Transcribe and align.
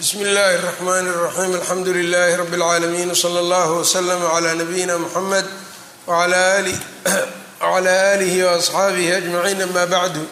bsmi 0.00 0.22
اllahi 0.24 0.54
الرحmn 0.60 1.06
الرaxيm 1.08 1.52
alxamdu 1.60 1.90
لlh 1.92 2.36
rb 2.42 2.52
العaalamiin 2.54 3.10
wslى 3.16 3.38
اllah 3.44 3.68
wslm 3.82 4.22
عlى 4.34 4.50
nabiyina 4.60 4.98
mxamed 4.98 5.46
wعlى 6.06 7.94
آlih 8.14 8.34
وaصxaabih 8.46 9.06
أجmaciin 9.20 9.62
ama 9.62 9.86
bعdu 9.86 10.24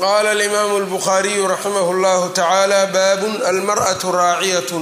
qala 0.00 0.30
اlimam 0.36 0.70
الbkhariyu 0.82 1.48
raximah 1.48 1.86
اllah 1.94 2.20
tacalى 2.36 2.80
babun 2.92 3.34
almarأة 3.50 4.02
raaciyaة 4.20 4.72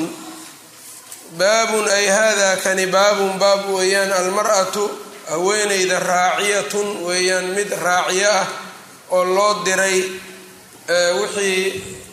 baabun 1.39 1.85
ay 1.91 2.07
hada 2.07 2.57
kani 2.62 2.87
baabun 2.87 3.39
baab 3.39 3.67
weeyaan 3.75 4.12
almarأatu 4.12 4.91
haweeneyda 5.30 5.98
raaciyatun 5.98 7.03
weeyaan 7.07 7.46
mid 7.51 7.71
raaciyo 7.87 8.30
ah 8.30 8.46
oo 9.11 9.25
loo 9.25 9.62
diray 9.67 10.07
wixii 11.21 11.64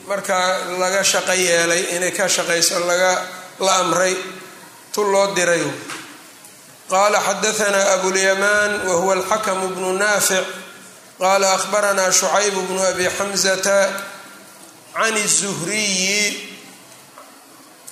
markaa 0.09 0.77
laga 0.81 1.01
shaqo 1.11 1.33
yeelay 1.33 1.83
inay 1.95 2.11
ka 2.17 2.25
shaqayso 2.35 2.79
laga 2.89 3.11
la 3.65 3.73
amray 3.81 4.15
tu 4.93 5.01
loo 5.13 5.27
diray 5.37 5.63
qaala 6.91 7.19
xadahanaa 7.27 7.93
abulyamaan 7.95 8.71
wa 8.87 8.93
huwa 9.01 9.13
alxakamu 9.17 9.67
bnu 9.75 9.89
naafic 10.01 10.45
qaala 11.21 11.47
ahbaranaa 11.57 12.11
shucayb 12.19 12.53
bnu 12.67 12.81
abi 12.91 13.05
xamzata 13.17 13.77
can 14.97 15.15
الzuhriyi 15.25 16.21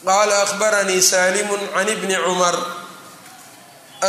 qaala 0.06 0.36
ahbaranii 0.46 1.02
salimu 1.02 1.56
can 1.74 1.88
ibni 1.94 2.16
cumar 2.26 2.56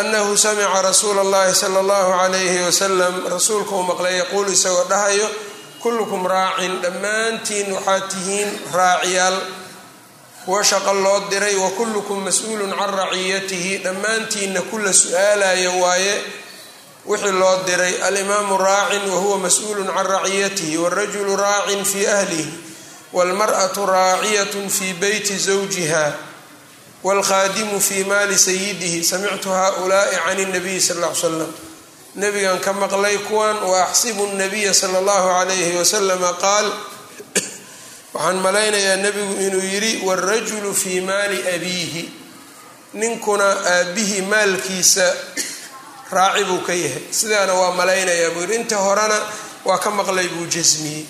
anahu 0.01 0.37
samica 0.45 0.83
rasuula 0.89 1.21
اllahi 1.27 1.53
salى 1.63 1.79
اllahu 1.85 2.11
عalayhi 2.21 2.59
wasalam 2.69 3.15
rasuulka 3.35 3.73
uu 3.79 3.85
maqlay 3.91 4.15
yaquulu 4.25 4.49
isagoo 4.57 4.85
dhahayo 4.91 5.29
kullukum 5.83 6.27
raacin 6.27 6.81
dhammaantiin 6.83 7.73
waxaad 7.73 8.05
tihiin 8.13 8.51
raaciyaal 8.75 9.39
kuwa 10.45 10.65
shaqo 10.65 10.93
loo 10.95 11.21
diray 11.31 11.55
wa 11.57 11.71
kullukum 11.71 12.19
mas-uulun 12.25 12.71
can 12.79 12.91
raciyatihi 13.01 13.79
dhammaantiinna 13.85 14.63
kula 14.71 14.93
su-aalayo 14.93 15.73
waaye 15.81 16.15
wixii 17.07 17.33
loo 17.33 17.57
diray 17.67 17.95
alimaamu 18.03 18.59
raacin 18.59 19.11
wa 19.11 19.19
huwa 19.23 19.39
mas-uulun 19.39 19.87
can 19.95 20.07
raciyatihi 20.07 20.77
wاrajulu 20.79 21.37
raacin 21.37 21.85
fii 21.85 22.07
ahlihi 22.07 22.53
wاlmarأatu 23.13 23.87
raaciyat 23.87 24.53
fii 24.79 24.93
beyti 24.93 25.37
zawjiha 25.39 26.13
wاlkhaadimu 27.05 27.81
fii 27.81 28.05
maali 28.05 28.39
sayidihi 28.39 29.05
samictu 29.05 29.51
haؤulaءi 29.51 30.17
can 30.27 30.39
الnabiyi 30.39 30.81
sal 30.81 31.03
ا 31.05 31.11
l 31.11 31.15
slam 31.23 31.51
nabigan 32.18 32.60
ka 32.66 32.74
maqlay 32.74 33.18
kuwan 33.30 33.58
wa 33.70 33.78
axsibu 33.88 34.24
nabiya 34.42 34.74
sala 34.74 34.98
allahu 35.02 35.28
calayhi 35.38 35.78
wasalama 35.78 36.34
qaal 36.44 36.68
waxaan 38.14 38.38
malaynayaa 38.46 38.98
nebigu 39.06 39.34
inuu 39.46 39.62
yidhi 39.74 39.92
wاrajulu 40.08 40.74
fii 40.74 41.02
maali 41.02 41.38
abiihi. 41.56 42.04
Ninkuna 42.94 43.46
aabbihi 43.46 44.22
maalkiisa 44.32 45.06
raaci 46.12 46.44
buu 46.50 46.62
ka 46.68 46.74
yahay. 46.74 47.04
Sidaana 47.12 47.54
waa 47.54 47.72
malaynayaa 47.80 48.32
buu 48.34 48.42
yidhi. 48.42 48.56
Inta 48.56 48.78
horena 48.78 49.20
waa 49.66 49.78
ka 49.78 49.90
maqlay 49.92 50.28
buu 50.34 50.46
jasmiyey 50.56 51.06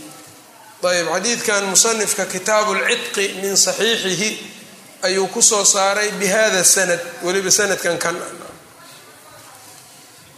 ayb 0.88 1.08
xadiidkan 1.14 1.64
musanifka 1.72 2.26
kitaabu 2.26 2.72
lcidqi 2.76 3.26
min 3.42 3.56
saxiixihi 3.58 4.30
ayuu 5.08 5.28
ku 5.28 5.42
soo 5.42 5.64
saaray 5.66 6.12
bihada 6.20 6.64
sanad 6.64 7.00
weliba 7.26 7.52
sanadkan 7.52 7.98
kan 7.98 8.16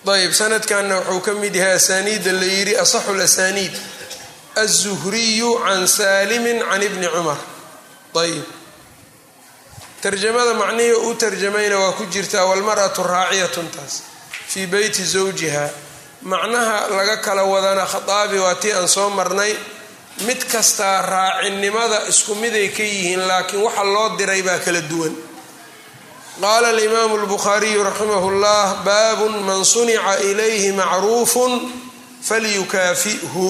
ayb 0.08 0.32
sanadkanna 0.32 1.00
wuxuu 1.00 1.22
ka 1.22 1.34
mid 1.34 1.56
yahay 1.56 1.74
asaaniidda 1.76 2.32
la 2.32 2.46
yidhi 2.46 2.76
asaxu 2.78 3.14
lasaniid 3.14 3.72
aلzuhriyu 4.56 5.60
can 5.66 5.88
salimin 5.88 6.60
can 6.60 6.82
ibni 6.82 7.08
cumar. 7.08 7.38
Ayb 8.16 8.44
tarjamada 10.02 10.54
macnihii 10.54 10.94
u 11.10 11.16
tarjamayna 11.16 11.78
waa 11.80 11.92
ku 11.92 12.06
jirtaa 12.06 12.46
walmar'atu 12.46 13.04
raaciyatun 13.04 13.68
taas 13.72 14.02
fii 14.48 14.66
beyti 14.68 15.04
zawjiha 15.04 15.70
macnaha 16.22 16.88
laga 16.90 17.18
kala 17.18 17.44
wadana 17.44 17.86
khaaabi 17.86 18.40
waa 18.40 18.56
tii 18.56 18.72
aan 18.72 18.88
soo 18.88 19.10
marnay 19.10 19.54
mid 20.26 20.44
kastaa 20.52 21.02
raacinimada 21.02 22.08
isku 22.08 22.36
miday 22.36 22.70
ka 22.70 22.84
yihiin 22.84 23.28
laakiin 23.28 23.62
waxa 23.64 23.84
loo 23.84 24.16
diray 24.18 24.42
baa 24.42 24.60
kala 24.60 24.82
duwan 24.82 25.14
qaala 26.42 26.68
alimaamu 26.70 27.18
lbukhaariyu 27.18 27.84
raximah 27.84 28.24
llah 28.42 28.84
baabun 28.86 29.44
man 29.44 29.64
sunica 29.66 30.20
ilayhi 30.30 30.72
macruufun 30.72 31.72
falyukaafihu 32.28 33.46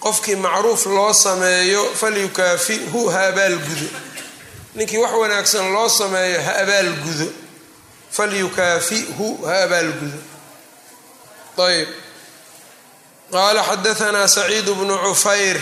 qofkii 0.00 0.36
macruuf 0.36 0.86
loo 0.86 1.12
sameeyo 1.12 1.84
falyukaafihu 2.00 3.08
ha 3.08 3.20
abaalgudo 3.30 3.88
ninkii 4.74 4.98
wax 4.98 5.12
wanaagsan 5.12 5.72
loo 5.72 5.88
sameeyo 5.88 6.42
ha 6.42 6.52
abaalgudo 6.62 7.26
falyukaafihu 8.16 9.26
ha 9.46 9.62
abaalgudo 9.62 10.18
ayb 11.68 11.88
qaala 13.32 13.62
xadaanaa 13.70 14.28
saciid 14.28 14.64
bnu 14.78 14.94
cufayr 15.04 15.58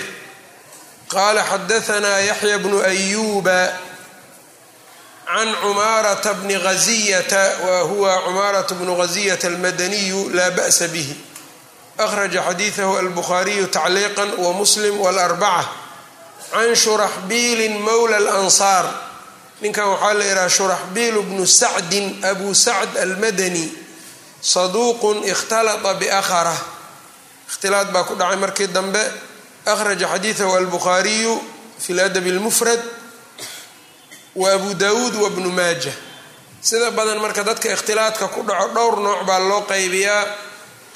qaala 1.15 1.43
xadaanaa 1.51 2.19
yaxya 2.31 2.59
bnu 2.59 2.79
ayuba 2.91 3.73
can 5.27 5.55
cumaarata 5.63 6.35
bni 6.35 6.55
haziyata 6.55 7.43
wa 7.67 7.81
huwa 7.81 8.23
cumaarata 8.23 8.75
bnu 8.75 8.97
haziyata 8.97 9.49
almadaniyu 9.49 10.31
laa 10.31 10.51
ba'sa 10.51 10.89
bihi 10.89 11.17
akhraja 11.99 12.43
xadiidahu 12.43 12.97
albukhaariyu 12.97 13.67
tacliiqa 13.67 14.25
wa 14.39 14.53
muslim 14.53 15.01
walarbaca 15.01 15.67
can 16.53 16.75
shuraxbiilin 16.77 17.75
mowla 17.83 18.17
alansaar 18.17 18.87
ninkan 19.63 19.89
waxaa 19.89 20.15
la 20.15 20.25
yidhaha 20.25 20.49
shuraxbiil 20.49 21.23
bnu 21.23 21.47
sacdin 21.47 22.07
abu 22.25 22.55
sacd 22.55 22.97
almadani 22.97 23.67
saduuqun 24.41 25.25
ikhtalata 25.27 25.95
biakhara 25.95 26.57
ikhtilaad 27.51 27.89
baa 27.93 28.05
ku 28.05 28.15
dhacay 28.15 28.37
markii 28.37 28.67
dambe 28.71 29.01
akhraja 29.67 30.07
xadiidahu 30.13 30.55
albukhaariyu 30.57 31.35
fi 31.83 31.93
ladabi 31.99 32.31
اlmufrad 32.31 32.79
wa 34.37 34.47
abu 34.57 34.75
dawuud 34.75 35.15
wa 35.23 35.29
bnu 35.31 35.51
maaja. 35.59 35.93
Sida 36.61 36.91
badan 36.91 37.19
marka 37.25 37.43
dadka 37.45 37.69
ikhtilaadka 37.73 38.29
ku 38.35 38.41
dhaco 38.49 38.69
dhowr 38.75 38.97
nooc 39.07 39.21
baa 39.29 39.39
loo 39.51 39.63
qaybiyaa. 39.71 40.25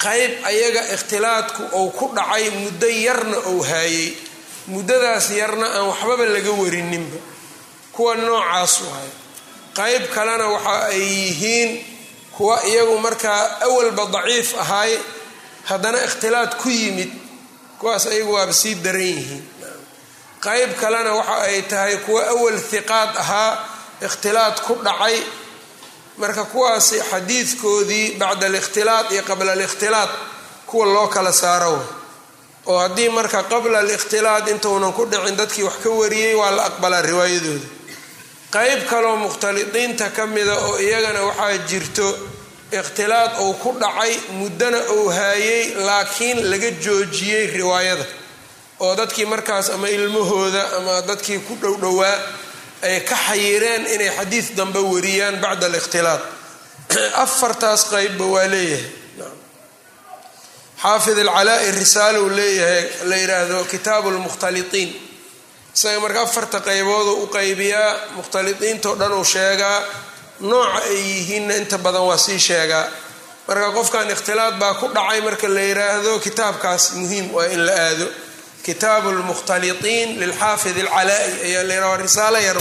Qayb 0.03 0.31
ayaga 0.49 0.81
ikhtilaadku 0.95 1.63
ou 1.77 1.91
ku 1.91 2.05
dhacay 2.15 2.49
muddo 2.61 2.87
yarna 2.87 3.37
ou 3.49 3.57
haayey. 3.69 4.17
Muddadaas 4.67 5.27
yarna 5.39 5.65
aan 5.77 5.85
waxbaba 5.89 6.25
laga 6.35 6.51
warininba. 6.61 7.19
Kuwa 7.95 8.15
noocaas 8.15 8.73
waay 8.87 9.09
qayb 9.77 10.03
kalena 10.15 10.45
waxa 10.53 10.75
ay 10.91 10.99
yihiin 11.01 11.71
kuwa 12.35 12.59
iyagu 12.67 12.97
markaa 12.99 13.63
awalba 13.67 14.03
daciif 14.13 14.49
ahaay 14.59 14.93
haddana 15.69 15.99
ikhtilaad 16.07 16.51
ku 16.61 16.69
yimid 16.69 17.11
kuwaas 17.79 18.07
ayagu 18.11 18.31
waaba 18.35 18.53
sii 18.53 18.75
daran 18.83 19.01
yihiin 19.01 19.43
qayb 20.45 20.71
kalena 20.81 21.11
waxa 21.15 21.37
ay 21.47 21.61
tahay 21.71 21.97
kuwa 22.05 22.21
awal 22.33 22.57
hiqaad 22.71 23.11
ahaa 23.23 23.53
ikhtilaad 24.07 24.55
ku 24.65 24.73
dhacay. 24.85 25.17
Marka 26.17 26.43
kuwaasi 26.45 26.97
xadiidkoodii 27.11 28.17
bacda 28.19 28.45
alikhtilaad 28.45 29.11
iyo 29.11 29.23
qabla 29.23 29.51
alikhtilaad 29.51 30.09
kuwa 30.67 30.85
loo 30.85 31.07
kala 31.07 31.31
saaro. 31.33 31.77
Oo 32.65 32.79
haddii 32.79 33.09
marka 33.09 33.43
qabla 33.43 33.79
alikhtilaad 33.79 34.47
intuunan 34.47 34.93
ku 34.93 35.05
dhicin 35.05 35.35
dadkii 35.37 35.63
wax 35.63 35.77
ka 35.83 35.89
wariyey 35.89 36.33
waa 36.35 36.51
la 36.51 36.63
aqbalaa 36.69 37.01
riwaayadooda. 37.01 37.67
Qayb 38.51 38.79
kaloo 38.89 39.15
mukhtalidiinta 39.15 40.09
ka 40.09 40.27
mida 40.27 40.55
oo 40.67 40.77
iyagana 40.79 41.21
waxaa 41.23 41.57
jirto 41.69 42.07
ikhtilaad 42.71 43.31
uu 43.39 43.53
ku 43.53 43.71
dhacay 43.79 44.13
muddana 44.39 44.77
uu 44.95 45.09
haayey 45.09 45.75
laakiin 45.87 46.37
laga 46.51 46.71
joojiyey 46.71 47.47
riwaayada 47.57 48.05
oo 48.81 48.95
dadkii 48.97 49.25
markaas 49.25 49.69
ama 49.69 49.87
ilmahooda 49.87 50.61
ama 50.77 51.01
dadkii 51.07 51.39
ku 51.39 51.57
dhowdhowaa 51.61 52.17
ay 52.81 52.99
ka 53.05 53.15
xayireen 53.15 53.85
inay 53.85 54.09
xadiid 54.17 54.55
dambe 54.57 54.79
wariyaan 54.79 55.37
bacda 55.37 55.65
alikhtilaad 55.65 56.21
afartaas 57.23 57.85
qeybba 57.85 58.25
waa 58.25 58.47
leeyahay. 58.49 58.85
Xaafid 60.81 61.17
alcalaa-i 61.19 61.71
risaalow 61.71 62.25
leeyahay 62.29 62.89
la 63.03 63.15
yidhaahdo 63.15 63.63
kitaabu 63.69 64.11
lmukhtalitiin 64.11 64.89
isaga 65.75 65.99
marka 65.99 66.21
afarta 66.21 66.59
qeybooduu 66.59 67.21
u 67.23 67.27
qaybiyaa 67.27 67.93
mukhtalidiintao 68.17 68.95
dhan 68.99 69.13
uu 69.13 69.23
sheegaa 69.23 69.77
nooca 70.39 70.81
ay 70.89 70.97
yihiinna 70.97 71.53
inta 71.61 71.77
badan 71.77 72.01
waa 72.09 72.17
sii 72.17 72.39
sheegaa. 72.39 72.85
Marka 73.47 73.71
qofkan 73.71 74.09
ikhtilaad 74.09 74.57
baa 74.57 74.73
ku 74.73 74.89
dhacay 74.89 75.21
marka 75.21 75.47
la 75.47 75.61
yidhaahdo 75.61 76.19
kitaabkaas 76.19 76.91
muhiim 76.97 77.33
waa 77.33 77.45
in 77.45 77.65
la 77.65 77.77
aado 77.85 78.09
kitaabu 78.65 79.09
lmukhtalitiin 79.17 80.09
lilxaafid 80.21 80.77
alcalaa-i 80.77 81.31
ayaa 81.47 81.63
la 81.67 81.73
yidhaha 81.73 81.97
risaalo 82.05 82.37
yar 82.47 82.57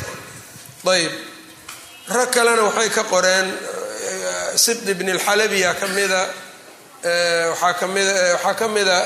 ayb 0.94 1.12
rag 2.16 2.30
kalena 2.34 2.62
waxay 2.68 2.88
ka 2.96 3.02
qoreen 3.12 3.48
sibd 4.64 4.86
ibn 4.94 5.08
alxalabiya 5.14 5.70
ka 5.80 5.86
mida 5.96 6.22
waxaa 7.50 7.74
kamida 7.80 8.12
waxaa 8.34 8.54
ka 8.60 8.66
mida 8.74 8.96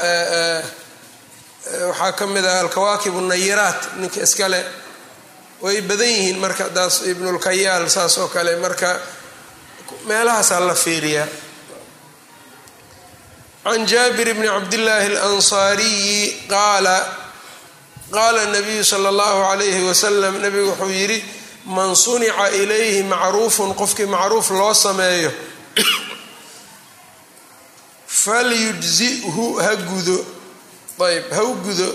waxaa 1.91 2.13
ka 2.19 2.25
mid 2.35 2.45
ah 2.53 2.59
alkawaakib 2.63 3.15
nayiraat 3.33 3.81
ninka 4.01 4.21
iskale 4.27 4.61
way 5.65 5.77
badan 5.89 6.09
yihiin 6.15 6.39
marka 6.45 6.65
daas 6.77 6.95
ibnulkayaal 7.11 7.85
saas 7.97 8.15
oo 8.23 8.29
kale 8.35 8.53
marka 8.65 8.91
meelahaasaa 10.09 10.61
la 10.69 10.75
fiiriyaa 10.85 11.27
can 13.65 13.87
jaabir 13.87 14.29
bni 14.35 14.47
cabdillaahi 14.55 15.07
alansaariyi 15.17 16.19
qaala 16.53 16.97
qaala 18.15 18.43
nabiyu 18.55 18.85
sala 18.85 19.09
allahu 19.09 19.39
calayhi 19.49 19.83
wasalam 19.89 20.35
nabigu 20.43 20.69
wuxuu 20.71 20.91
yidhi 21.01 21.19
man 21.77 21.95
sunica 22.05 22.47
ilayhi 22.61 23.03
macruufun 23.13 23.71
qofkii 23.81 24.07
macruuf 24.15 24.51
loo 24.51 24.75
sameeyo 24.75 25.31
falyujzihu 28.07 29.45
ha 29.65 29.77
gudo 29.77 30.19
ayb 31.07 31.27
ha 31.37 31.43
u 31.45 31.55
gudo 31.65 31.89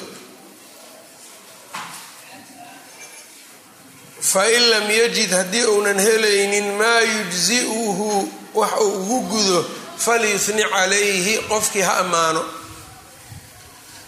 fain 4.22 4.62
lam 4.70 4.90
yajid 4.92 5.32
haddii 5.32 5.66
uunan 5.66 6.00
helaynin 6.00 6.68
maa 6.80 7.00
yujzi'uhu 7.02 8.10
wax 8.54 8.72
uu 8.82 8.92
ugu 9.02 9.20
gudo 9.32 9.66
falyuhni 10.06 10.64
calayhi 10.64 11.36
qofkii 11.50 11.82
ha 11.82 11.94
ammaano. 12.04 12.44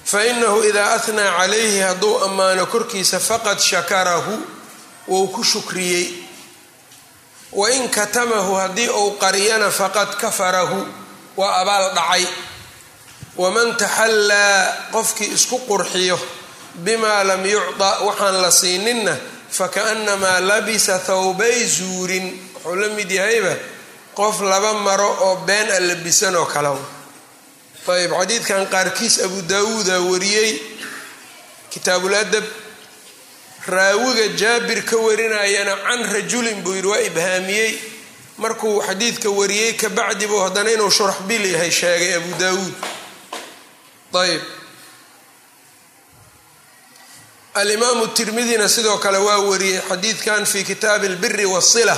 Fainahu 0.05 0.63
idaa 0.69 0.93
ahnaa 0.95 1.37
calayhi 1.39 1.79
hadduu 1.79 2.17
ammaano 2.25 2.65
korkiisa 2.65 3.19
faqad 3.19 3.59
shakarahu 3.59 4.33
wou 5.07 5.27
ku 5.27 5.43
shukriyey. 5.43 6.07
Wain 7.51 7.89
katamahu 7.89 8.55
haddii 8.55 8.89
uu 8.89 9.11
qariyana 9.19 9.71
faqad 9.71 10.15
kafarahu 10.21 10.87
waa 11.37 11.55
abaal 11.61 11.93
dhacay. 11.95 12.25
Waman 13.37 13.75
taxallaa 13.77 14.91
qofkii 14.91 15.31
isku 15.37 15.59
qurxiyo 15.67 16.19
bimaa 16.75 17.23
lam 17.23 17.45
yucda 17.45 17.89
waxaan 18.07 18.41
la 18.41 18.51
siininna 18.51 19.17
fakaannamaa 19.51 20.39
labisa 20.39 20.99
thawbay 20.99 21.67
zuurin. 21.67 22.27
Wuxuu 22.55 22.75
la 22.75 22.89
mid 22.89 23.11
yahayba 23.11 23.55
qof 24.21 24.37
laba 24.51 24.71
maro 24.87 25.09
oo 25.25 25.35
been 25.49 25.69
a 25.71 25.79
labisan 25.89 26.35
oo 26.35 26.45
kale 26.53 26.71
ayb 27.97 28.11
xadiidkan 28.19 28.63
qaarkiis 28.73 29.15
abu 29.25 29.41
daawuuda 29.51 29.95
wariyey 30.09 30.51
kitaabul 31.73 32.13
raawiga 33.67 34.27
jaabir 34.41 34.79
ka 34.89 34.97
warinayana 34.97 35.75
can 35.85 36.01
rajulin 36.13 36.61
buu 36.63 36.73
yidhi 36.73 36.87
waa 36.87 36.99
ibhaamiyey. 37.09 37.73
Markuu 38.37 38.81
xadiidka 38.81 39.29
wariyey 39.29 39.73
kabacdi 39.81 40.25
buu 40.27 40.39
haddana 40.41 40.71
inuu 40.71 40.89
shuraxbil 40.91 41.45
yahay 41.53 41.71
sheegay 41.71 42.13
abu 42.15 42.31
daawuud. 42.41 42.73
Ayb 44.13 44.41
alimaamu 47.53 48.07
tirmidina 48.07 48.69
sidoo 48.69 48.97
kale 48.97 49.17
waa 49.17 49.37
wariyey 49.37 49.81
xadiidkan 49.89 50.45
fi 50.45 50.63
kitaabi 50.63 51.07
albiri 51.07 51.45
wasila 51.45 51.97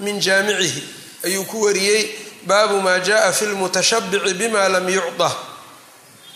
min 0.00 0.20
jaamicihi 0.20 0.82
ayuu 1.25 1.45
ku 1.45 1.61
wariyey 1.65 2.09
baabu 2.47 2.81
maa 2.81 2.99
jaءa 2.99 3.31
fi 3.31 3.45
lmutashabici 3.45 4.33
bima 4.33 4.67
lam 4.69 4.89
yucطa 4.89 5.29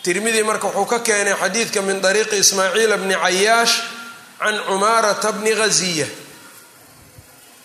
tirmidi 0.02 0.42
marka 0.42 0.66
wuxuu 0.68 0.86
ka 0.86 0.98
keenay 1.00 1.34
xadiidka 1.34 1.82
min 1.82 2.00
طariiqi 2.00 2.36
ismaaciil 2.38 2.96
bni 2.96 3.14
cayaash 3.14 3.74
can 4.38 4.56
cumaarata 4.68 5.32
bni 5.32 5.52
ghaziya 5.54 6.06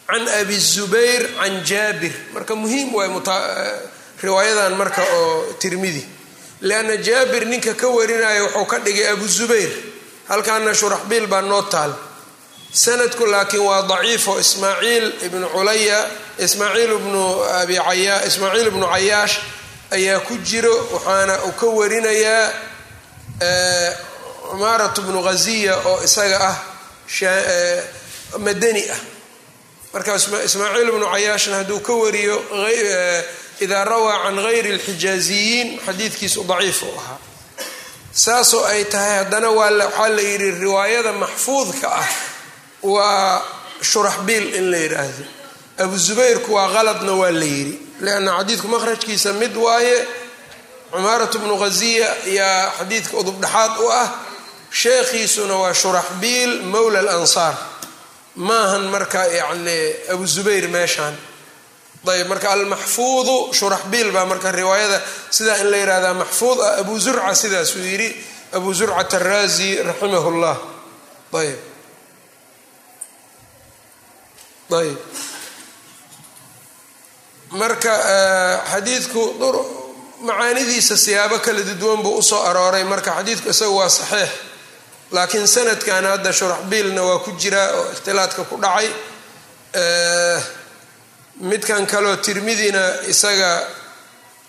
can 0.09 0.27
abi 0.27 0.57
zubayr 0.57 1.23
can 1.39 1.63
jaabir 1.63 2.13
marka 2.33 2.55
muhiim 2.55 2.89
waay 2.93 3.09
riwaayadan 4.21 4.77
marka 4.77 5.01
oo 5.01 5.53
tirmidi 5.59 6.05
lianna 6.61 6.97
jaabir 6.97 7.45
ninka 7.45 7.73
ka 7.73 7.87
warinaya 7.89 8.43
wuxuu 8.43 8.65
ka 8.65 8.79
dhigay 8.79 9.07
abu 9.09 9.27
zubayr 9.27 9.69
halkaana 10.29 10.73
shuraxbiil 10.73 11.27
baa 11.27 11.41
noo 11.41 11.61
taal 11.73 11.93
sanadku 12.82 13.24
laakiin 13.32 13.62
waa 13.68 13.82
daciifo. 13.90 14.32
Ismaaciil 14.44 15.06
ibnu 15.26 15.46
culaya 15.54 15.98
ismaaciil 16.38 16.92
ibnu 16.98 17.22
abi 17.60 17.76
ismaaciil 18.28 18.66
ibnu 18.72 18.86
cayaash 18.94 19.34
ayaa 19.96 20.20
ku 20.26 20.34
jiro 20.48 20.74
waxaana 20.92 21.34
uu 21.46 21.52
ka 21.60 21.66
warinayaa 21.78 22.52
cumaarat 24.50 24.96
bnu 25.06 25.20
ghaziya 25.26 25.74
oo 25.88 25.98
isaga 26.04 26.38
ah 26.50 26.56
madani 28.44 28.84
ah. 28.94 29.00
Marka 29.92 30.12
ismaaciil 30.48 30.88
ibnu 30.92 31.06
cayaashna 31.14 31.56
hadduu 31.64 31.80
ka 31.86 31.92
wariyo 32.02 32.36
idaa 33.64 33.84
rawaa 33.84 34.22
can 34.24 34.36
gayri 34.44 34.70
alxijaaziyiin 34.76 35.68
xadiidkiisu 35.86 36.44
daciif 36.50 36.82
u 36.82 36.92
ahaa. 37.00 37.18
Saasoo 38.12 38.64
ay 38.72 38.84
tahay 38.84 39.16
haddana 39.24 39.48
waxaa 39.50 40.08
la 40.16 40.22
yidhi 40.22 40.50
riwaayada 40.64 41.12
maxfuudka 41.22 41.88
ah 42.02 42.08
waa 42.94 43.42
shuraxbiil 43.82 44.54
in 44.54 44.70
la 44.70 44.78
yidhaahdo. 44.78 45.24
Abu 45.78 45.96
zubayrku 45.98 46.52
waa 46.52 46.68
qaladna 46.72 47.12
waa 47.12 47.30
la 47.30 47.44
yidhi. 47.44 47.74
Lianna 48.00 48.38
xadiidku 48.38 48.68
makhrajkiisa 48.68 49.32
mid 49.32 49.56
waaye 49.56 50.06
cumaaratu 50.92 51.38
bnu 51.38 51.56
ghaziya 51.62 52.08
yaa 52.38 52.72
xadiidka 52.78 53.16
udubdhaxaad 53.16 53.72
u 53.80 53.90
ah. 53.92 54.08
Sheekhiisuna 54.70 55.54
waa 55.62 55.74
shuraxbiil 55.74 56.62
mowla 56.62 56.98
alansaar. 56.98 57.54
Maahan 58.36 58.84
marka 58.94 59.26
yacni 59.26 59.78
abu 60.12 60.26
zubayr 60.26 60.68
meeshaan. 60.68 61.14
Ayb 62.06 62.28
marka 62.28 62.52
almaxfuudu 62.52 63.52
shuraxbiil 63.52 64.12
baa 64.12 64.24
marka 64.24 64.52
riwaayada 64.52 65.02
sidaa 65.30 65.58
in 65.62 65.70
la 65.70 65.76
yihahdaa 65.76 66.14
maxfuud 66.14 66.58
ah 66.60 66.80
abu 66.80 66.98
zurca 66.98 67.34
sidaasuu 67.34 67.82
yidhi. 67.82 68.10
Abu 68.52 68.72
zurcat 68.74 69.14
araazi 69.14 69.82
raximah 69.82 70.24
llah 70.42 70.58
ayb 71.34 71.58
ayb. 74.70 74.98
Marka 77.50 77.92
xadiidku 78.72 79.22
macaanidiisa 80.26 80.96
siyaabo 80.96 81.38
kala 81.38 81.60
duwan 81.80 82.02
buu 82.02 82.18
u 82.18 82.22
soo 82.22 82.42
arooray. 82.42 82.84
Marka 82.84 83.10
xadiidku 83.18 83.48
isaga 83.50 83.70
waa 83.70 83.88
saxiix. 83.88 84.30
Laakiin 85.12 85.46
sanadkan 85.46 86.04
hadda 86.04 86.32
shuraxbiilna 86.32 87.02
waa 87.08 87.18
ku 87.24 87.30
jiraa 87.40 87.70
oo 87.78 87.84
ikhtilaadka 87.92 88.44
ku 88.50 88.56
dhacay. 88.58 88.88
Midkan 91.40 91.86
kaleo 91.86 92.16
tirmidina 92.16 92.84
isaga 93.12 93.50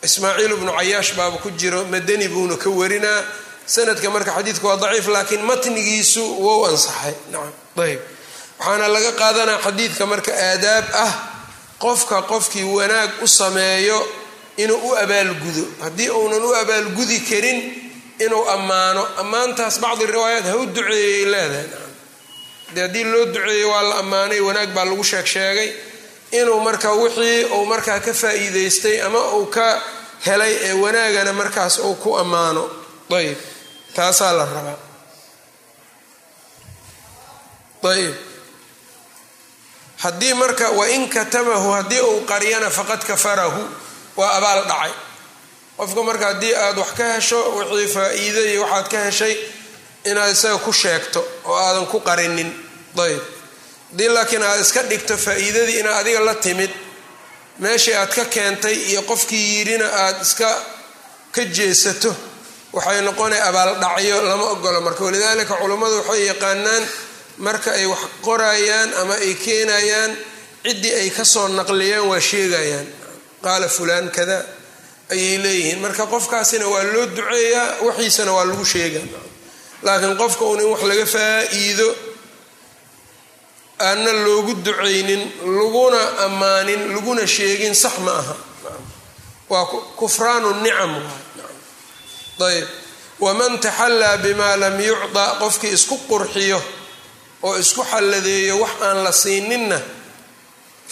ismaaciil 0.03 0.51
ibnu 0.57 0.71
cayaash 0.71 1.13
baaba 1.17 1.37
ku 1.37 1.49
jiro 1.51 1.83
madani 1.85 2.27
buuna 2.27 2.57
ka 2.57 2.69
warinaa. 2.69 3.21
Sanadka 3.65 4.09
marka 4.09 4.31
xadiidka 4.37 4.65
waa 4.67 4.77
daciif 4.81 5.07
laakiin 5.07 5.43
matnigiisu 5.49 6.23
wou 6.45 6.65
ansaxay. 6.65 7.13
Nacam 7.31 7.53
ayb 7.85 8.01
waxaana 8.59 8.87
laga 8.95 9.11
qaadanaa 9.21 9.59
xadiidka 9.65 10.03
marka 10.11 10.31
aadaab 10.49 10.85
ah 11.05 11.11
qofka 11.83 12.17
qofkii 12.31 12.63
wanaag 12.77 13.11
u 13.21 13.27
sameeyo 13.39 13.99
inuu 14.63 14.79
u 14.89 14.95
abaalgudo. 15.03 15.63
Haddii 15.83 16.09
uunan 16.19 16.43
u 16.43 16.51
abaalgudi 16.61 17.17
karin 17.29 17.59
inuu 18.25 18.43
ammaano. 18.55 19.01
Ammaantaas 19.21 19.75
bacdi 19.83 20.05
riwaayaat 20.13 20.45
ha 20.51 20.55
u 20.57 20.65
duceeyay 20.75 21.25
leedahay 21.33 21.67
haddii 22.83 23.03
loo 23.11 23.25
duceeyey 23.33 23.63
waa 23.71 23.81
la 23.89 23.95
ammaanay 24.03 24.39
wanaag 24.47 24.69
baa 24.75 24.85
lagu 24.89 25.03
sheeg 25.11 25.25
sheegay 25.33 25.69
inuu 26.39 26.59
marka 26.67 26.89
wixii 27.01 27.43
uu 27.55 27.65
markaa 27.71 27.99
ka 28.05 28.13
faa'iidaystay 28.21 28.95
ama 29.07 29.19
uu 29.37 29.45
ka 29.55 29.67
helay 30.25 30.53
ee 30.67 30.73
wanaagana 30.83 31.33
markaas 31.41 31.75
uu 31.79 31.95
ku 32.03 32.09
ammaano. 32.23 32.63
Ayb 33.17 33.37
taasaa 33.95 34.33
la 34.37 34.45
rabaa. 34.55 34.79
Ayb 37.93 38.15
haddii 40.04 40.34
marka 40.34 40.70
wain 40.80 41.10
katamahu 41.10 41.70
haddii 41.77 42.00
uu 42.01 42.22
qariyana 42.32 42.70
faqad 42.70 43.01
kafarahu 43.08 43.62
waa 44.18 44.32
abaal 44.38 44.63
dhacay. 44.70 44.92
Qofka 45.77 46.04
marka 46.04 46.25
haddii 46.25 46.54
aad 46.56 46.77
wax 46.77 46.92
ka 46.98 47.06
hesho 47.13 47.39
wixii 47.58 47.88
faa-iida 47.96 48.42
iyo 48.51 48.62
waxaad 48.63 48.88
ka 48.92 49.00
heshay 49.06 49.34
inaad 50.10 50.32
isaga 50.36 50.58
ku 50.66 50.72
sheegto 50.74 51.22
oo 51.46 51.56
aadan 51.66 51.86
ku 51.92 52.00
qarinin. 52.00 52.50
Ayb 53.04 53.22
haddii 53.92 54.08
laakiin 54.16 54.44
aad 54.44 54.60
iska 54.66 54.82
dhigto 54.89 55.18
faa-iidadii 55.18 55.80
inaad 55.80 55.98
adiga 56.01 56.20
la 56.20 56.36
timid 56.36 56.72
meeshii 57.60 57.94
aad 57.94 58.12
ka 58.16 58.25
keentay 58.25 58.74
iyo 58.92 59.01
qofkii 59.01 59.58
yidhina 59.58 59.86
aad 60.04 60.22
iska 60.22 60.50
ka 61.36 61.42
jeesato 61.46 62.12
waxay 62.74 63.01
noqonay 63.01 63.42
abaaldhacyo 63.50 64.22
lama 64.22 64.46
ogolo 64.54 64.82
marka 64.82 65.04
walidaalika 65.06 65.54
culummadu 65.62 65.96
waxay 66.01 66.25
yaqaanaan 66.32 66.84
marka 67.38 67.72
ay 67.79 67.86
wax 67.86 68.01
qorayaan 68.25 68.89
ama 69.01 69.13
ay 69.25 69.34
keenayaan 69.46 70.12
ciddii 70.63 70.94
ay 71.01 71.10
ka 71.10 71.24
soo 71.25 71.48
naqliyaan 71.48 72.06
waa 72.10 72.20
sheegayaan. 72.20 72.88
Qaala 73.44 73.67
fulaan 73.70 74.10
kada 74.12 74.38
ayay 75.13 75.38
leeyihiin. 75.44 75.79
Marka 75.79 76.06
qofkaasina 76.13 76.65
waa 76.67 76.84
loo 76.94 77.06
duceeyaa 77.15 77.70
waxiisana 77.86 78.32
waa 78.34 78.46
lagu 78.50 78.65
sheega 78.65 79.01
laakiin 79.86 80.17
qofka 80.17 80.44
uun 80.46 80.60
in 80.60 80.67
wax 80.74 80.82
laga 80.89 81.06
faa-iido 81.06 81.89
aanna 83.79 84.12
loogu 84.25 84.53
ducaynin 84.65 85.22
laguna 85.58 86.01
ammaanin 86.25 86.82
laguna 86.96 87.27
sheegin 87.27 87.75
sax 87.75 87.96
ma 88.06 88.12
aha. 88.12 88.36
Waa 89.50 89.65
kufraanu 90.00 90.50
nicam. 90.65 90.94
Ayb 92.48 92.67
waman 93.20 93.60
taxallaa 93.60 94.17
bimaa 94.17 94.56
lam 94.62 94.75
yucda 94.82 95.25
qofkii 95.41 95.72
isku 95.77 95.96
qurxiyo 96.10 96.60
oo 97.44 97.56
isku 97.58 97.84
xalladeeyo 97.91 98.60
wax 98.63 98.72
aan 98.82 99.03
la 99.03 99.12
siininna 99.12 99.79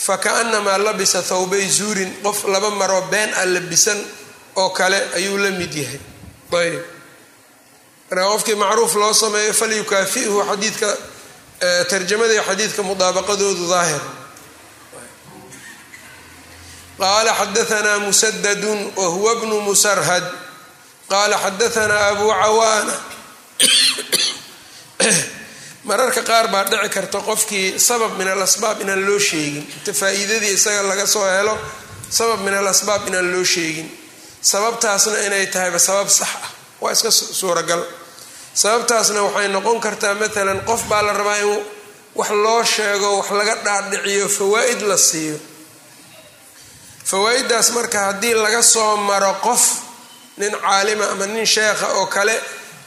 fakaannamaa 0.05 0.77
labisa 0.77 1.21
thawbay 1.21 1.67
zuurin 1.77 2.11
qof 2.23 2.43
laba 2.53 2.69
maroo 2.69 3.01
been 3.11 3.33
aan 3.33 3.53
labisan 3.53 3.99
oo 4.55 4.69
kale 4.69 4.99
ayuu 5.15 5.37
la 5.37 5.49
mid 5.51 5.73
yahay. 5.73 5.99
Ayb 6.61 6.83
markaa 8.09 8.29
qofkii 8.31 8.55
macruuf 8.55 8.93
loo 8.95 9.13
sameeyo 9.13 9.53
falyukaafihu 9.53 10.43
xadiidka 10.49 10.89
tarjamadii 11.89 12.41
xadiidka 12.47 12.81
mudaabaqadoodu 12.83 13.65
daahir. 13.69 14.01
Qaala 16.99 17.31
xadaanaa 17.39 17.99
musadadun 17.99 18.79
wa 18.95 19.05
huwa 19.15 19.35
bnu 19.35 19.61
musarhad. 19.61 20.23
Qaala 21.09 21.35
xadaanaa 21.43 22.07
abu 22.11 22.27
cawaana 22.41 22.93
mararka 25.89 26.21
qaar 26.29 26.45
baa 26.53 26.63
dhici 26.71 26.89
karta 26.95 27.19
qofkii 27.29 27.67
sabab 27.87 28.11
min 28.19 28.27
alasbaab 28.35 28.77
inaan 28.83 29.01
loo 29.07 29.19
sheegin. 29.29 29.65
Inta 29.77 29.91
faa-iidadii 29.99 30.53
isaga 30.57 30.81
laga 30.89 31.05
soo 31.13 31.25
helo 31.37 31.55
sabab 32.17 32.39
min 32.45 32.53
alasbaab 32.61 33.03
inaan 33.09 33.27
loo 33.33 33.43
sheegin. 33.53 33.87
Sababtaasna 34.51 35.17
inay 35.27 35.45
tahayba 35.53 35.79
sabab 35.87 36.09
sax 36.17 36.29
ah. 36.37 36.49
Waa 36.81 36.91
iska 36.95 37.11
suuragal. 37.11 37.81
Sababtaasna 38.61 39.19
waxay 39.27 39.47
noqon 39.55 39.77
kartaa 39.85 40.13
maalan 40.19 40.59
qof 40.69 40.81
baa 40.89 41.01
la 41.07 41.13
rabaa 41.19 41.37
in 41.43 41.51
wax 42.19 42.29
loo 42.45 42.61
sheego 42.73 43.07
wax 43.19 43.27
laga 43.39 43.55
dhaadhiciyo 43.65 44.27
fawaa-id 44.37 44.81
la 44.91 44.97
siiyo. 45.09 45.37
Fawaa-iddaas 47.09 47.67
marka 47.75 47.99
haddii 48.07 48.33
laga 48.43 48.61
soo 48.73 48.97
maro 49.09 49.33
qof 49.45 49.63
nin 50.37 50.51
caalima 50.63 51.05
ama 51.13 51.25
nin 51.33 51.45
sheekha 51.45 51.87
oo 51.99 52.05
kale 52.15 52.35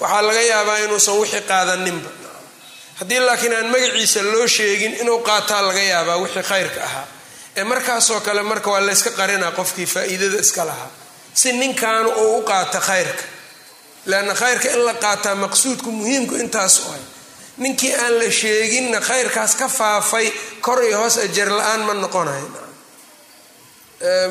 waxaa 0.00 0.23
laga 0.28 0.43
yaabaa 0.52 0.78
inuusan 0.85 1.17
wixii 1.21 1.40
qaadaninba 1.50 2.11
haddii 2.99 3.21
laakiin 3.26 3.55
aan 3.59 3.67
magaciisa 3.75 4.21
loo 4.33 4.47
sheegin 4.57 4.95
inuu 5.02 5.19
qaataa 5.28 5.62
laga 5.69 5.83
yaabaa 5.93 6.17
wixii 6.23 6.43
khayrka 6.50 6.81
ahaa 6.88 7.07
ee 7.59 7.64
markaasoo 7.64 8.21
kale 8.26 8.43
marka 8.50 8.71
waa 8.71 8.81
layska 8.88 9.11
qarinaa 9.21 9.50
qofkii 9.59 9.87
faa-iidada 9.95 10.38
iska 10.45 10.64
lahaa. 10.71 10.90
Si 11.40 11.52
ninkaanu 11.52 12.09
uu 12.23 12.37
u 12.38 12.43
qaata 12.50 12.81
khayrka 12.88 13.23
leanna 14.11 14.35
khayrka 14.40 14.69
in 14.75 14.83
la 14.88 14.95
qaataa 15.05 15.35
maqsuudku 15.45 15.90
muhiimku 15.99 16.35
intaas 16.45 16.75
ohay 16.87 17.00
ninkii 17.62 17.93
aan 18.02 18.14
la 18.21 18.28
sheeginna 18.40 18.99
khayrkaas 19.09 19.52
ka 19.61 19.67
faafay 19.78 20.26
kor 20.67 20.78
iyo 20.88 20.97
hoos 21.00 21.17
ajar 21.26 21.49
la'aan 21.59 21.81
ma 21.87 21.95
noqonayo 22.05 22.49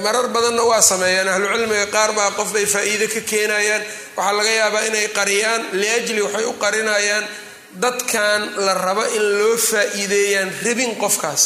marar 0.03 0.27
badanna 0.35 0.63
waa 0.71 0.81
sameeyaan. 0.91 1.27
Ahlucilmiga 1.33 1.85
qaar 1.95 2.11
baa 2.17 2.31
qof 2.37 2.49
bay 2.55 2.65
faa-iide 2.73 3.07
ka 3.13 3.21
keenayaan. 3.29 3.83
Waxaa 4.17 4.33
laga 4.37 4.49
yaabaa 4.59 4.81
inay 4.89 5.07
qariyaan 5.17 5.61
liajli 5.81 6.21
waxay 6.25 6.45
u 6.45 6.53
qarinayaan 6.63 7.25
dadkan 7.73 8.55
la 8.65 8.73
rabo 8.73 9.03
in 9.15 9.23
loo 9.39 9.57
faa-iideeyaan 9.57 10.51
rabin 10.65 10.95
qofkaas. 10.95 11.43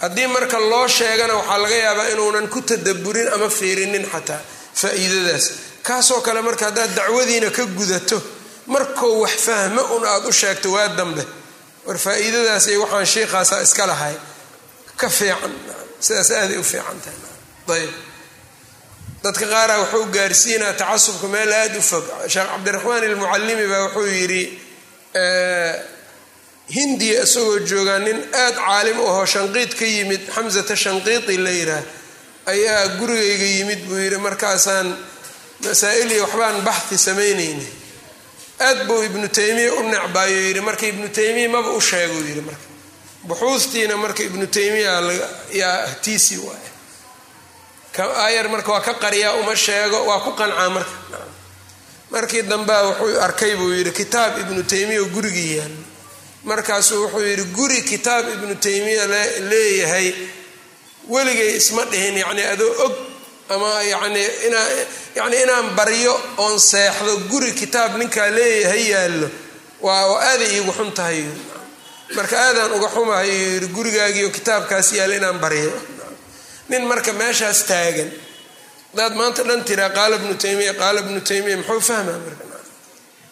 Haddii 0.00 0.26
marka 0.26 0.58
loo 0.58 0.88
sheegana 0.88 1.34
waxaa 1.34 1.58
laga 1.58 1.74
yaabaa 1.76 2.08
inuunan 2.12 2.48
ku 2.48 2.60
tadaburin 2.62 3.28
ama 3.32 3.48
fiirinin 3.48 4.06
xataa 4.12 4.40
faa-iidadaas. 4.74 5.50
Kaasoo 5.82 6.20
kale 6.20 6.42
marka 6.42 6.64
haddaad 6.64 6.94
dacwadiina 6.94 7.50
ka 7.50 7.64
gudato 7.66 8.22
markuu 8.66 9.20
wax 9.22 9.30
fahmo 9.46 9.82
un 9.96 10.04
aada 10.06 10.28
u 10.28 10.32
sheegto 10.32 10.72
waa 10.72 10.88
dambe. 10.88 11.24
War 11.86 11.98
faa-iidadaas 11.98 12.66
waxaan 12.82 13.06
sheikhaasa 13.06 13.62
iska 13.62 13.86
lahay. 13.86 14.14
Ka 14.96 15.08
fiican 15.08 15.52
sidaas 16.00 16.30
aaday 16.30 16.58
u 16.58 16.64
fiican 16.64 16.98
ayb 17.70 17.90
dadka 19.22 19.46
qaara 19.46 19.78
wuxuu 19.80 20.04
gaarsiinaa 20.12 20.72
tacasubka 20.72 21.26
meel 21.28 21.52
aada 21.52 21.78
u 21.78 21.82
fog. 21.82 22.04
Sheekh 22.28 22.48
cabdiraxmaan 22.50 23.04
ilmucallimi 23.04 23.66
baa 23.68 23.82
wuxuu 23.84 24.06
yidhi 24.06 24.42
hindiya 26.76 27.22
isagoo 27.26 27.58
joogaa 27.70 27.98
nin 27.98 28.18
aad 28.42 28.54
caalim 28.54 28.98
u 29.00 29.06
ahoo 29.12 29.26
shanqiid 29.34 29.72
ka 29.78 29.84
yimid 29.94 30.22
xamsata 30.34 30.74
shanqiiti 30.84 31.36
la 31.44 31.50
yidhaah 31.58 31.84
ayaa 32.52 32.86
gurigayga 32.98 33.48
yimid 33.56 33.80
buu 33.88 33.98
yidhi 34.04 34.18
markaasaan 34.26 34.88
masaa-ilii 35.64 36.20
waxbaan 36.24 36.56
baxhi 36.68 36.96
samaynayna 37.06 37.66
aad 38.66 38.78
buu 38.88 39.02
ibnu 39.08 39.26
taymiya 39.38 39.72
u 39.74 39.82
necbaayo 39.92 40.38
yidhi 40.48 40.60
marka 40.68 40.84
ibnu 40.92 41.08
taymiya 41.18 41.48
maba 41.54 41.70
u 41.70 41.80
sheeguu 41.90 42.22
yidhi 42.28 42.40
marka 42.48 42.66
buxuustiina 43.28 43.94
marka 44.04 44.22
ibnu 44.28 44.46
taymiya 44.56 44.92
yaa 45.60 45.78
ahtiisi 45.88 46.36
waay 46.46 46.66
ayar 48.26 48.46
marka 48.54 48.70
waa 48.74 48.80
ka 48.86 48.92
qariyaa 49.02 49.34
uma 49.40 49.54
sheego 49.64 49.98
waa 50.08 50.20
ku 50.24 50.30
qancaa 50.40 50.70
marka 50.76 50.94
markii 52.10 52.42
dambea 52.50 52.82
wuxuu 52.88 53.20
arkay 53.26 53.52
buu 53.56 53.70
yidhi 53.76 53.92
kitaab 54.00 54.32
ibnu 54.42 54.62
taymiya 54.72 55.02
gurigii 55.14 55.56
yaal 55.58 55.74
markaasuu 56.44 57.02
wuxuu 57.04 57.24
yidhi 57.30 57.44
guri 57.56 57.82
kitaab 57.90 58.24
ibnu 58.34 58.54
taymiya 58.64 59.04
leeyahay 59.50 60.08
weligay 61.12 61.50
isma 61.60 61.82
dhihin 61.92 62.16
yacni 62.22 62.42
adoo 62.52 62.72
og 62.84 62.94
ama 63.54 63.70
yani 63.92 64.22
inaa 64.46 64.66
yacni 65.18 65.36
inaan 65.44 65.68
baryo 65.78 66.14
oon 66.44 66.58
seexdo 66.70 67.12
guri 67.30 67.50
kitaab 67.60 67.92
ninkaa 68.00 68.30
leeyahay 68.36 68.82
yaallo. 68.92 69.28
Waa 69.80 70.20
aaday 70.30 70.50
iigu 70.56 70.72
xun 70.78 70.90
tahay. 70.98 71.24
Marka 72.16 72.36
aadaan 72.46 72.72
uga 72.76 72.88
xumahay 72.94 73.28
yidhi 73.30 73.66
gurigaagiioo 73.76 74.30
kitaabkaas 74.36 74.88
yaalla 74.98 75.14
inaan 75.20 75.38
baryo. 75.44 75.72
Nin 76.68 76.82
marka 76.90 77.12
meeshaas 77.20 77.60
taagan 77.70 78.10
hadaad 78.92 79.14
maanta 79.18 79.42
dhan 79.48 79.62
tiraa 79.68 79.90
qaala 79.98 80.14
ibnu 80.20 80.34
taymiya 80.42 80.72
qaala 80.80 80.98
ibnu 81.04 81.20
taymiya 81.28 81.56
muxuu 81.60 81.80
fahmaa 81.88 82.18
marka? 82.24 82.44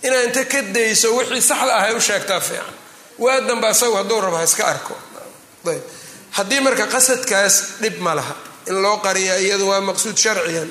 Inaa 0.07 0.23
inta 0.27 0.43
ka 0.53 0.61
dayso 0.77 1.09
wixii 1.19 1.43
saxda 1.51 1.73
ahay 1.79 1.93
u 1.95 2.01
sheegtaa 2.09 2.41
fiican. 2.49 2.75
Waa 3.23 3.41
danba 3.49 3.67
asagu 3.73 3.95
hadduu 3.99 4.21
rabo 4.25 4.39
iska 4.49 4.65
arko. 4.73 4.95
Ayb. 5.71 5.83
Haddii 6.37 6.61
marka 6.67 6.85
qasadkaas 6.95 7.55
dhib 7.83 7.97
ma 8.07 8.13
laha. 8.19 8.35
In 8.71 8.77
loo 8.83 8.97
qariya 9.07 9.35
iyadu 9.45 9.65
waa 9.71 9.81
maqsuud 9.89 10.17
sharciyan 10.25 10.71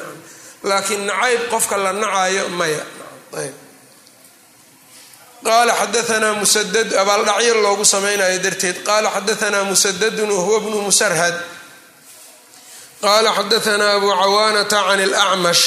laakiin 0.69 1.03
nacayb 1.09 1.41
qofka 1.51 1.75
la 1.83 1.91
nacayo 1.93 2.43
maya. 2.59 2.83
Ayb. 3.41 3.55
Qaala 5.47 5.73
xadaanaa 5.81 6.33
musadad 6.41 6.89
abaaldhacyo 7.01 7.53
loogu 7.65 7.85
samaynayo 7.93 8.39
darteed. 8.45 8.77
Qaala 8.87 9.09
xadaanaa 9.15 9.63
musadadun 9.71 10.29
wahuwa 10.37 10.59
bnu 10.63 10.77
musarhad 10.87 11.35
qaala 13.01 13.29
xadaanaa 13.37 13.93
abu 13.97 14.09
cawaanata 14.21 14.79
can 14.87 14.99
اlacmash 15.07 15.63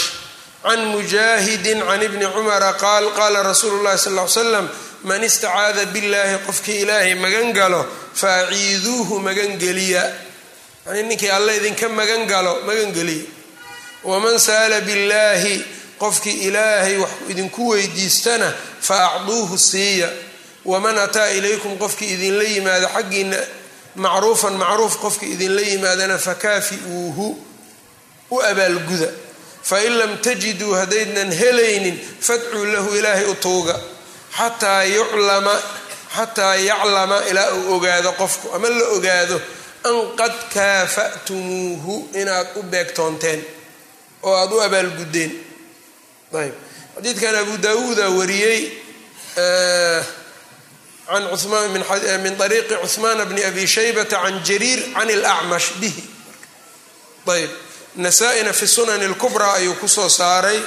can 0.63 0.81
mujaahidi 0.93 1.73
can 1.89 2.03
ibni 2.03 2.27
cumara 2.35 2.73
qaal 2.83 3.05
qaala 3.19 3.43
rasuulu 3.43 3.83
llahi 3.85 3.99
sal 3.99 4.15
l 4.19 4.29
slam 4.29 4.67
man 5.05 5.23
istacaada 5.29 5.85
billahi 5.95 6.35
qofkii 6.47 6.79
ilaahay 6.83 7.15
magan 7.15 7.53
galo 7.53 7.87
faaciiduuhu 8.15 9.15
magangeliya 9.27 10.05
yani 10.87 11.03
ninkii 11.09 11.31
alle 11.31 11.57
idinka 11.57 11.89
magan 11.89 12.27
galo 12.27 12.53
magangeliya 12.67 13.25
waman 14.05 14.39
sa'ala 14.39 14.81
billaahi 14.81 15.65
qofkii 16.03 16.37
ilaahay 16.49 16.97
wax 16.99 17.11
idinku 17.29 17.69
weydiistana 17.69 18.53
fa 18.81 18.97
acduuhu 19.15 19.59
siiya 19.59 20.09
waman 20.65 20.99
ataa 20.99 21.29
ilaykum 21.39 21.79
qofkii 21.79 22.11
idinla 22.15 22.45
yimaado 22.45 22.89
xaggiina 22.97 23.37
macruufan 23.97 24.55
macruuf 24.55 24.97
qofkii 25.03 25.33
idinla 25.33 25.61
yimaadana 25.61 26.19
fakaafi'uuhu 26.19 27.27
u 28.31 28.43
abaalguda. 28.43 29.09
Fain 29.63 29.93
lam 29.99 30.17
tajiduu 30.19 30.75
haddaydnan 30.75 31.33
helaynin 31.33 31.99
fadcuu 32.21 32.65
lahu 32.65 32.97
ilaahay 32.97 33.25
u 33.25 33.35
tuuga. 33.35 33.81
Xataa 34.37 34.85
yuclama 34.85 35.55
xataa 36.17 36.55
yaclama 36.57 37.19
ilaa 37.31 37.51
uu 37.55 37.75
ogaado 37.75 38.13
qofku. 38.13 38.55
Ama 38.55 38.69
la 38.69 38.85
ogaado 38.97 39.41
an 39.85 39.97
qad 40.17 40.33
kaafa'tumuuhu 40.55 42.09
inaad 42.15 42.47
u 42.57 42.63
beegtoonteen 42.63 43.45
oo 44.23 44.35
aada 44.35 44.55
u 44.55 44.61
abaalguddeen. 44.61 45.33
Ayb 46.41 46.55
xadiidkan 46.95 47.35
abu 47.37 47.57
daawuuda 47.59 48.09
wariyey 48.19 48.61
an 51.14 51.23
min 52.25 52.35
ariiqi 52.47 52.75
cuhmaan 52.83 53.21
bni 53.31 53.43
abi 53.50 53.67
shaybata 53.67 54.17
can 54.23 54.37
jariir 54.49 54.81
can 54.95 55.09
lacmash 55.25 55.69
bihi 55.81 56.02
ayb 57.37 57.50
nasaa-ina 57.97 58.52
fi 58.52 58.67
sunan 58.67 59.02
اlkubraa 59.09 59.55
ayuu 59.59 59.75
ku 59.81 59.88
soo 59.88 60.09
saaray 60.09 60.61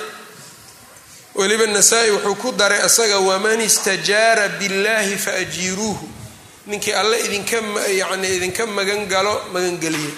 weliba 1.36 1.66
nasaa-i 1.68 2.12
wuxuu 2.12 2.36
ku 2.42 2.52
daray 2.52 2.82
asaga 2.88 3.20
waman 3.20 3.60
istajaara 3.62 4.46
biاllahi 4.60 5.18
faajiiruuhu 5.26 6.06
ninkii 6.68 6.94
alle 6.94 7.18
idinka 7.26 7.58
yani 8.02 8.28
idinka 8.38 8.66
magangalo 8.78 9.34
magangeliya 9.54 10.12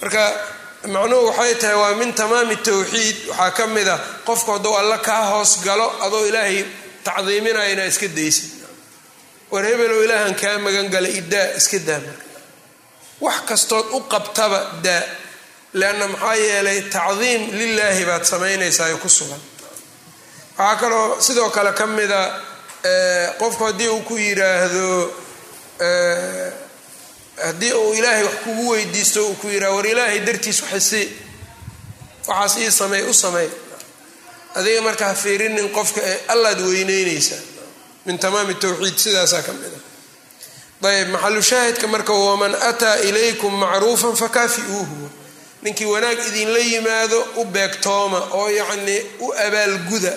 marka 0.00 0.22
macnuhu 0.94 1.26
waxay 1.30 1.54
tahay 1.60 1.74
waa 1.82 1.94
min 2.00 2.12
tamaami 2.14 2.56
tawxiid 2.56 3.16
waxaa 3.30 3.50
ka 3.58 3.66
mid 3.66 3.88
a 3.88 3.96
qofku 4.26 4.50
haduu 4.54 4.74
alle 4.80 4.98
kaa 5.08 5.24
hoos 5.30 5.52
galo 5.66 5.86
adoo 6.06 6.26
ilaahay 6.30 6.64
tacdiiminaya 7.06 7.70
inaa 7.74 7.86
iska 7.92 8.08
daysid 8.18 8.44
war 9.50 9.64
hebelow 9.64 10.00
ilaahan 10.04 10.34
kaa 10.40 10.58
magan 10.64 10.88
gala 10.94 11.08
idaa 11.20 11.46
iska 11.58 11.78
daa 11.88 12.00
marka 12.06 12.24
wax 13.24 13.38
kastood 13.48 13.86
u 13.96 14.00
qabtaba 14.12 14.58
daa 14.86 15.02
leanna 15.80 16.06
maxaa 16.12 16.34
yeelay 16.46 16.80
tacdiim 16.94 17.42
lilaahi 17.58 18.04
baad 18.08 18.24
samaynaysaa 18.32 18.96
ku 19.02 19.08
sugan. 19.08 19.40
Waxaa 20.58 20.76
kaloo 20.80 21.20
sidoo 21.26 21.50
kale 21.56 21.72
ka 21.78 21.86
mida 21.86 22.20
qofku 23.40 23.62
haddii 23.64 23.88
uu 23.94 24.02
ku 24.08 24.14
yiraahdo 24.16 24.86
haddii 27.44 27.72
uu 27.72 27.92
ilaahay 27.94 28.22
wax 28.24 28.34
kugu 28.44 28.68
weydiisto 28.70 29.20
uu 29.28 29.34
ku 29.34 29.46
yidhahdo 29.48 29.76
war 29.76 29.86
ilaahay 29.86 30.20
dartiis 30.26 30.62
waxasi 30.62 31.02
waxaas 32.26 32.56
ii 32.62 32.70
sameey 32.80 33.02
u 33.10 33.14
sameey 33.14 33.48
adiga 34.54 34.80
marka 34.82 35.04
ha 35.08 35.14
fiirinin 35.14 35.68
qofka 35.76 36.00
ee 36.10 36.18
allaad 36.34 36.60
weyneyneysaa 36.70 37.42
min 38.08 38.16
tamaami 38.24 38.54
tawxiid 38.62 38.96
sidaasaa 39.04 39.42
ka 39.46 39.52
mid 39.60 39.68
a. 39.68 39.80
Ayb 40.88 41.08
maxalu 41.14 41.42
shaahidka 41.50 41.86
marka 41.94 42.12
waman 42.26 42.54
ataa 42.70 42.96
ilaykum 43.08 43.52
macruufan 43.62 44.14
fakaafi'uuhu. 44.22 45.10
Ninkii 45.62 45.84
wanaag 45.94 46.18
idinla 46.28 46.58
yimaado 46.70 47.18
u 47.40 47.44
beegtooma 47.54 48.20
oo 48.38 48.48
yacnii 48.58 49.00
u 49.20 49.32
abaalguda. 49.46 50.12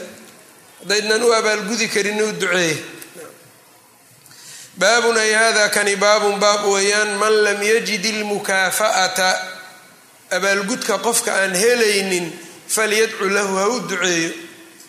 Haddaydnan 0.79 1.24
u 1.27 1.29
abaalgudi 1.39 1.88
karin 1.93 2.21
u 2.21 2.31
duceeye 2.41 2.77
baabun 4.81 5.17
ay 5.17 5.31
hada 5.33 5.69
kani 5.69 5.95
baabun 5.95 6.39
baab 6.39 6.63
weeyaan 6.74 7.12
man 7.21 7.33
lam 7.45 7.60
yajid 7.71 8.05
ilmukaafa'ata 8.05 9.29
abaalgudka 10.38 10.95
qofka 11.05 11.31
aan 11.41 11.53
helaynin 11.63 12.27
falyadcu 12.75 13.25
lahu 13.29 13.53
ha 13.62 13.65
u 13.67 13.79
duceeyo. 13.89 14.31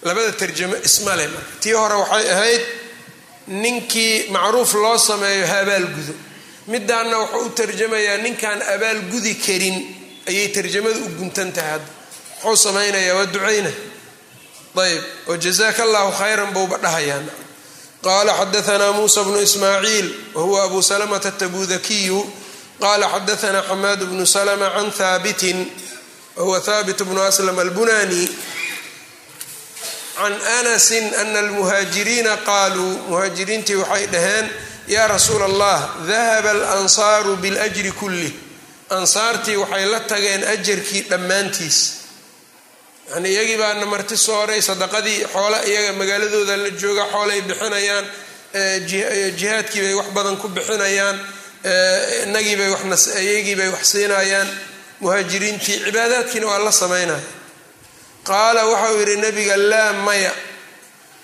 Labada 0.06 0.32
tarjamo 0.40 0.76
ismale 0.88 1.26
marka. 1.28 1.50
Tii 1.61 1.73
hore 1.73 1.94
waxay 2.02 2.26
ahayd 2.35 2.62
ninkii 3.62 4.28
macruuf 4.35 4.73
loo 4.75 4.99
sameeyo 4.99 5.47
ha 5.50 5.56
abaalgudo 5.64 6.14
midaanna 6.73 7.16
wuxuu 7.23 7.47
u 7.47 7.50
tarjamayaa 7.59 8.16
ninkaan 8.25 8.61
abaalgudi 8.75 9.32
karin 9.44 9.76
ayay 10.28 10.49
tarjamada 10.56 10.97
u 10.97 11.09
guntan 11.18 11.49
tahay 11.56 11.71
hadda 11.73 11.90
muxuu 12.44 12.56
samaynayaa 12.66 13.14
waa 13.18 13.26
ducayna. 13.35 13.71
Ayb 14.85 15.02
oo 15.28 15.37
jazaaka 15.44 15.82
allahu 15.87 16.11
khayran 16.21 16.50
buuba 16.54 16.76
dhahayaan 16.85 17.26
qala 18.06 18.32
xadaanaa 18.40 18.92
muusa 18.99 19.21
bnu 19.26 19.38
ismaaciil 19.49 20.09
wahuwa 20.35 20.59
abu 20.66 20.78
salamata 20.90 21.28
atabudakiyu 21.32 22.18
qala 22.82 23.06
xadaanaa 23.14 23.62
xamaad 23.68 24.00
bnu 24.11 24.25
salma 24.35 24.68
can 24.75 24.90
haabitin 24.99 25.59
wahuwa 26.37 26.59
haabit 26.66 27.00
bnu 27.09 27.21
aslam 27.28 27.59
albunani 27.64 28.23
can 30.16 30.33
anasin 30.59 31.14
ana 31.14 31.38
almuhaajiriina 31.38 32.37
qaaluu 32.37 32.99
muhaajiriintii 33.09 33.75
waxay 33.75 34.07
dhaheen 34.07 34.50
yaa 34.88 35.09
rasuula 35.09 35.45
allah 35.45 35.90
dahaba 36.09 36.50
alansaaru 36.50 37.37
biاljri 37.37 37.92
kulih 37.92 38.33
ansaartii 38.90 39.57
waxay 39.57 39.85
la 39.87 40.00
tageen 40.00 40.45
ajarkii 40.45 41.02
dhammaantiis. 41.11 41.78
Yani 43.14 43.28
iyagii 43.28 43.57
baana 43.57 43.87
marti 43.87 44.16
sooray 44.16 44.62
sadaqadii 44.62 45.25
xoole 45.33 45.59
iyaga 45.71 45.92
magaaladooda 45.92 46.57
la 46.57 46.71
jooga 46.71 47.04
xoolay 47.12 47.40
bixinayaan 47.40 48.07
jihaadkii 49.40 49.81
bay 49.81 49.95
wax 49.95 50.07
badan 50.14 50.37
ku 50.37 50.49
bixinayaan 50.49 51.19
inagiibay 52.26 52.71
iyagiibay 53.23 53.69
wax 53.69 53.85
siinayaan. 53.92 54.49
Muhaajiriintii 55.00 55.85
cibaadaadkiina 55.85 56.47
waa 56.47 56.59
la 56.59 56.73
samaynaya 56.73 57.21
qaala 58.29 58.67
waxau 58.67 58.97
yidhi 59.00 59.17
nabiga 59.17 59.57
laa 59.57 59.93
maya. 59.93 60.33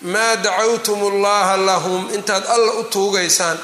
Maa 0.02 0.36
dacawtum 0.36 1.02
ullaha 1.02 1.56
lahum? 1.56 2.10
Intaad 2.14 2.44
alla 2.46 2.72
u 2.80 2.84
tuugaysaan. 2.84 3.58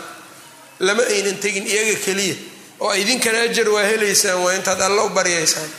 Lama 0.81 1.03
aynan 1.03 1.39
tegin 1.43 1.67
iyaga 1.67 1.95
keliya. 2.05 2.37
Oo 2.81 2.95
idinkana 2.95 3.41
ajar 3.47 3.69
waa 3.71 3.83
helaysaan 3.91 4.39
waa 4.45 4.55
intaad 4.59 4.81
alla 4.83 5.03
u 5.07 5.09
baryaysaan. 5.15 5.71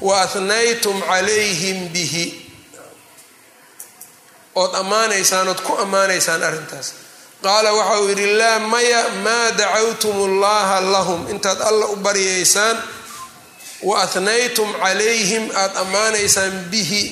Wa 0.00 0.20
ahnaytum 0.22 1.00
calayhim 1.02 1.88
bihi. 1.92 2.24
Ood 4.54 4.74
ammaanaysaan 4.74 5.48
ood 5.48 5.60
ku 5.64 5.72
ammaanaysaan 5.80 6.42
arrintaas. 6.42 6.92
Qaala 7.42 7.72
waxa 7.72 8.00
uu 8.00 8.08
yidhi 8.12 8.26
laa 8.36 8.58
maya 8.58 9.08
maa 9.24 9.50
dacawtum 9.56 10.16
ullaha 10.20 10.80
lahum? 10.80 11.20
Intaad 11.32 11.60
alla 11.60 11.86
u 11.88 11.96
baryaysaan 11.96 12.76
wa 13.82 14.02
ahnaytum 14.02 14.72
calayhim 14.82 15.50
aada 15.54 15.80
ammaanaysaan 15.80 16.70
bihi. 16.70 17.02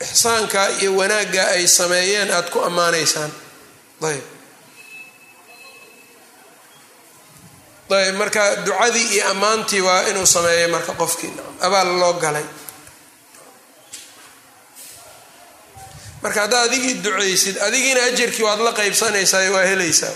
Ixsaanka 0.00 0.70
iyo 0.82 0.96
wanaagga 0.96 1.48
ay 1.54 1.66
sameeyeen 1.68 2.30
aada 2.30 2.50
ku 2.50 2.60
ammaanaysaan. 2.60 3.30
Ayb. 4.02 4.22
Ayb 7.90 8.14
marka 8.16 8.56
ducadii 8.66 9.06
iyo 9.14 9.28
ammaantii 9.30 9.80
waa 9.80 10.02
inuu 10.10 10.26
sameeyay 10.26 10.66
marka 10.70 10.92
qofkii. 10.92 11.32
Abaal 11.60 11.88
loo 12.00 12.12
galay. 12.18 12.44
Marka 16.22 16.40
haddaad 16.40 16.68
adigii 16.68 16.94
ducaysid 17.04 17.58
adigiina 17.58 18.02
ajarkii 18.02 18.42
waad 18.42 18.60
la 18.60 18.72
qaybsanaysaa 18.72 19.50
waa 19.54 19.64
helaysaa. 19.70 20.14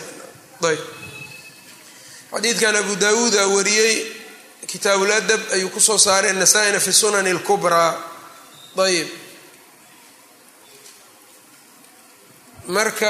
Ayb. 0.68 0.80
Xadiidkan 2.32 2.76
abu 2.76 2.96
daawuuda 2.96 3.46
wariyey 3.46 3.94
kitaabuladab 4.70 5.40
ayuu 5.54 5.70
ku 5.74 5.80
soo 5.80 5.98
saaray 6.06 6.32
nasaa-ina 6.32 6.80
fi 6.86 6.92
sunani 6.92 7.30
اlkubraa 7.36 7.90
ayb 8.86 9.08
marka 12.76 13.08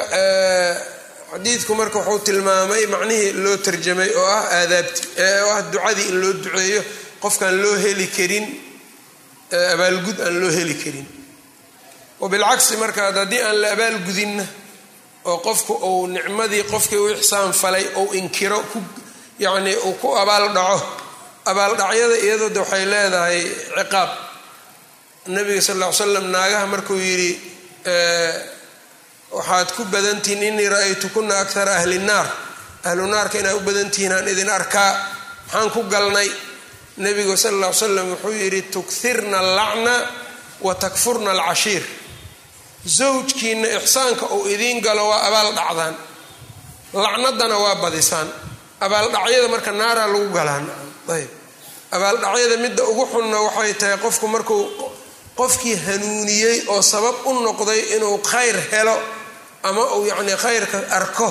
xadiidku 1.32 1.72
marka 1.80 1.98
wuxuu 1.98 2.18
tilmaamay 2.26 2.84
macnihii 2.94 3.32
loo 3.44 3.56
tarjamay 3.66 4.10
oo 4.20 4.26
ah 4.36 4.44
aadaabti 4.58 5.02
oo 5.42 5.50
ah 5.56 5.62
ducadii 5.72 6.06
in 6.10 6.16
loo 6.22 6.32
duceeyo 6.42 6.82
qofkaan 7.22 7.56
loo 7.62 7.74
heli 7.84 8.06
karin 8.16 8.46
abaalgud 9.74 10.18
aan 10.26 10.34
loo 10.40 10.50
heli 10.58 10.74
karin. 10.82 11.06
Wabilcagsi 12.20 12.76
markaad 12.82 13.16
haddii 13.22 13.42
aan 13.48 13.56
la 13.62 13.68
abaalgudinna 13.76 14.44
oo 15.30 15.38
qofku 15.46 15.72
uu 15.90 16.06
nicmadii 16.06 16.62
qofkii 16.72 16.98
u 17.04 17.08
ixsaan 17.14 17.52
falay 17.62 17.84
ou 17.98 18.06
inkiro 18.20 18.60
ku 18.72 18.78
yacnii 19.44 19.76
uu 19.86 19.92
ku 20.00 20.08
abaal 20.22 20.46
dhaco 20.56 20.78
abaaldhacyada 21.50 22.16
iyadoo 22.24 22.50
de 22.54 22.60
waxay 22.64 22.84
leedahay 22.92 23.40
ciqaab. 23.76 24.10
Nabiga 25.34 25.60
sal 25.66 25.76
ll 25.80 25.84
ly 25.84 25.92
slam 26.00 26.26
naagaha 26.34 26.66
markuu 26.72 26.96
yidhi 27.08 27.30
waxaad 29.36 29.68
ku 29.76 29.82
badantihiin 29.92 30.42
inii 30.50 30.68
ra'aytukuna 30.74 31.34
akara 31.44 31.72
ahli 31.80 31.98
nnaar 31.98 32.26
ahlu 32.88 33.04
naarka 33.12 33.36
inaad 33.40 33.56
u 33.56 33.60
badantihiin 33.68 34.12
aan 34.16 34.28
idin 34.32 34.50
arkaa 34.58 34.92
maxaan 35.46 35.70
ku 35.74 35.82
galnay. 35.92 36.28
Nebigu 37.04 37.36
sal 37.36 37.54
ll 37.54 37.64
ly 37.64 37.72
slam 37.80 38.06
wuxuu 38.12 38.32
yidhi 38.42 38.62
tukirna 38.74 39.38
allacna 39.44 39.94
wa 40.66 40.72
takfurna 40.82 41.30
alcashiir. 41.36 41.84
Zawjkiina 42.98 43.68
ixsaanka 43.78 44.26
uu 44.36 44.46
idiin 44.54 44.80
galo 44.86 45.04
waa 45.10 45.22
abaal 45.28 45.50
dhacdaan. 45.58 45.94
Lacnadana 47.04 47.56
waa 47.64 47.74
badisaan. 47.82 48.28
Abaaldhacyada 48.84 49.48
marka 49.54 49.70
naaraa 49.80 50.08
lagu 50.12 50.28
galaan. 50.36 50.64
Ayb 51.14 51.30
abaaldhacyada 51.96 52.56
midda 52.64 52.82
ugu 52.90 53.04
xunna 53.12 53.38
waxay 53.46 53.72
tahay 53.80 53.96
qofku 54.04 54.26
markuu 54.34 54.62
qofkii 55.40 55.76
hanuuniyey 55.86 56.56
oo 56.72 56.82
sabab 56.82 57.14
u 57.26 57.32
noqday 57.46 57.80
inuu 57.96 58.18
khayr 58.30 58.56
helo 58.72 58.96
ama 59.68 59.82
uu 59.96 60.04
yacnii 60.10 60.36
khayrka 60.44 60.78
arko 60.98 61.28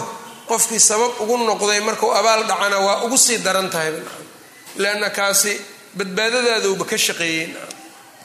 qofkii 0.49 0.79
sabab 0.89 1.11
ugu 1.23 1.35
noqday 1.49 1.79
markuu 1.87 2.11
abaal 2.19 2.41
dhacana 2.49 2.77
waa 2.79 3.03
ugu 3.05 3.17
sii 3.17 3.37
daran 3.45 3.69
tahay. 3.69 3.93
Leanna 4.81 5.09
kaasi 5.09 5.53
badbaadadaaduuba 5.97 6.85
ka 6.91 6.97
shaqeeyey. 6.97 7.47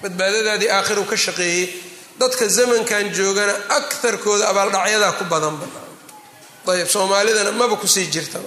Badbaadadaadii 0.02 0.70
aakhiru 0.76 1.04
ka 1.10 1.16
shaqeeyey. 1.16 1.64
Dadka 2.20 2.44
zamankan 2.56 3.04
joogana 3.16 3.54
akarkooda 3.78 4.44
abaaldhacyadaa 4.52 5.12
ku 5.18 5.24
badanba. 5.32 5.66
Ayb 6.72 6.88
soomaalidana 6.88 7.52
maba 7.52 7.76
ku 7.76 7.86
sii 7.88 8.06
jirta 8.14 8.38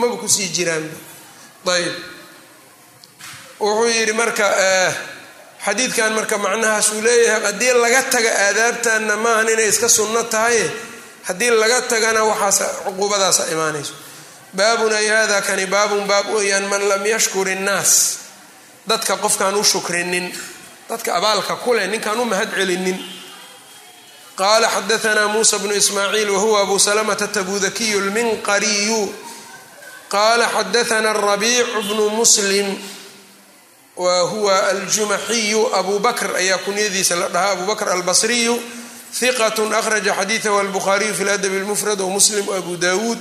maba 0.00 0.16
ku 0.22 0.28
sii 0.28 0.48
jiraanba 0.56 1.72
ayb 1.76 1.94
wuxuu 3.60 3.88
yidhi 3.88 4.12
marka 4.12 4.46
xadiidkan 5.64 6.12
marka 6.18 6.36
macnahaas 6.44 6.88
uu 6.94 7.00
leeyahay 7.06 7.42
haddii 7.46 7.72
laga 7.82 8.02
taga 8.12 8.30
aadaabtanna 8.46 9.14
maahan 9.24 9.48
inay 9.52 9.68
iska 9.72 9.88
sunno 9.88 10.22
tahay 10.34 10.58
haddii 11.28 11.50
laga 11.62 11.78
tagana 11.90 12.20
waxaas 12.30 12.58
cuquubadaasa 12.84 13.42
imaanayso. 13.54 13.94
Baabun 14.56 14.92
ay 14.92 15.06
hada 15.08 15.38
kani 15.48 15.66
baabun 15.66 16.04
baab 16.10 16.26
weeyaan 16.34 16.66
man 16.70 16.82
lam 16.90 17.02
yashkur 17.06 17.46
innaas 17.56 17.92
dadka 18.90 19.14
qofkaan 19.24 19.54
u 19.56 19.64
shukrinin 19.64 20.26
dadka 20.88 21.10
abaalka 21.18 21.54
kuleh 21.64 21.86
ninkaan 21.92 22.20
u 22.20 22.24
mahad 22.24 22.50
celinin. 22.56 22.98
Qaala 24.40 24.68
xadaanaa 24.74 25.28
muusa 25.34 25.58
bnu 25.58 25.74
ismaaciil 25.74 26.30
wahuwa 26.30 26.60
abu 26.64 26.76
salamata 26.78 27.26
tabudakiyu 27.36 28.00
lminqariyu 28.06 29.00
qaala 30.14 30.46
xadaana 30.56 31.12
rabiicu 31.12 31.80
bnu 31.88 32.04
muslim 32.20 32.68
wa 33.95 34.21
huwa 34.21 34.67
aljumaxiyu 34.67 35.75
abu 35.75 35.99
bakr 35.99 36.35
ayaa 36.35 36.57
kunyadiisa 36.57 37.15
la 37.15 37.27
dhahaa 37.29 37.51
abu 37.51 37.65
bakr 37.65 37.89
albasriyu 37.89 38.61
hiqat 39.19 39.59
akhraja 39.59 40.15
xadiidahu 40.15 40.59
albukhaariyu 40.59 41.13
fi 41.13 41.23
ladabi 41.23 41.59
lmufrad 41.59 42.01
wamuslim 42.01 42.49
abu 42.49 42.77
dawuud 42.77 43.19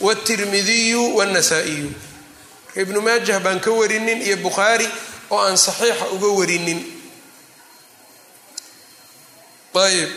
wاtirmidiyu 0.00 1.16
wاnasaa'iyu 1.16 1.92
marka 2.70 2.80
ibnu 2.80 3.00
maajah 3.00 3.40
baan 3.40 3.60
ka 3.60 3.70
warinin 3.70 4.22
iyo 4.22 4.36
bukhaari 4.36 4.88
oo 5.30 5.38
aan 5.38 5.56
saxiixa 5.56 6.06
uga 6.14 6.26
warinin 6.26 6.80
ayb 9.74 10.10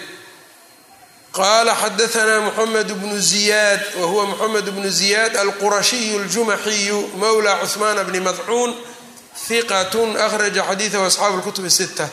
qala 1.32 1.76
xadaanaa 1.76 2.42
mxamed 2.52 2.94
bnu 2.94 3.20
ziyaad 3.20 3.82
wa 4.00 4.08
huwa 4.08 4.28
mxamed 4.28 4.70
bnu 4.70 4.90
ziyaad 4.90 5.38
alqurashiyu 5.38 6.20
اljumaxiyu 6.20 7.10
mawla 7.18 7.56
cuثmaan 7.62 8.04
bni 8.06 8.20
madcuun 8.20 8.76
hiqatun 9.49 10.17
akhraja 10.17 10.63
xadiidahu 10.69 11.05
asxaabu 11.07 11.37
lkutubi 11.39 11.71
sita 11.71 12.09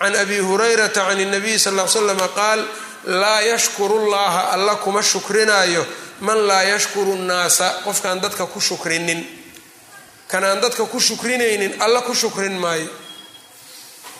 can 0.00 0.16
abi 0.16 0.38
hurayrata 0.38 1.06
can 1.08 1.18
اnabiyi 1.20 1.58
sal 1.58 1.74
l 1.78 1.88
slama 1.88 2.28
qaal 2.32 2.60
laa 3.04 3.40
yashkuru 3.42 4.08
llaha 4.10 4.52
alla 4.54 4.76
kuma 4.76 5.02
shukrinaayo 5.02 5.84
man 6.20 6.36
laa 6.46 6.62
yashkuru 6.62 7.16
nnaasa? 7.16 7.80
Qofkaan 7.84 8.20
dadka 8.20 8.44
ku 8.46 8.60
shukrinin. 8.60 9.24
Kanaan 10.28 10.60
dadka 10.60 10.84
ku 10.84 11.00
shukrinaynin 11.00 11.80
alla 11.80 12.02
ku 12.02 12.12
shukrin 12.14 12.52
maayo. 12.60 12.88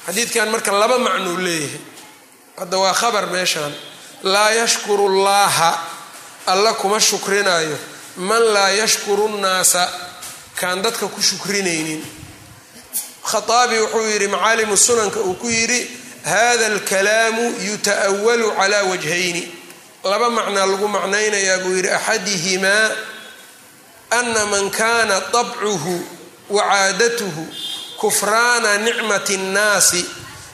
Xadiidkan 0.06 0.48
marka 0.48 0.72
laba 0.72 0.96
macnuu 0.98 1.36
leeyahay. 1.36 1.80
Hadda 2.56 2.76
waa 2.78 2.92
khabar 2.96 3.26
meeshaan. 3.28 3.72
Laa 4.22 4.50
yashkuru 4.50 5.08
llaaha 5.24 5.70
alla 6.46 6.72
kuma 6.72 7.00
shukrinaayo 7.00 7.76
man 8.16 8.42
laa 8.54 8.70
yashkuru 8.80 9.28
nnaasa? 9.28 9.88
Kaan 10.56 10.80
dadka 10.82 11.04
ku 11.08 11.20
shukrinaynin 11.20 12.00
khaaabi 13.24 13.78
wuxuu 13.78 14.06
yidhi 14.10 14.28
macaalimu 14.28 14.76
sunanka 14.76 15.20
uu 15.20 15.34
ku 15.34 15.48
yidhi 15.50 15.90
hada 16.24 16.66
alkalaamu 16.66 17.54
yuta'awalu 17.68 18.52
calaa 18.56 18.82
wajhayni. 18.82 19.42
Laba 20.04 20.30
macnaa 20.30 20.66
lagu 20.66 20.88
macnaynayaa 20.88 21.58
buu 21.58 21.76
yidhi 21.76 21.88
axadihimaa 21.90 22.90
ana 24.10 24.46
man 24.46 24.70
kana 24.70 25.20
dabcuhu 25.32 26.02
wa 26.50 26.62
caadatuhu 26.62 27.46
kufraana 27.96 28.78
nicmati 28.78 29.34
اnnaasi 29.34 30.04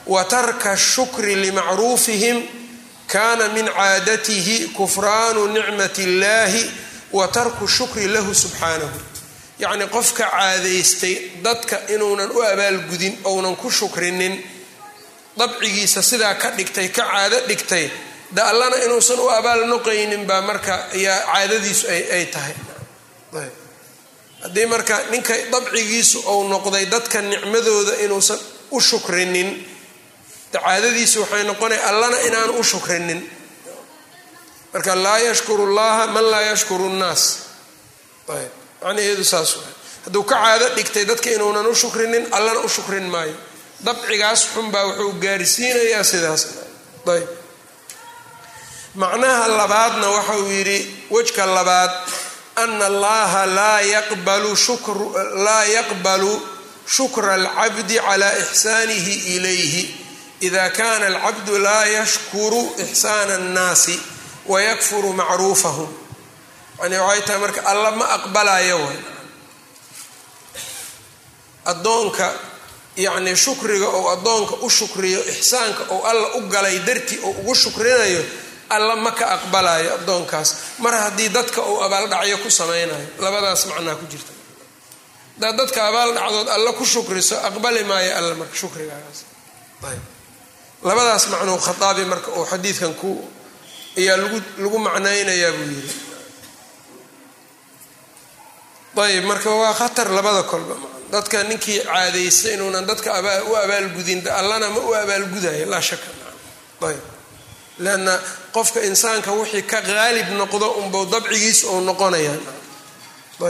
wa 0.07 0.25
tarka 0.25 0.77
shukri 0.77 1.35
limacruufihim 1.35 2.43
kana 3.07 3.49
min 3.49 3.67
caadatihi 3.69 4.59
kufraanu 4.77 5.47
nicmati 5.47 6.03
اllahi 6.05 6.71
wa 7.13 7.29
tarku 7.29 7.69
shukri 7.69 8.07
lahu 8.07 8.35
subxaanahu 8.35 9.01
yacnii 9.59 9.89
qofka 9.89 10.25
caadaystay 10.31 11.15
dadka 11.45 11.77
inuunan 11.95 12.31
u 12.31 12.43
abaalgudin 12.43 13.15
ounan 13.25 13.57
ku 13.57 13.71
shukrinin 13.71 14.35
dabcigiisa 15.39 16.03
sidaa 16.03 16.35
ka 16.35 16.51
dhigtay 16.57 16.89
ka 16.89 17.03
caado 17.11 17.37
dhigtay 17.49 17.91
allana 18.51 18.77
inuusan 18.85 19.19
u 19.21 19.29
abaal 19.39 19.67
noqaynin 19.73 20.27
baa 20.27 20.41
marka 20.41 20.75
ayaa 20.97 21.21
caadadiisu 21.33 21.87
ay 21.89 22.27
tahay. 22.27 22.55
Haddii 24.43 24.67
marka 24.67 24.97
ninka 25.11 25.35
dabcigiisu 25.53 26.19
ou 26.27 26.49
noqday 26.49 26.85
dadka 26.87 27.21
nicmadooda 27.23 27.95
inuusan 28.05 28.39
u 28.71 28.81
shukrinin 28.81 29.49
caadadiisu 30.53 31.21
waxay 31.21 31.45
noqonay 31.45 31.81
allana 31.91 32.19
inaanu 32.29 32.53
u 32.61 32.65
shukrinin. 32.65 33.21
Marka 34.73 34.95
laa 35.05 35.19
yashkuru 35.19 35.65
llaha 35.77 36.07
man 36.15 36.25
laa 36.33 36.41
yashkuru 36.51 36.89
nnaas. 36.89 37.23
Ayb 38.29 38.66
macnaheedu 38.87 39.25
saas 39.25 39.57
waay. 39.59 39.73
Hadduu 40.07 40.23
ka 40.23 40.37
caado 40.39 40.69
dhigtay 40.77 41.05
dadka 41.05 41.31
inuunan 41.31 41.67
u 41.67 41.75
shukrinin 41.75 42.25
allana 42.31 42.61
u 42.63 42.69
shukrin 42.69 43.11
maayo. 43.11 43.35
Dabcigaas 43.85 44.41
xunbaa 44.55 44.85
wuxuu 44.87 45.13
gaarsiinayaa 45.25 46.05
sidaas. 46.05 46.43
Ayb. 47.13 47.29
Macnaha 48.95 49.49
labaadna 49.49 50.09
waxa 50.17 50.35
uu 50.39 50.51
yidhi 50.51 50.79
wejka 51.11 51.47
labaad 51.47 51.91
ana 52.63 52.87
allaha 52.87 53.47
laa 53.47 53.81
yaqbalu 55.75 56.41
shukra 56.87 57.35
alcabdi 57.35 57.97
cala 58.07 58.39
ixsaanihi 58.39 59.15
ilayhi. 59.37 59.85
Ida 60.41 60.71
kana 60.71 61.07
alcabdu 61.07 61.59
laa 61.59 61.85
yashkuru 61.85 62.63
ixsaana 62.85 63.35
annaasi 63.35 64.01
wayakfuru 64.47 65.13
macruufahum 65.13 65.89
yani 66.83 66.97
waxay 66.99 67.23
tahay 67.27 67.41
marka 67.41 67.61
alla 67.71 67.91
ma 67.91 68.05
aqbalayo 68.17 68.77
way. 68.87 68.99
Addoonka 71.65 72.33
yacnii 72.97 73.37
shukriga 73.37 73.89
ou 73.89 74.09
addoonka 74.15 74.55
u 74.63 74.69
shukriyo 74.71 75.21
ixsaanka 75.33 75.83
ou 75.91 76.05
alla 76.11 76.29
u 76.37 76.41
galay 76.49 76.79
dartii 76.87 77.19
ou 77.23 77.31
ugu 77.41 77.55
shukrinayo 77.55 78.23
alla 78.69 78.97
ma 78.97 79.11
ka 79.13 79.27
aqbalayo 79.37 79.95
addoonkaas. 79.95 80.55
Mar 80.79 80.95
haddii 80.95 81.29
dadka 81.29 81.61
uu 81.63 81.81
abaaldhacyo 81.83 82.39
ku 82.39 82.51
samaynayo 82.51 83.09
labadaas 83.19 83.67
macnaa 83.67 83.95
ku 84.01 84.07
jirta. 84.11 84.33
Hadaad 85.37 85.57
dadka 85.57 85.81
abaaldhacdood 85.89 86.49
alla 86.49 86.73
ku 86.73 86.85
shukriso 86.85 87.37
aqbali 87.49 87.85
maayo 87.85 88.17
alla 88.19 88.35
marka 88.35 88.57
shukrigaagaas 88.57 89.21
ayb. 89.91 90.03
Labadaas 90.83 91.27
macnuu 91.29 91.59
khaaabi 91.59 92.05
marka 92.05 92.31
uu 92.31 92.47
xadiidkan 92.47 92.95
ku 92.95 93.11
ayaa 93.99 94.17
lagu 94.17 94.39
lagu 94.63 94.79
macnaynayaa 94.79 95.53
buu 95.53 95.69
yidhi 95.75 95.95
ayb 98.97 99.25
marka 99.25 99.51
waa 99.51 99.75
khatar 99.75 100.09
labada 100.11 100.43
kolba. 100.43 100.75
Dadka 101.11 101.43
ninkii 101.43 101.81
caadaysta 101.85 102.49
inuunan 102.55 102.87
dadka 102.87 103.11
u 103.51 103.55
abaalgudin 103.57 104.29
allana 104.29 104.71
ma 104.71 104.81
u 104.81 104.95
abaalgudayo 104.95 105.67
laa 105.67 105.81
shaka 105.81 106.07
ayb. 106.89 107.01
Leanna 107.79 108.15
qofka 108.53 108.81
insaanka 108.91 109.31
wixii 109.33 109.63
ka 109.63 109.81
qaalib 109.83 110.29
noqdo 110.41 110.67
unbau 110.81 111.07
dabcigiisa 111.07 111.67
ou 111.73 111.81
noqonayaan 111.81 112.41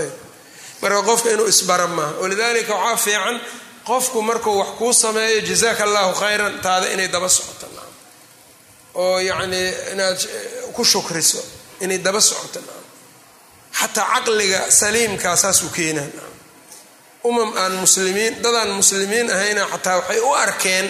ayb. 0.01 0.13
Marka 0.83 1.03
qofka 1.03 1.29
inuu 1.35 1.47
isbara 1.47 1.87
maaha 1.87 2.13
walidaalika 2.23 2.75
waxaa 2.75 2.97
fiican 2.97 3.41
qofku 3.89 4.23
markuu 4.23 4.59
wax 4.59 4.69
kuu 4.79 4.93
sameeyo 4.93 5.41
jazaaka 5.41 5.85
allahu 5.85 6.13
khayran 6.21 6.61
taada 6.63 6.87
inay 6.95 7.09
daba 7.09 7.29
socoto. 7.29 7.67
Oo 8.95 9.19
yacnii 9.21 9.69
inaad 9.93 10.19
ku 10.75 10.85
shukriso 10.85 11.39
inay 11.81 11.99
daba 11.99 12.21
socoto 12.21 12.61
xataa 13.81 14.07
caqliga 14.15 14.61
saliimkaa 14.81 15.37
saasuu 15.43 15.69
keenaa 15.77 16.07
umam 17.29 17.51
aan 17.62 17.73
muslimiin 17.85 18.35
dadaan 18.45 18.71
muslimiin 18.81 19.27
ahayna 19.35 19.62
xataa 19.73 19.97
waxay 19.99 20.21
u 20.21 20.31
arkeen 20.45 20.87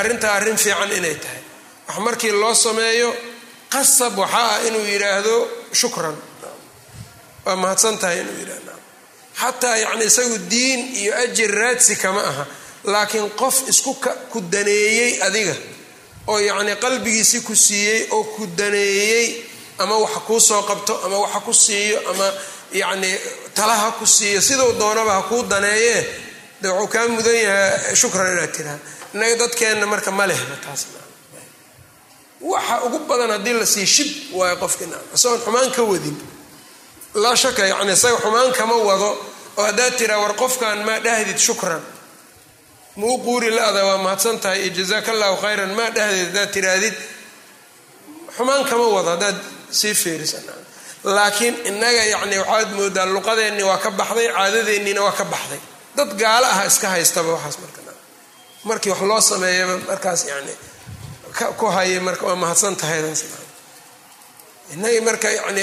arrintaa 0.00 0.32
arrin 0.38 0.56
fiican 0.64 0.92
inay 0.98 1.14
tahay. 1.22 1.40
Wax 1.88 1.98
markii 2.06 2.32
loo 2.42 2.54
sameeyo 2.54 3.10
qasab 3.72 4.14
waxaa 4.22 4.48
ah 4.54 4.66
inuu 4.68 4.84
yidhaahdo 4.92 5.34
shukran. 5.80 6.16
Waa 7.44 7.56
mahadsan 7.62 7.98
tahay 8.02 8.18
inuu 8.22 8.36
yidhahdo 8.40 8.72
xataa 9.40 9.76
yacni 9.82 10.04
isagu 10.10 10.36
diin 10.50 10.80
iyo 11.00 11.12
ajir 11.24 11.50
raadsi 11.60 11.94
kama 12.02 12.20
aha 12.30 12.44
laakiin 12.92 13.30
qof 13.40 13.56
isku 13.72 13.92
ku 14.32 14.38
daneeyey 14.52 15.12
adiga 15.26 15.54
oo 16.30 16.38
yacnii 16.48 16.76
qalbigiisi 16.84 17.38
ku 17.46 17.54
siiyey 17.66 18.00
oo 18.16 18.24
ku 18.34 18.42
daneeyey 18.58 19.26
ama 19.78 19.94
waxa 20.04 20.20
kuu 20.26 20.40
soo 20.40 20.62
qabto 20.62 20.94
ama 21.04 21.16
waxa 21.24 21.40
ku 21.46 21.52
siiyo 21.54 21.98
ama 22.10 22.26
yacnii 22.72 23.14
talaha 23.54 23.92
ku 23.98 24.06
siiyo 24.06 24.40
siduu 24.40 24.72
doonaba 24.80 25.12
ha 25.14 25.22
kuu 25.22 25.42
daneeyee 25.42 26.02
de 26.62 26.68
wuxuu 26.68 26.88
kaa 26.92 27.08
mudan 27.08 27.34
yahaa 27.46 27.94
shukran 28.00 28.32
inaad 28.32 28.52
tiraha 28.56 28.78
innaga 29.14 29.36
dadkeenna 29.42 29.86
marka 29.86 30.10
ma 30.18 30.24
lehba 30.30 30.56
taas 30.64 30.82
waxa 32.40 32.74
ugu 32.86 32.98
badan 33.08 33.30
haddii 33.30 33.52
la 33.60 33.66
sii 33.66 33.86
shib 33.86 34.10
waayo 34.38 34.56
qofkina 34.62 34.96
isagoon 35.14 35.40
xumaan 35.44 35.70
ka 35.76 35.82
wadin 35.82 36.16
laa 37.22 37.36
shaka 37.42 37.62
yacni 37.70 37.92
isaga 37.92 38.16
xumaan 38.22 38.52
kama 38.58 38.74
wado 38.88 39.10
oo 39.58 39.64
haddaad 39.68 39.94
tiraa 39.98 40.18
war 40.22 40.34
qofkan 40.42 40.78
maa 40.86 40.98
dhahdid 41.00 41.38
shukran. 41.38 41.82
Muu 42.96 43.18
quuri 43.24 43.50
la-da 43.50 43.84
waa 43.88 43.98
mahadsan 43.98 44.38
tahay 44.40 44.60
iyo 44.68 44.70
jazaaka 44.78 45.10
allahu 45.12 45.36
khayran 45.42 45.72
maa 45.78 45.90
dhahdid 45.96 46.26
haddaad 46.28 46.50
tiraahdid 46.54 46.94
xumaan 48.36 48.64
kama 48.70 48.86
wado 48.96 49.10
haddaad 49.14 49.36
sii 49.80 49.94
fiirisan 50.02 50.44
laakiin 51.16 51.54
innaga 51.70 52.02
yacni 52.12 52.36
waxaad 52.42 52.70
moodaa 52.78 53.06
luqadeenni 53.14 53.62
waa 53.68 53.78
ka 53.84 53.90
baxday 54.00 54.28
caadadeenniina 54.36 55.00
waa 55.06 55.12
ka 55.20 55.24
baxday. 55.32 55.60
Dad 55.96 56.10
gaalo 56.22 56.46
aha 56.52 56.64
iska 56.70 56.88
haystaba 56.94 57.30
waxaas 57.36 57.56
marka 57.62 57.80
markii 58.68 58.90
wax 58.92 59.00
loo 59.10 59.20
sameeyaba 59.30 59.74
markaas 59.88 60.20
yani 60.30 60.52
ku 61.58 61.66
haya 61.74 62.00
marka 62.06 62.24
waa 62.28 62.36
mahadsan 62.42 62.74
tahaydaas 62.80 63.22
inagii 64.74 65.00
marka 65.08 65.28
yani 65.38 65.62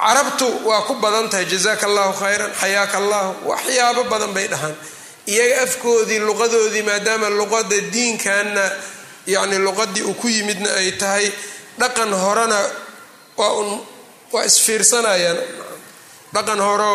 carabtu 0.00 0.46
waa 0.68 0.82
ku 0.86 0.94
badan 0.94 1.28
tahay 1.30 1.44
jazaaka 1.52 1.86
allahu 1.86 2.12
khayran 2.20 2.52
xayaaka 2.60 2.96
allahu 2.98 3.30
waxyaabo 3.50 4.02
badan 4.12 4.32
bay 4.36 4.46
dhahaan. 4.48 4.76
Iyaga 5.26 5.62
afkoodii 5.66 6.18
luqadoodii 6.28 6.82
maadaama 6.88 7.28
luqada 7.38 7.76
diinkanna 7.94 8.64
yani 9.26 9.58
luqadii 9.58 10.02
uu 10.06 10.14
ku 10.14 10.28
yimidna 10.28 10.70
ay 10.80 10.92
tahay 11.00 11.26
dhaqan 11.80 12.10
horena 12.24 12.58
waa 13.40 13.52
un 13.60 13.68
waa 14.32 14.44
isfiirsanayaan. 14.50 15.38
Dhaqan 16.34 16.60
horo 16.66 16.92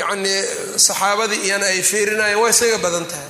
yacnii 0.00 0.40
saxaabadii 0.86 1.40
iyana 1.46 1.66
ay 1.72 1.82
fiirinayaan 1.90 2.40
waa 2.42 2.50
isaga 2.54 2.78
badan 2.84 3.06
tahay. 3.10 3.28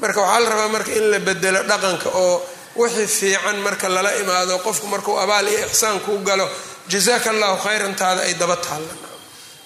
Marka 0.00 0.20
waxaa 0.22 0.40
la 0.44 0.48
rabaa 0.52 0.68
marka 0.74 0.90
in 0.98 1.06
la 1.12 1.18
bedelo 1.28 1.60
dhaqanka 1.70 2.08
oo 2.22 2.36
wixii 2.80 3.06
fiican 3.18 3.56
marka 3.66 3.88
lala 3.94 4.10
imaado 4.22 4.54
qofku 4.66 4.86
markuu 4.92 5.16
abaal 5.24 5.46
iyo 5.52 5.66
ixsaan 5.66 5.98
kuu 6.06 6.18
galo 6.28 6.46
jazaaka 6.92 7.30
allahu 7.34 7.56
khayran 7.64 7.94
taada 8.00 8.20
ay 8.28 8.34
daba 8.40 8.56
taalla. 8.66 8.94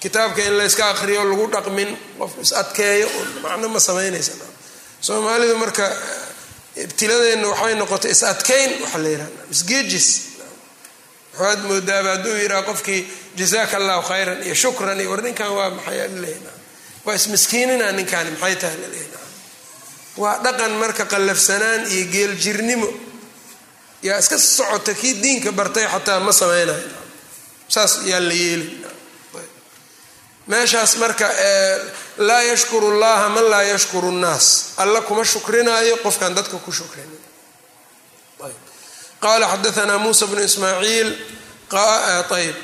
Kitaabka 0.01 0.41
in 0.47 0.53
layska 0.59 0.83
aqriyo 0.93 1.21
lagu 1.29 1.45
dhaqmin 1.55 1.89
qofku 2.19 2.39
is 2.45 2.51
adkeeyo 2.61 3.07
macno 3.43 3.67
ma 3.69 3.79
samaynaysa 3.87 4.33
soomaalidu 5.07 5.55
marka 5.63 5.85
ibtiladeenna 6.75 7.47
waxay 7.47 7.75
noqotay 7.75 8.11
is 8.11 8.23
adkayn 8.23 8.71
waxa 8.81 8.97
la 8.97 9.09
yihahda 9.09 9.41
isgeejis 9.51 10.07
waxaad 11.37 11.59
moodaaba 11.69 12.09
hadduu 12.17 12.35
yidhaha 12.41 12.63
qofkii 12.69 13.01
jazaaka 13.39 13.77
allahu 13.77 14.01
khayran 14.09 14.43
iyo 14.43 14.55
shukran 14.55 14.99
iyo 14.99 15.09
war 15.11 15.21
ninkan 15.23 15.49
waa 15.57 15.69
maxay 15.69 15.97
laleeyna 16.07 16.51
waa 17.05 17.15
ismiskiinina 17.15 17.91
ninkaani 17.91 18.31
maxay 18.31 18.55
tahay 18.61 18.77
laleeyna 18.83 19.19
waa 20.17 20.37
dhaqan 20.45 20.71
marka 20.81 21.05
qallafsanaan 21.05 21.81
iyo 21.93 22.05
geeljirnimo 22.13 22.89
yaa 24.03 24.19
iska 24.19 24.37
socota 24.39 24.93
kii 24.93 25.13
diinka 25.23 25.51
bartay 25.51 25.85
xataa 25.87 26.19
ma 26.19 26.33
samaynayo. 26.33 26.89
Saas 27.67 27.99
yaan 28.05 28.27
la 28.27 28.33
yeeli 28.33 28.82
meeshaas 30.47 30.97
marka 30.97 31.27
laa 32.17 32.43
yashkuru 32.51 32.99
llaha 32.99 33.29
man 33.29 33.45
laa 33.49 33.63
yashkuru 33.63 34.11
nnaas. 34.11 34.75
Alla 34.77 35.01
kuma 35.01 35.23
shukrinaayo 35.25 35.97
qofkaan 36.03 36.35
dadka 36.35 36.57
ku 36.57 36.71
shukrinin 36.71 37.21
qala 39.23 39.47
xadaana 39.47 39.97
musa 40.03 40.27
bnu 40.27 40.41
ismaaciil 40.43 41.09
ayb 41.71 42.55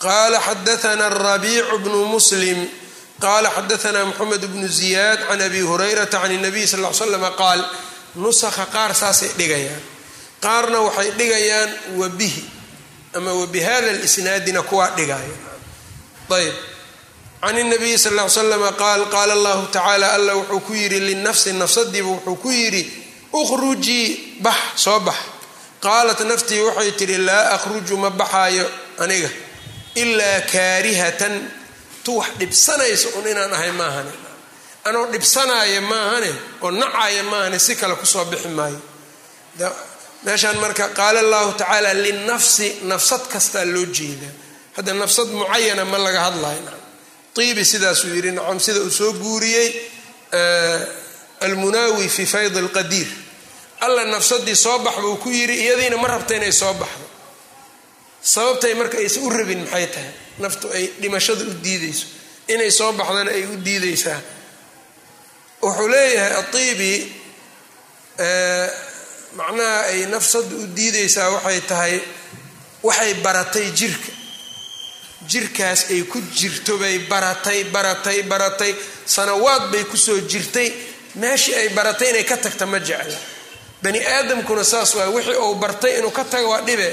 qala 0.00 0.38
xadaana 0.40 1.08
rabiicu 1.08 1.78
bnu 1.84 2.00
muslim 2.14 2.58
qala 3.20 3.48
xadaana 3.56 4.04
moxamed 4.08 4.40
bnu 4.52 4.68
ziyaad 4.68 5.28
can 5.28 5.40
abi 5.42 5.60
hurayrata 5.60 6.18
can 6.22 6.32
nabiy 6.40 6.66
sal 6.66 6.80
l 6.80 6.94
slama 6.94 7.30
qaal 7.36 7.60
nusakha 8.16 8.66
qaar 8.74 8.94
saasay 8.94 9.28
dhigayaan. 9.38 9.82
Qaarna 10.44 10.78
waxay 10.86 11.10
dhigayaan 11.20 11.70
wabihi 12.00 12.42
ama 13.14 13.30
wabihada 13.40 13.92
lisnaadina 14.02 14.62
kuwaa 14.62 14.90
dhigaya 14.96 15.51
ayb. 16.30 16.54
Can 17.42 17.56
nabiyi 17.70 17.98
sal 17.98 18.14
l 18.18 18.30
slama 18.30 18.72
qaal 18.72 19.10
qaala 19.10 19.32
allahu 19.32 19.66
tacaala 19.66 20.12
alla 20.14 20.32
wuxuu 20.36 20.60
ku 20.60 20.72
yidhi 20.74 21.00
linafsi 21.00 21.52
nafsadiiba 21.52 22.08
wuxuu 22.08 22.36
ku 22.42 22.50
yidhi 22.50 22.82
ukhrujii 23.32 24.38
bax 24.40 24.60
soo 24.84 25.00
bax. 25.00 25.16
Qaalat 25.82 26.20
naftii 26.20 26.60
waxay 26.60 26.92
tidhi 26.92 27.16
laa 27.18 27.50
akhruju 27.58 27.96
ma 27.96 28.10
baxaayo 28.10 28.66
aniga 28.98 29.30
ilaa 29.94 30.40
kaarihatan. 30.52 31.34
Tu 32.04 32.16
wax 32.18 32.28
dhibsanaysa 32.38 33.08
un 33.18 33.26
inaan 33.26 33.52
ahay 33.52 33.72
maahane 33.72 34.12
anoo 34.84 35.06
dhibsanaaya 35.12 35.80
maahane 35.80 36.30
oo 36.62 36.70
nacaaya 36.70 37.22
maahane 37.22 37.58
si 37.58 37.74
kale 37.76 37.94
ku 37.94 38.06
soo 38.06 38.24
bixi 38.24 38.48
maayo. 38.48 38.80
Meeshaan 40.22 40.56
marka 40.62 40.88
qaala 40.98 41.20
allahu 41.20 41.52
tacaala 41.58 41.94
linafsi 41.94 42.78
nafsad 42.90 43.22
kastaa 43.32 43.64
loo 43.64 43.86
jeedaa 43.96 44.34
hadda 44.76 44.92
nafsad 44.94 45.28
mucayana 45.38 45.84
ma 45.84 45.98
laga 45.98 46.20
hadlayo 46.26 46.62
iibi 47.38 47.64
sidaasuu 47.64 48.14
yidhi 48.16 48.30
nacam 48.32 48.58
sida 48.60 48.80
uu 48.80 48.90
soo 48.90 49.12
guuriyey 49.12 49.68
almunaawi 51.40 52.08
fi 52.08 52.26
fayd 52.26 52.56
alqadiir. 52.56 53.06
Alla 53.80 54.04
nafsadii 54.04 54.56
soo 54.56 54.78
bax 54.78 54.96
buu 55.02 55.16
ku 55.16 55.28
yidhi 55.30 55.54
iyadiina 55.64 55.96
ma 55.96 56.08
rabta 56.08 56.34
inay 56.36 56.52
soo 56.52 56.74
baxdo. 56.74 57.06
Sababtay 58.22 58.74
marka 58.74 58.98
aysan 58.98 59.22
u 59.26 59.30
rabin 59.30 59.60
maxay 59.64 59.86
tahay? 59.94 60.12
Naftu 60.38 60.66
ay 60.76 60.84
dhimashada 61.00 61.42
u 61.44 61.54
diideyso 61.64 62.06
inay 62.48 62.70
soo 62.70 62.92
baxdana 62.92 63.30
ay 63.30 63.44
u 63.46 63.56
diideysaa 63.66 64.20
wuxuu 65.62 65.88
leeyahay 65.88 66.32
aiibi 66.52 66.92
macnaha 69.38 69.80
ay 69.90 70.06
nafsadu 70.06 70.56
u 70.62 70.66
diideysaa 70.76 71.28
waxay 71.34 71.60
tahay 71.70 71.94
waxay 72.82 73.14
baratay 73.24 73.70
jirka 73.78 74.10
jirkaas 75.28 75.90
ay 75.90 76.02
ku 76.04 76.18
jirto 76.38 76.78
bay 76.78 76.98
baratay 77.10 77.64
baratay 77.64 78.22
baratay. 78.22 78.74
Sanawaad 79.06 79.70
bay 79.72 79.84
ku 79.84 79.96
soo 79.96 80.20
jirtay. 80.30 80.72
Meeshii 81.14 81.54
ay 81.54 81.68
baratay 81.76 82.10
inay 82.10 82.24
ka 82.24 82.36
tagta 82.36 82.66
ma 82.66 82.78
jecla. 82.78 83.18
Bani 83.82 83.98
aadamkuna 83.98 84.64
saas 84.64 84.94
waay 84.94 85.08
wixii 85.14 85.36
uu 85.36 85.54
bartay 85.54 85.98
inuu 85.98 86.10
ka 86.10 86.24
taga 86.24 86.46
waa 86.48 86.60
dhibe. 86.62 86.88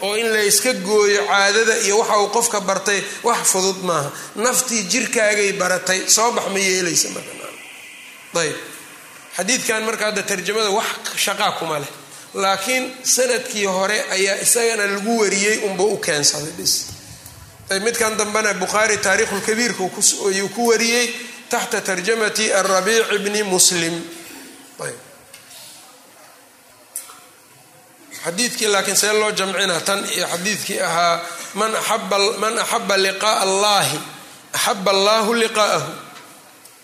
Oo 0.00 0.14
in 0.16 0.30
la 0.32 0.42
yska 0.46 0.72
gooyo 0.74 1.26
caadada 1.26 1.74
iyo 1.84 1.98
waxa 1.98 2.16
uu 2.22 2.28
qofka 2.30 2.60
bartay 2.60 3.02
wax 3.22 3.38
fudud 3.52 3.82
maaha. 3.82 4.10
Naftii 4.36 4.82
jirkaagay 4.92 5.52
baratay 5.52 6.08
soo 6.08 6.30
bax 6.32 6.46
ma 6.52 6.58
yeelaysa 6.58 7.08
marayb 7.14 8.56
xadiidkan 9.36 9.82
marka 9.84 10.04
hadda 10.10 10.22
tarjamada 10.22 10.70
wax 10.70 10.86
shaqaa 11.16 11.52
kuma 11.58 11.78
leh. 11.78 11.88
Laakiin 12.34 12.84
sannadkii 13.02 13.64
hore 13.66 13.98
ayaa 14.10 14.36
isagana 14.44 14.86
lagu 14.86 15.18
wariyey 15.20 15.56
unba 15.66 15.84
u 15.84 15.96
keensaday 15.98 16.52
bis 16.58 16.72
midkan 17.76 18.16
dambena 18.16 18.54
bukhaari 18.54 18.96
taarikhulkabiirka 18.96 19.84
ayuu 20.28 20.48
ku 20.48 20.68
wariyey 20.72 21.06
taxta 21.50 21.80
tarjamati 21.80 22.52
arabiic 22.52 23.08
bni 23.24 23.42
muslim. 23.42 23.94
Xadiidkii 28.24 28.66
laakiin 28.72 28.96
see 28.96 29.12
loo 29.12 29.30
jamcina 29.32 29.80
tan 29.80 30.04
iyo 30.16 30.26
xadiidkii 30.26 30.80
ahaa 30.80 31.20
man 31.54 31.74
axaba 32.58 32.96
liqaaa 32.96 33.40
allahi 33.46 33.98
axaba 34.52 34.90
allaahu 34.90 35.34
liqaa'ahu 35.34 35.92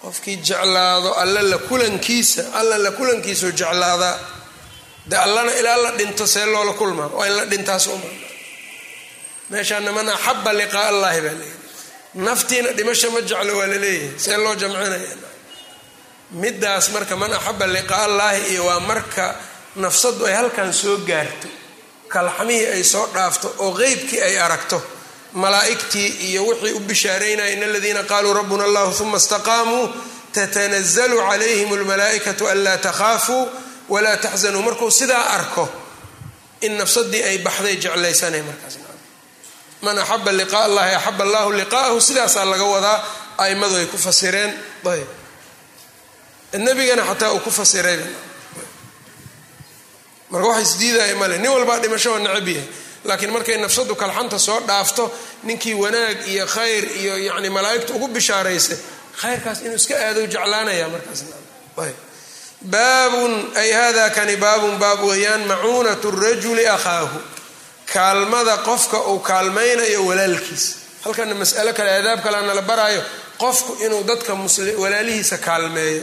qofkii 0.03 0.37
jeclaado 0.37 1.13
alla 1.23 1.43
la 1.43 1.59
kulankiisa 1.59 2.43
alla 2.55 2.79
la 2.79 2.91
kulankiisao 2.91 3.51
jeclaadaa 3.51 4.19
de 5.11 5.17
allana 5.17 5.53
ilaa 5.53 5.77
la 5.77 5.91
dhinto 5.99 6.27
see 6.27 6.47
loola 6.47 6.73
kulmaa? 6.73 7.09
Waa 7.09 7.27
in 7.27 7.37
la 7.37 7.45
dhintaas 7.45 7.87
uma 7.87 8.05
meeshaana 9.51 9.91
man 9.97 10.09
axaba 10.17 10.51
liqaa 10.61 10.87
allahi 10.93 11.21
baa 11.25 11.33
leeyahy 11.41 11.63
naftiina 12.27 12.71
dhimasho 12.79 13.09
ma 13.15 13.21
jeclo 13.31 13.53
waa 13.59 13.67
la 13.73 13.79
leeyahay 13.85 14.19
see 14.25 14.37
loo 14.45 14.55
jamcinaya 14.61 15.17
midaas 16.43 16.87
marka 16.95 17.15
man 17.23 17.33
axaba 17.39 17.67
liqaa 17.77 18.03
allaahi 18.09 18.41
iyo 18.53 18.63
waa 18.69 18.81
marka 18.91 19.27
nafsadu 19.77 20.23
ay 20.29 20.33
halkan 20.41 20.71
soo 20.73 20.97
gaarto 21.09 21.49
kalxamihii 22.13 22.67
ay 22.77 22.83
soo 22.93 23.07
dhaafto 23.15 23.49
oo 23.65 23.71
qeybkii 23.81 24.21
ay 24.29 24.37
aragto 24.47 24.79
malaa'igtii 25.43 26.09
iyo 26.31 26.41
wixii 26.49 26.73
u 26.73 26.81
bishaaraynaya 26.89 27.51
in 27.55 27.63
aladiina 27.69 28.03
qaaluu 28.11 28.35
rabbuna 28.39 28.65
allahu 28.69 29.03
uma 29.05 29.19
istaqaamuu 29.23 29.85
tatanazalu 30.35 31.17
calayhim 31.29 31.71
almalaa'ikatu 31.79 32.45
anlaa 32.53 32.79
takhaafuu 32.87 33.43
walaa 33.89 34.17
taxzanuu 34.25 34.63
markuu 34.69 34.91
sidaa 35.01 35.25
arko 35.39 35.65
in 36.67 36.73
nafsadii 36.81 37.23
ay 37.31 37.39
baxday 37.47 37.77
jeclaysanay 37.85 38.43
markaas 38.49 38.75
man 39.87 39.99
axaba 39.99 40.31
liqaa 40.41 40.65
allahi 40.69 40.95
axaba 40.99 41.23
allahu 41.27 41.51
liqaa'ahu 41.61 42.01
sidaasaa 42.09 42.45
laga 42.53 42.65
wadaa 42.75 42.99
aimadu 43.45 43.77
ay 43.81 43.87
ku 43.93 43.99
fasireen. 44.07 44.53
Ayb. 44.93 45.09
Nabigana 46.67 47.03
xataa 47.11 47.33
uu 47.35 47.41
ku 47.47 47.51
fasiray 47.51 47.99
marka 50.31 50.49
wax 50.49 50.63
isdiidaya 50.63 51.15
male 51.17 51.39
nin 51.39 51.51
walbaa 51.51 51.79
dhimasho 51.83 52.19
necab 52.19 52.49
yahay. 52.49 52.69
Laakiin 53.05 53.33
markay 53.33 53.57
nafsadu 53.59 53.95
kalxanta 53.95 54.39
soo 54.39 54.61
dhaafto 54.69 55.05
ninkii 55.43 55.75
wanaag 55.75 56.19
iyo 56.33 56.47
khayr 56.47 56.85
iyo 57.01 57.15
yani 57.29 57.49
malaa'igta 57.51 57.95
ugu 57.95 58.09
bishaaraysay 58.09 58.79
khayrkaas 59.21 59.59
inuu 59.67 59.77
iska 59.77 59.95
aado 60.07 60.27
jeclaanaya 60.27 60.89
markaasayb 60.89 61.35
ay 63.61 63.71
hada 63.73 64.11
kani 64.11 64.37
baabun 64.37 64.79
baab 64.79 65.05
weeyaan 65.05 65.47
macuunat 65.47 66.05
rajuli 66.05 66.67
akhaahu 66.69 67.19
kaalmada 67.97 68.55
qofka 68.69 68.99
uu 69.11 69.19
kaalmaynayo 69.31 70.01
walaalkiisa 70.09 70.71
halkana 71.05 71.35
mas'alo 71.43 71.71
kale 71.79 71.91
aadaab 71.99 72.21
kale 72.25 72.39
nala 72.49 72.63
baraayo 72.71 73.03
qofku 73.43 73.73
inuu 73.85 74.03
dadka 74.11 74.33
walaalihiisa 74.83 75.37
kaalmeeyo. 75.47 76.03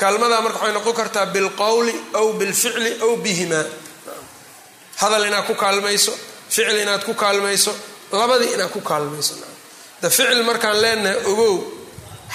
Kaalmadaa 0.00 0.40
marka 0.44 0.58
waxay 0.58 0.72
noqon 0.76 0.94
kartaa 1.00 1.26
bilqowli 1.34 1.94
aw 2.18 2.26
bilficli 2.40 2.90
aw 3.04 3.12
bihimaa 3.24 3.64
hadal 5.00 5.24
inaad 5.28 5.44
ku 5.48 5.54
kaalmayso 5.64 6.12
ficil 6.48 6.78
inaad 6.84 7.02
ku 7.08 7.12
kaalmayso 7.22 7.72
labadii 8.20 8.52
inaad 8.56 8.70
ku 8.76 8.80
kaalmayso. 8.90 9.34
Da 10.02 10.08
ficil 10.16 10.42
markaan 10.48 10.76
leenahay 10.82 11.18
ogow 11.30 11.54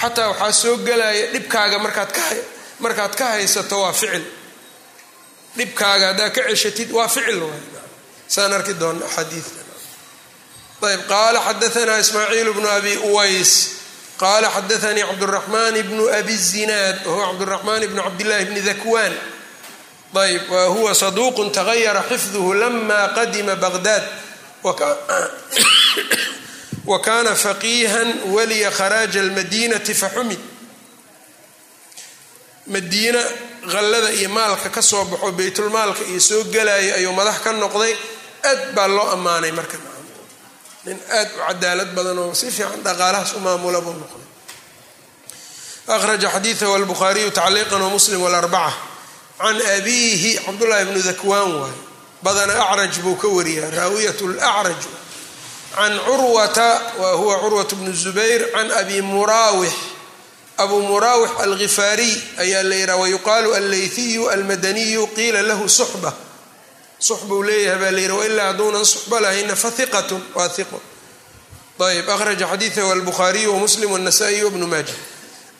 xataa 0.00 0.28
waxaa 0.30 0.52
soo 0.62 0.76
gelaya 0.86 1.24
dhibkaaga 1.32 1.78
markaad 1.84 2.10
ka 2.16 2.22
markaad 2.84 3.12
ka 3.18 3.24
haysato 3.34 3.76
waa 3.82 3.92
ficil. 4.00 4.24
Dhibkaaga 5.58 6.06
haddaad 6.10 6.32
ka 6.36 6.40
ceshatid 6.50 6.88
waa 6.96 7.08
ficil 7.14 7.40
waay 7.42 7.62
saan 8.28 8.52
arki 8.52 8.74
doona 8.80 9.04
axaadiidka 9.06 9.60
ayb 10.90 11.02
qaala 11.08 11.38
xadaanaa 11.48 11.98
ismaaciil 12.04 12.52
bnu 12.56 12.68
abi 12.78 12.92
uways. 13.10 13.52
Qala 14.22 14.48
xadaanii 14.56 15.04
cabduraxmaan 15.10 15.74
bnu 15.88 16.04
abi 16.18 16.36
zinaad 16.36 16.98
wahuwa 17.06 17.26
cabduraxmaan 17.30 17.82
bnu 17.90 18.00
cabdillahi 18.02 18.44
bni 18.50 18.60
dakwaan 18.68 19.12
ayb 20.24 20.42
wa 20.50 20.62
huwa 20.72 20.94
saduuqun 20.94 21.50
tagayara 21.52 22.02
xifduhu 22.10 22.54
lama 22.54 23.12
qadima 23.16 23.54
baqdaad 23.64 24.04
wa 26.86 26.98
kana 27.06 27.34
faqiihan 27.34 28.08
waliya 28.34 28.70
kharaaja 28.70 29.20
almadinati 29.20 29.94
faxumid 29.94 30.40
madiina 32.66 33.20
qallada 33.72 34.10
iyo 34.12 34.28
maalka 34.28 34.68
ka 34.70 34.82
soo 34.82 35.04
baxo 35.04 35.32
baytulmaalka 35.32 36.02
iyo 36.10 36.20
soo 36.20 36.44
gelaya 36.54 36.94
ayuu 36.98 37.12
madax 37.12 37.38
ka 37.44 37.52
noqday 37.52 37.92
aad 38.50 38.62
baa 38.76 38.88
loo 38.96 39.08
ammaanay 39.14 39.52
marka 39.58 39.78
nin 40.86 40.98
aad 41.18 41.28
u 41.36 41.38
cadaalad 41.48 41.90
badan 41.96 42.18
oo 42.22 42.34
si 42.40 42.46
fiican 42.56 42.80
dhaqaalahaas 42.86 43.32
u 43.36 43.40
maamula 43.46 43.80
buu 43.84 43.92
noqday. 44.02 44.24
Akhraja 45.94 46.28
xadiidahu 46.34 46.72
albukhaariyu 46.78 47.30
tacliiqan 47.30 47.80
wamuslim 47.86 48.20
walarbaca 48.26 48.74
can 49.38 49.56
abiihi 49.76 50.32
cabdullaahi 50.46 50.84
bnu 50.90 51.00
dakwaan 51.10 51.50
waaye. 51.60 51.78
Badana 52.24 52.54
acraj 52.70 52.94
buu 53.04 53.14
ka 53.22 53.28
wariyaa 53.36 53.70
raawiyat 53.70 54.20
lacraj 54.20 54.80
can 55.76 55.92
curwata 56.06 56.68
wa 57.00 57.08
huwa 57.20 57.34
curwat 57.42 57.70
bnu 57.78 57.92
zubayr 57.92 58.42
can 58.54 58.70
abi 58.80 59.02
muraawix. 59.02 59.74
Abu 60.58 60.76
muraawix 60.88 61.30
alghifaariy 61.44 62.14
ayaa 62.42 62.62
la 62.62 62.74
yidhaha 62.80 62.98
wayuqaalu 63.02 63.54
alleyhiyu 63.54 64.30
almadaniyu 64.34 65.06
qiila 65.16 65.42
lahu 65.42 65.68
suxba 65.68 66.10
suxbuu 66.99 67.43
leeyahay 67.43 67.79
baa 67.81 67.91
la 67.91 67.99
yidhaha 68.01 68.19
wailaa 68.19 68.47
hadduunan 68.51 68.85
suxba 68.85 69.19
lahayna 69.19 69.55
fahiqatun 69.55 70.21
waa 70.35 70.49
hiqo 70.57 70.81
ayb 71.81 72.09
akhraja 72.09 72.45
xadiidahu 72.47 72.91
albukhaariyu 72.91 73.53
wamuslim 73.53 73.91
wanasa'iy 73.91 74.43
wabnu 74.43 74.67
maaja 74.67 74.93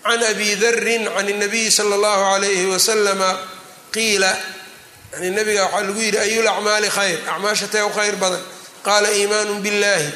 can 0.04 0.24
abi 0.24 0.56
darin 0.56 1.04
can 1.16 1.28
اnabiyi 1.34 1.72
sala 1.72 1.96
اllahu 1.98 2.24
alayhi 2.36 2.66
wasalama 2.74 3.30
qiila 3.94 4.32
yani 5.14 5.30
nabiga 5.32 5.64
waxaa 5.66 5.82
lagu 5.88 6.00
yidhi 6.02 6.18
ayu 6.18 6.42
lacmaali 6.48 6.90
khayr 6.90 7.20
acmaasha 7.34 7.68
tee 7.74 7.82
u 7.82 7.90
khayr 7.90 8.16
badan 8.22 8.42
qaala 8.86 9.10
iimaanu 9.18 9.60
biاllahi 9.66 10.10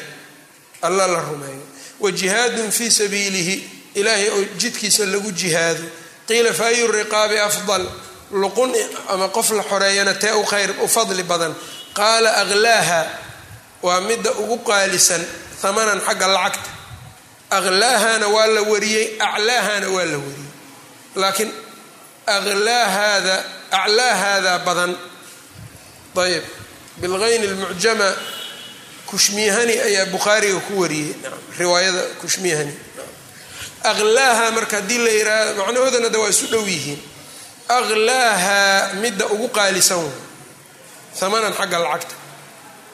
alla 0.81 1.07
la 1.07 1.19
rumeeyo 1.21 1.65
wa 1.99 2.11
jihaadun 2.11 2.71
fii 2.71 2.91
sabiilihi 2.91 3.55
ilaahay 3.95 4.29
oo 4.29 4.43
jidkiisa 4.61 5.05
lagu 5.05 5.31
jihaado 5.31 5.83
qiila 6.27 6.53
fa 6.53 6.65
ayu 6.65 6.87
riqaabi 6.87 7.39
afdal 7.39 7.85
Luqun 8.32 8.72
ama 9.08 9.28
qof 9.28 9.50
la 9.50 9.62
xoreeyana 9.62 10.14
tee 10.14 10.32
u 10.32 10.44
khayr 10.44 10.70
u 10.84 10.88
fadli 10.88 11.22
badan. 11.22 11.54
Qaala 11.94 12.30
aklaaha 12.42 13.06
waa 13.82 14.00
midda 14.00 14.30
ugu 14.42 14.58
qaalisan 14.58 15.22
hamanan 15.62 16.00
xagga 16.00 16.26
lacagta. 16.26 16.70
Aklaahana 17.50 18.26
waa 18.28 18.46
la 18.46 18.62
wariyey 18.62 19.06
aclaahana 19.18 19.88
waa 19.94 20.04
la 20.04 20.18
wariyey. 20.18 20.50
Laakiin 21.16 21.50
alaahaada 22.26 23.44
aclaa 23.70 24.14
haadaa 24.22 24.58
badan. 24.58 24.96
Ayb 26.16 26.44
bilgayni 27.00 27.46
lmucjama 27.46 28.08
kushmihani 29.06 29.74
ayaa 29.88 30.06
bukhaariga 30.06 30.60
ku 30.60 30.80
wariyey. 30.80 31.14
Riwaayada 31.58 32.02
kushmihani. 32.20 32.74
Aklaaha 33.82 34.50
marka 34.50 34.76
haddii 34.76 34.98
la 34.98 35.10
yihahdo 35.10 35.54
macnahoodana 35.64 36.08
de 36.08 36.18
waa 36.18 36.28
isu 36.28 36.46
dhow 36.46 36.66
yihiin 36.68 37.00
aklaaha 37.78 38.60
midda 39.02 39.24
ugu 39.34 39.48
qaalisan 39.58 39.98
way 40.04 40.12
hamanan 41.20 41.52
xagga 41.58 41.78
lacagta 41.84 42.14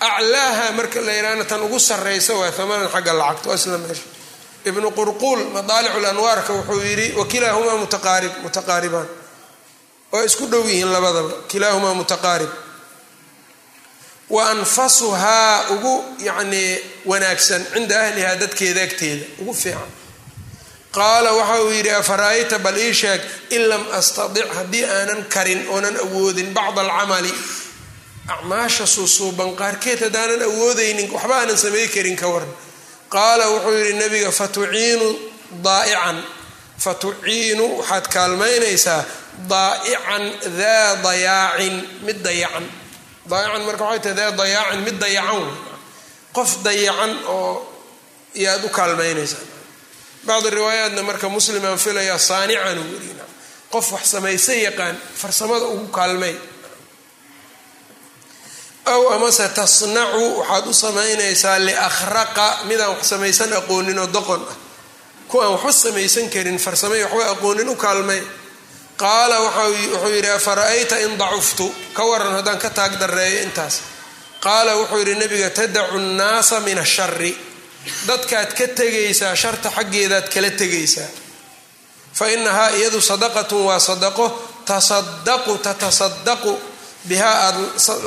aclaaha 0.09 0.65
marka 0.79 1.01
la 1.07 1.13
yihahna 1.19 1.45
tan 1.51 1.61
ugu 1.67 1.79
sarraysa 1.89 2.33
waa 2.41 2.51
hamanan 2.59 2.89
xagga 2.95 3.13
lacagta 3.21 3.47
waa 3.51 3.57
isla 3.61 3.79
meesha 3.85 4.07
ibnu 4.69 4.89
qurquul 4.99 5.41
madaalicu 5.57 5.99
lanwaarka 6.07 6.51
wuxuu 6.59 6.81
yidhi 6.91 7.07
wakilaahumaa 7.21 7.77
mutaqaarib 7.83 8.33
mutaqaaribaan 8.45 9.09
waa 10.13 10.23
isku 10.29 10.45
dhow 10.53 10.63
yihiin 10.71 10.91
labadaba 10.97 11.33
kilaahumaa 11.51 11.95
mutaqaarib 12.01 12.51
wa 14.35 14.43
anfasuhaa 14.51 15.53
ugu 15.75 15.95
yacnii 16.29 16.71
wanaagsan 17.11 17.63
cinda 17.75 17.97
ahlihaa 18.07 18.35
dadkeeda 18.43 18.81
agteeda 18.89 19.25
ugu 19.41 19.55
fiican 19.63 19.91
qaala 20.99 21.31
waxa 21.39 21.57
uu 21.65 21.71
yidhi 21.77 21.91
afara'ayta 22.01 22.57
bal 22.65 22.77
ii 22.87 22.93
sheeg 23.01 23.21
in 23.57 23.63
lam 23.71 23.83
astadic 23.99 24.49
haddii 24.59 24.85
aanan 24.97 25.21
karin 25.35 25.61
oonan 25.75 25.97
awoodin 26.05 26.51
bacda 26.57 26.81
alcamali. 26.85 27.33
Acmaasha 28.35 28.85
suusuuban 28.95 29.51
qaarkeed 29.61 30.01
haddaanan 30.05 30.43
awoodaynin 30.49 31.09
waxba 31.15 31.35
aanan 31.41 31.59
samay 31.65 31.87
karin 31.95 32.17
ka 32.21 32.27
waran 32.33 32.53
qaala 33.15 33.45
wuxuu 33.53 33.75
yidhi 33.81 33.95
nabiga 34.03 34.31
fatuciinu 34.39 35.09
daa'ican. 35.67 36.19
Fatuciinu 36.85 37.65
waxaad 37.79 38.07
kaalmaynaysaa 38.15 39.03
daa'ican 39.53 40.25
daa 40.61 40.91
dayaacin 41.07 41.75
mid 42.07 42.19
dayacan 42.27 42.65
daa'ican 43.31 43.63
marka 43.69 43.85
waxay 43.91 44.01
tahay 44.05 44.17
daa 44.21 44.31
dayaacin 44.41 44.81
mid 44.87 44.97
dayacan 45.05 45.45
qof 46.37 46.51
dayacan 46.67 47.13
oo 47.37 47.53
yaad 48.45 48.63
u 48.65 48.69
kaalmaynaysaa 48.79 49.43
bacdi 50.29 50.51
riwaayaatna 50.59 51.03
marka 51.09 51.29
muslimaan 51.37 51.79
filayaa 51.85 52.19
saanican 52.19 52.79
uu 52.79 53.15
qof 53.73 53.87
wax 53.95 54.05
samaysa 54.15 54.53
yaqaan 54.67 54.97
farsamada 55.21 55.67
ugu 55.75 55.87
kaalmay 55.99 56.35
aw 58.95 59.03
amase 59.17 59.47
tasnacu 59.59 60.23
waxaad 60.41 60.67
u 60.67 60.73
samaynaysaa 60.85 61.59
liakhraqa 61.67 62.47
midaan 62.69 62.91
wax 62.95 63.03
samaysan 63.13 63.53
aqoonin 63.61 63.99
oo 64.03 64.07
doqon 64.17 64.43
ah 64.53 64.57
ku 65.31 65.37
aan 65.43 65.53
waxba 65.59 65.73
samaysan 65.85 66.27
karin 66.35 66.59
farsamay 66.67 67.03
waxba 67.05 67.25
aqoonin 67.35 67.69
u 67.69 67.75
kaalmay 67.85 68.23
qaala 69.03 69.37
wuxuu 69.45 70.11
yidhi 70.15 70.31
afara'ayta 70.39 70.97
in 71.05 71.13
dacuftu 71.23 71.67
ka 71.97 72.03
waran 72.11 72.33
haddaan 72.39 72.59
ka 72.65 72.71
taag 72.79 72.93
dareeyo 73.03 73.39
intaas 73.47 73.75
qaala 74.45 74.73
wuxuu 74.81 74.99
yidhi 75.03 75.15
nabiga 75.23 75.51
tadacu 75.59 75.99
nnaasa 75.99 76.57
min 76.67 76.79
ashari 76.79 77.33
dadkaad 78.07 78.51
ka 78.59 78.67
tegaysaa 78.79 79.35
sharta 79.43 79.71
xaggeedaad 79.77 80.27
kala 80.35 80.51
tegaysaa. 80.51 81.09
Fa 82.19 82.27
inahaa 82.35 82.71
iyadu 82.79 83.01
sadaqatun 83.01 83.63
waa 83.69 83.81
sadaqo 83.81 84.27
tasadaqu 84.69 85.53
tatasadaqu 85.67 86.53
bihaa 87.09 87.37
aad 87.47 87.57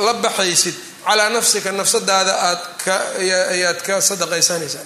la 0.05 0.13
baxaysid. 0.13 0.75
Calaa 1.05 1.29
nafsika 1.29 1.71
nafsadaada 1.71 2.33
aad 2.49 2.61
ayaad 3.55 3.79
ka 3.87 4.01
sadaqaysanaysaa 4.09 4.85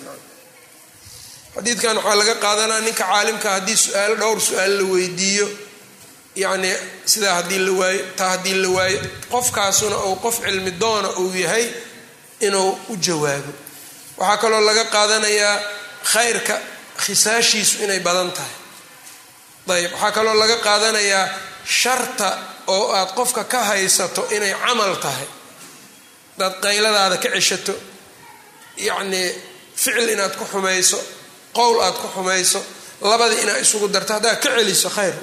xadiidkan 1.55 1.97
waxaa 1.97 2.15
laga 2.19 2.35
qaadanaa 2.45 2.79
ninka 2.85 3.03
caalimka 3.09 3.49
haddii 3.55 3.77
su'aalo 3.83 4.15
dhowr 4.21 4.39
su'aal 4.47 4.73
la 4.79 4.83
weydiiyo. 4.93 5.47
Yacnii 6.43 6.75
sidaa 7.11 7.33
haddii 7.39 7.59
la 7.65 7.71
waayo 7.79 8.01
taa 8.17 8.29
haddii 8.33 8.53
la 8.63 8.69
waayo 8.77 8.99
qofkaasuna 9.31 9.97
uu 10.07 10.15
qof 10.23 10.35
cilmi 10.45 10.71
doona 10.81 11.09
uu 11.21 11.31
yahay 11.43 11.65
inuu 12.47 12.71
u 12.89 12.95
jawaabo 13.05 13.51
waxaa 14.17 14.37
kaloo 14.43 14.61
laga 14.69 14.85
qaadanayaa 14.95 15.55
khayrka 16.11 16.55
khisaashiisu 17.03 17.75
inay 17.85 17.99
badan 18.07 18.29
tahay. 18.37 18.55
Ayb 19.75 19.91
waxaa 19.93 20.11
kaloo 20.17 20.35
laga 20.41 20.57
qaadanayaa 20.67 21.25
sharta 21.79 22.29
oo 22.75 22.85
aad 22.97 23.09
qofka 23.17 23.43
ka 23.53 23.59
haysato 23.69 24.21
inay 24.35 24.53
camal 24.63 24.93
tahay. 25.05 25.27
Hadaad 26.37 26.55
qayladaada 26.63 27.17
ka 27.23 27.29
ceshato. 27.35 27.73
Yacnii 28.87 29.29
ficil 29.81 30.09
inaad 30.13 30.33
ku 30.39 30.45
xumayso 30.51 30.99
qowl 31.57 31.77
aad 31.85 31.95
ku 32.01 32.07
xumayso 32.15 32.59
labadii 33.09 33.41
inaad 33.43 33.61
isugu 33.65 33.87
darto 33.95 34.11
haddaad 34.17 34.37
ka 34.43 34.49
celiso 34.55 34.89
khayr 34.95 35.13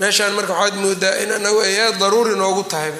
meeshaan 0.00 0.32
marka 0.36 0.52
waxaad 0.60 0.74
moodaa 0.84 1.14
in 1.22 1.30
anagu 1.38 1.60
ayaa 1.68 1.90
daruuri 2.00 2.34
noogu 2.42 2.62
tahay 2.72 2.92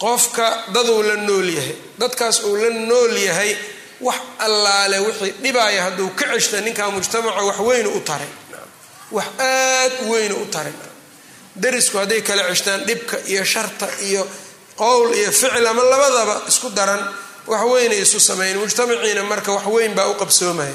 qofka 0.00 0.46
daduu 0.74 1.02
la 1.02 1.16
nool 1.16 1.48
yahay 1.56 1.74
dadkaas 1.98 2.40
uu 2.44 2.56
la 2.56 2.70
nool 2.70 3.14
yahay 3.28 3.56
wax 4.00 4.16
allaale 4.46 4.98
wixii 5.06 5.32
dhibaaya 5.42 5.82
hadduu 5.86 6.08
ka 6.18 6.24
ceshta 6.34 6.60
ninkaa 6.60 6.90
mujtamaca 6.90 7.42
wax 7.48 7.58
weynu 7.68 7.90
u 7.96 8.00
taray. 8.00 8.28
Wax 9.16 9.26
aad 9.38 9.92
u 10.06 10.10
weynu 10.12 10.36
u 10.42 10.46
taray. 10.54 10.72
Darisku 11.62 11.96
hadday 11.98 12.20
kala 12.22 12.42
ceshtaan 12.50 12.80
dhibka 12.88 13.16
iyo 13.32 13.44
sharta 13.44 13.88
iyo 14.08 14.22
qowl 14.76 15.14
iyo 15.20 15.30
ficil 15.32 15.66
ama 15.66 15.82
labadaba 15.92 16.42
isku 16.48 16.68
daran 16.70 17.02
wax 17.46 17.62
weynay 17.72 18.00
isu 18.04 18.20
sameyn 18.20 18.56
mujtamaciina 18.58 19.22
marka 19.24 19.52
wax 19.56 19.64
weyn 19.74 19.92
baa 19.94 20.08
u 20.08 20.14
qabsoomaya 20.20 20.74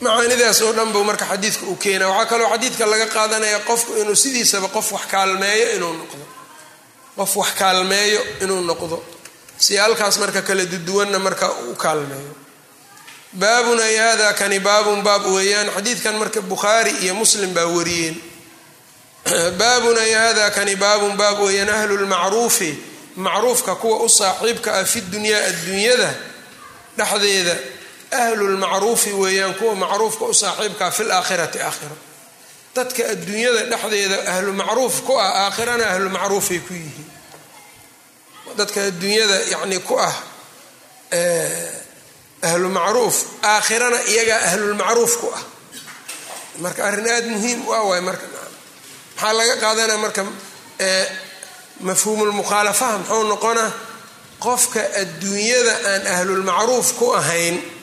macaanidaas 0.00 0.60
oo 0.62 0.72
dhan 0.76 0.92
buu 0.94 1.04
marka 1.04 1.24
xadiidka 1.32 1.64
uu 1.70 1.76
keena 1.82 2.06
waxaa 2.08 2.26
kaloo 2.30 2.48
xadiidka 2.52 2.84
laga 2.92 3.06
qaadanaya 3.16 3.58
qofku 3.68 3.92
inuu 4.00 4.14
sidiisaba 4.24 4.68
qof 4.76 4.92
wax 4.92 5.04
kaalmeeyo 5.12 5.66
inuu 5.76 5.92
noqdo. 6.00 6.24
Qof 7.16 7.32
wax 7.36 7.50
kaalmeeyo 7.60 8.20
inuu 8.42 8.60
noqdo. 8.70 8.96
Si 9.64 9.76
halkaas 9.76 10.16
marka 10.22 10.42
kala 10.42 10.64
duduwanna 10.72 11.18
marka 11.18 11.46
u 11.70 11.74
kaalmeeyo. 11.74 12.34
Baabun 13.32 13.80
ay 13.80 13.96
hada 13.96 14.32
kani 14.40 14.58
baabun 14.60 15.02
baab 15.02 15.24
weeyaan. 15.26 15.68
Xadiidkan 15.76 16.14
marka 16.20 16.40
bukhaari 16.40 16.90
iyo 17.02 17.14
muslim 17.14 17.50
baa 17.56 17.66
wariyeen. 17.76 18.16
Baabun 19.58 19.98
ay 19.98 20.12
hada 20.12 20.50
kani 20.50 20.74
baabun 20.76 21.16
baab 21.16 21.38
weeyaan. 21.40 21.68
Ahlu 21.68 21.96
lmacruufi 22.04 22.70
macruufka 23.16 23.74
kuwa 23.74 23.96
u 24.04 24.08
saaxiibka 24.08 24.70
ah 24.78 24.84
fi 24.84 25.00
dunyaa 25.00 25.42
adduunyada 25.50 26.10
dhexdeeda 26.96 27.54
ahlulmacruufi 28.10 29.12
weeyaan 29.12 29.54
kuwa 29.54 29.74
macruufka 29.74 30.24
u 30.24 30.34
saaxiibkaa 30.34 30.90
fi 30.90 31.04
laakhirati 31.04 31.58
aakhira 31.60 31.96
dadka 32.74 33.02
adduunyada 33.12 33.64
dhexdeeda 33.70 34.16
ahlu 34.32 34.52
macruuf 34.52 35.02
ku 35.06 35.18
ah 35.18 35.30
aakhirana 35.44 35.84
ahlumacruufay 35.92 36.58
ku 36.58 36.72
yihiin. 36.74 37.10
Dadka 38.56 38.80
adduunyada 38.88 39.36
yacni 39.52 39.78
ku 39.80 39.98
ah 39.98 40.14
ahlu 42.42 42.68
macruuf 42.68 43.16
aakhirana 43.42 43.98
iyagaa 44.02 44.40
ahlulmacruuf 44.48 45.16
ku 45.20 45.26
ah. 45.34 45.42
Marka 46.58 46.84
arrin 46.88 47.08
aada 47.08 47.26
muhiim 47.26 47.66
u 47.68 47.72
ah 47.72 47.82
waay 47.88 48.00
marka 48.00 48.26
maxaa 49.16 49.32
laga 49.32 49.56
qaadanaya 49.56 49.98
marka 49.98 50.22
mafhuumulmukhaalafaha 51.80 52.98
muxuu 52.98 53.24
noqonaa 53.32 53.72
qofka 54.38 54.80
adduunyada 55.02 55.72
aan 55.90 56.06
ahlulmacruuf 56.14 56.94
ku 56.98 57.12
ahayn 57.14 57.77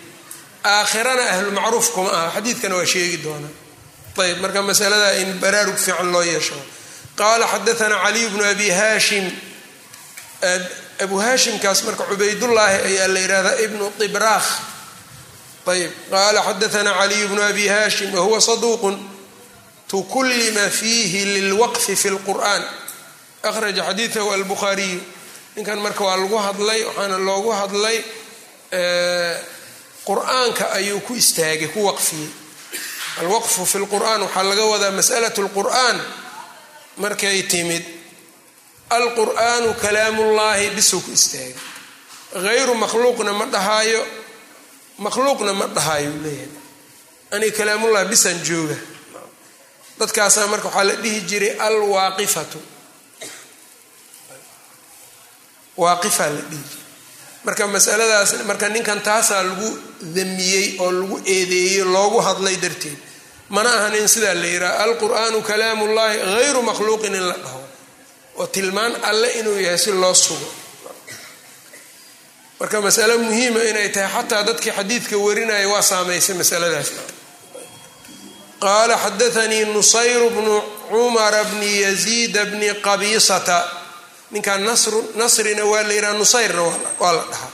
aakhirana 0.74 1.24
ahlumacruuf 1.34 1.88
kuma 1.94 2.10
aha. 2.18 2.32
Xadiidkana 2.36 2.76
waa 2.80 2.86
sheegi 2.94 3.18
doonaa 3.26 3.54
ayb 4.26 4.38
marka 4.44 4.62
masalada 4.70 5.10
in 5.22 5.30
baraarug 5.44 5.78
fiican 5.86 6.12
loo 6.14 6.24
yeesho. 6.32 6.56
Qaala 7.20 7.46
xadaanaa 7.54 8.00
caliy 8.06 8.28
bnu 8.34 8.44
abi 8.54 8.68
haashim. 8.80 9.26
Abu 11.04 11.16
haashimkaas 11.24 11.80
marka 11.88 12.04
cubaydullaahi 12.10 12.78
ayaa 12.90 13.08
la 13.14 13.20
yihahdaa 13.20 13.56
ibnu 13.66 13.86
ibraakh 14.08 14.50
ayb 15.74 15.92
qaala 16.12 16.40
xadaanaa 16.48 16.94
caliy 17.00 17.24
bnu 17.32 17.42
abi 17.52 17.66
haashim 17.74 18.10
wahuwa 18.16 18.40
saduuqun 18.42 18.96
tukullima 19.92 20.66
fiihi 20.80 21.22
lilwaqfi 21.36 21.96
fi 22.02 22.10
lqur'an 22.16 22.64
akhraja 23.50 23.82
xadiidahu 23.90 24.30
albukhaariyu 24.38 25.00
ninkan 25.56 25.80
marka 25.86 26.04
waa 26.08 26.18
lagu 26.22 26.38
hadlay 26.46 26.80
waxaana 26.88 27.18
loogu 27.28 27.52
hadlay 27.60 27.98
qur'aanka 30.08 30.66
ayuu 30.78 31.00
ku 31.08 31.14
istaagay 31.16 31.68
ku 31.74 31.80
waqfiyey 31.90 32.30
alwaqfu 33.22 33.66
fi 33.66 33.78
lqur'an 33.84 34.20
waxaa 34.26 34.44
laga 34.50 34.64
wadaa 34.74 34.92
mas'alat 35.00 35.36
lqur'an 35.46 35.98
markay 37.04 37.42
timid 37.52 37.84
alqur'aanu 38.98 39.74
kalaamullaahi 39.84 40.70
bisuu 40.78 41.02
ku 41.06 41.12
istaagay. 41.12 41.56
Hayru 42.46 42.74
makhluuqna 42.84 43.32
ma 43.40 43.46
dhahaayo 43.56 44.02
makhluuqna 45.06 45.52
ma 45.60 45.66
dhahaayo 45.78 46.12
leeyahay. 46.24 46.52
Aniga 47.34 47.56
kalaamullahi 47.58 48.06
bisaan 48.12 48.40
jooga. 48.48 48.76
Dadkaasaa 50.00 50.48
marka 50.52 50.68
waxaa 50.70 50.84
la 50.90 50.96
dhihi 51.04 51.20
jiray 51.30 51.54
alwaaqifatu. 51.68 52.60
Waaqifaa 55.78 56.30
la 56.36 56.42
dhihi 56.52 56.64
jiray 56.70 56.85
marka 57.46 57.64
masaladaas 57.68 58.32
marka 58.50 58.68
ninkan 58.76 59.00
taasaa 59.08 59.44
lagu 59.48 59.70
damiyey 60.16 60.68
oo 60.84 60.92
lagu 61.00 61.16
eedeeyey 61.34 61.84
loogu 61.94 62.20
hadlay 62.28 62.56
darteed 62.64 62.98
mana 63.56 63.70
ahan 63.78 63.96
in 64.02 64.08
sidaa 64.14 64.34
la 64.42 64.48
yidhaha 64.54 64.74
alqur'aanu 64.86 65.38
kalaamullaahi 65.50 66.18
hayru 66.36 66.62
makhluuqin 66.70 67.14
in 67.20 67.26
la 67.30 67.38
dhaho 67.44 67.62
oo 68.40 68.48
tilmaan 68.56 68.94
alle 69.10 69.30
inuu 69.40 69.58
yahay 69.66 69.78
si 69.84 69.92
loo 70.02 70.14
sugo. 70.14 70.48
Marka 72.60 72.78
masalo 72.86 73.14
muhiima 73.26 73.62
inay 73.70 73.90
tahay 73.96 74.10
xataa 74.16 74.44
dadkii 74.48 74.72
xadiidka 74.78 75.16
warinaya 75.26 75.68
waa 75.74 75.82
saamaysay 75.92 76.36
masaladaas. 76.42 76.90
Qaala 78.64 78.96
xadaanii 79.04 79.64
nusayr 79.76 80.24
bnu 80.36 80.56
cumara 80.90 81.44
bni 81.52 81.72
yaziida 81.86 82.42
bni 82.52 82.70
qabiisata 82.86 83.58
ninkan 84.32 84.62
nasrina 85.16 85.66
waa 85.66 85.84
la 85.84 85.94
yidhaha 85.94 86.14
nusayrna 86.18 86.62
waa 87.00 87.12
la 87.14 87.24
dhahaa. 87.32 87.52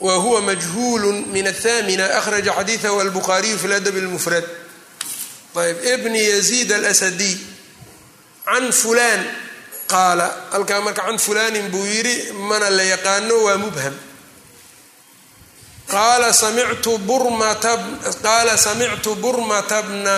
Wa 0.00 0.14
huwa 0.14 0.40
majhuulu 0.42 1.12
min 1.34 1.46
athamina 1.46 2.04
akhraja 2.18 2.52
xadiidahu 2.52 3.00
albukhaariyu 3.00 3.58
fi 3.58 3.66
ladab 3.68 3.96
lmufrad 3.96 4.44
ayb 5.58 5.76
ibni 5.84 6.22
yaziid 6.22 6.72
alasadiy 6.72 7.36
can 8.46 8.72
fulaan 8.72 9.26
qaala 9.90 10.26
halkaa 10.54 10.80
marka 10.80 11.02
can 11.02 11.18
fulaanin 11.18 11.66
buu 11.70 11.82
yidhi 11.84 12.32
mana 12.32 12.70
la 12.70 12.82
yaqaano 12.82 13.34
waa 13.44 13.56
mubham. 13.58 13.94
Qaala 15.88 16.32
samictu 16.32 16.98
burmata 19.16 19.82
bna 19.82 20.16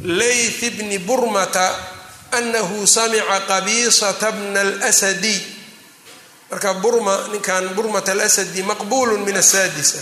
layth 0.00 0.60
bni 0.76 0.98
burmata 0.98 1.93
anahu 2.36 2.86
samica 2.86 3.40
qabiisata 3.50 4.32
bna 4.32 4.60
alsadiy 4.88 5.40
marka 6.50 6.74
burma 6.82 7.14
ninkan 7.32 7.64
burmat 7.76 8.08
alasadi 8.08 8.62
maqbulu 8.62 9.18
min 9.26 9.36
asaadisa 9.36 9.98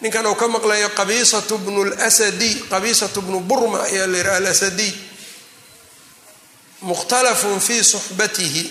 ninkan 0.00 0.26
uu 0.26 0.34
ka 0.34 0.46
maqlayo 0.48 0.88
qabiisatu 0.98 1.58
bnu 1.58 1.84
lsadiy 1.84 2.54
qabiisatu 2.72 3.20
bnu 3.26 3.40
burma 3.40 3.82
ayaa 3.88 4.06
la 4.06 4.16
yidhaha 4.18 4.36
alasadiy 4.36 4.92
mukhtalafun 6.82 7.60
fii 7.60 7.84
suxbatihi 7.84 8.64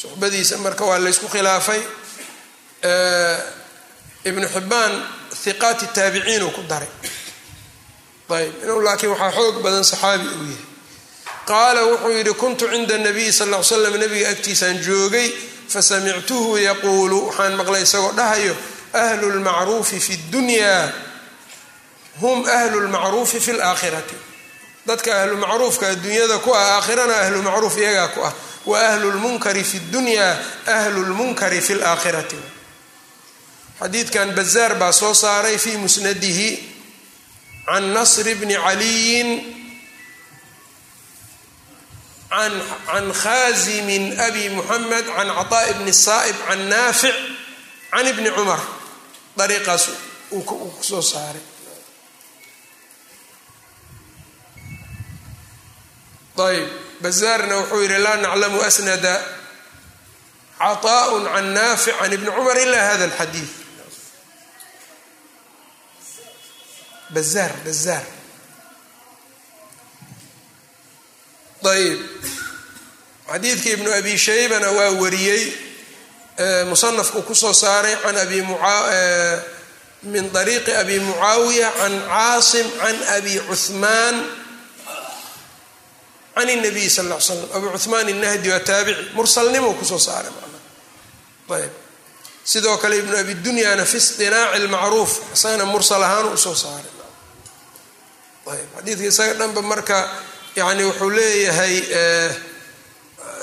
suxbadiisa 0.00 0.56
marka 0.60 0.84
waa 0.84 0.98
laysku 1.04 1.24
khilaafay. 1.28 1.80
Ibnu 4.28 4.46
xibaan 4.54 4.92
hiqaati 5.44 5.86
taabiciin 5.96 6.42
uu 6.42 6.50
ku 6.56 6.62
daray. 6.68 6.88
Ayb 8.28 8.52
inuu 8.62 8.80
laakiin 8.84 9.10
waxaa 9.12 9.32
xoog 9.36 9.56
badan 9.64 9.84
saxaabi 9.84 10.26
uu 10.28 10.44
yahay 10.52 10.75
qaala 11.46 11.84
wuxuu 11.86 12.12
yidhi 12.18 12.34
kuntu 12.34 12.68
cinda 12.68 12.98
nabiyi 12.98 13.32
sal 13.32 13.54
l 13.54 13.64
slam 13.64 13.96
nabiga 13.96 14.28
agtiisaan 14.34 14.82
joogay 14.82 15.30
fasamictuhu 15.68 16.58
yaquulu 16.58 17.26
waxaan 17.26 17.56
maqlay 17.56 17.82
isagoo 17.82 18.12
dhahayo 18.12 18.56
ahlu 18.92 19.30
lmacruufi 19.38 20.00
fi 20.00 20.16
ddunyaa 20.16 20.92
hum 22.20 22.44
ahlu 22.44 22.80
lmacruufi 22.80 23.40
fi 23.40 23.52
laakhirati 23.52 24.16
dadka 24.86 25.22
ahlu 25.22 25.36
macruufka 25.36 25.88
adduunyada 25.88 26.38
ku 26.38 26.54
ah 26.54 26.78
aakhirana 26.78 27.14
ahlu 27.26 27.42
macruuf 27.42 27.76
iyagaa 27.78 28.08
ku 28.08 28.20
ah. 28.22 28.34
Wa 28.66 28.82
ahlu 28.82 29.10
lmunkari 29.10 29.64
fi 29.64 29.78
ddunyaa 29.78 30.38
ahlu 30.66 31.06
lmunkari 31.06 31.60
fi 31.60 31.74
laakhirati 31.74 32.36
xadiidkan 33.78 34.34
bazaar 34.34 34.74
baa 34.74 34.92
soo 34.92 35.14
saaray 35.14 35.58
fii 35.58 35.76
musnadihi 35.76 36.48
can 37.66 37.92
nasr 37.94 38.26
bni 38.34 38.54
caliyin 38.54 39.28
can 42.29 43.05
khaazimin 43.21 44.19
abi 44.19 44.49
muxamed 44.55 45.05
can 45.15 45.27
caطaaءi 45.37 45.73
bni 45.79 45.93
saa'ib 45.93 46.35
can 46.47 46.61
naafic 46.69 47.15
can 47.91 48.05
ibni 48.11 48.29
cumar 48.37 48.61
dariiqaas 49.37 49.83
uu 50.31 50.41
kusoo 50.77 51.01
saaray 51.01 51.43
ayb 56.41 56.69
bazaarna 57.03 57.53
wuxuu 57.59 57.81
yihi 57.85 57.97
laa 58.05 58.17
naclamu 58.17 58.61
asnada 58.67 59.13
caطaaء 60.59 61.09
can 61.33 61.47
naafic 61.53 61.95
can 61.99 62.11
ibni 62.13 62.29
cumar 62.35 62.57
ila 62.57 62.77
hada 62.89 63.05
اlxadiid 63.09 63.49
bazaar 67.13 67.51
bazaar 67.65 68.05
ayb 71.66 71.98
xadiidka 73.30 73.68
ibnu 73.76 73.90
abi 73.98 74.12
shaybana 74.26 74.68
waa 74.78 74.90
wariyey 75.02 75.42
musanafku 76.70 77.22
ku 77.26 77.34
soo 77.34 77.52
saaray 77.52 77.94
an 78.08 78.16
abi 78.24 78.38
min 80.12 80.24
ariiqi 80.42 80.72
abi 80.82 80.96
mucaawiya 81.00 81.68
can 81.80 81.94
caasim 82.10 82.66
can 82.80 82.96
abi 83.16 83.34
cuhmaan 83.48 84.16
can 86.36 86.48
nabiy 86.64 86.88
sal 86.96 87.08
l 87.10 87.16
slam 87.20 87.40
abu 87.56 87.66
cuhmaan 87.74 88.06
innahdi 88.12 88.48
waa 88.52 88.60
taabici 88.60 89.02
mursalnimo 89.16 89.74
ku 89.78 89.84
soo 89.84 89.98
saaray 89.98 90.30
manaa 90.30 90.62
ayb 91.64 91.72
sidoo 92.44 92.76
kale 92.82 92.94
ibnu 93.02 93.16
abi 93.22 93.34
dunyaana 93.46 93.84
fi 93.90 93.96
istinaaci 93.96 94.58
lmacruuf 94.68 95.12
isagana 95.34 95.64
mursal 95.72 96.02
ahaan 96.06 96.26
u 96.30 96.38
soo 96.38 96.54
saaray 96.54 96.92
ayb 98.54 98.68
xadiidka 98.76 99.06
isaga 99.12 99.34
dhanba 99.40 99.60
marka 99.72 99.98
yani 100.56 100.84
wuxuu 100.84 101.10
leeyahay 101.10 101.76
eh, 102.00 102.30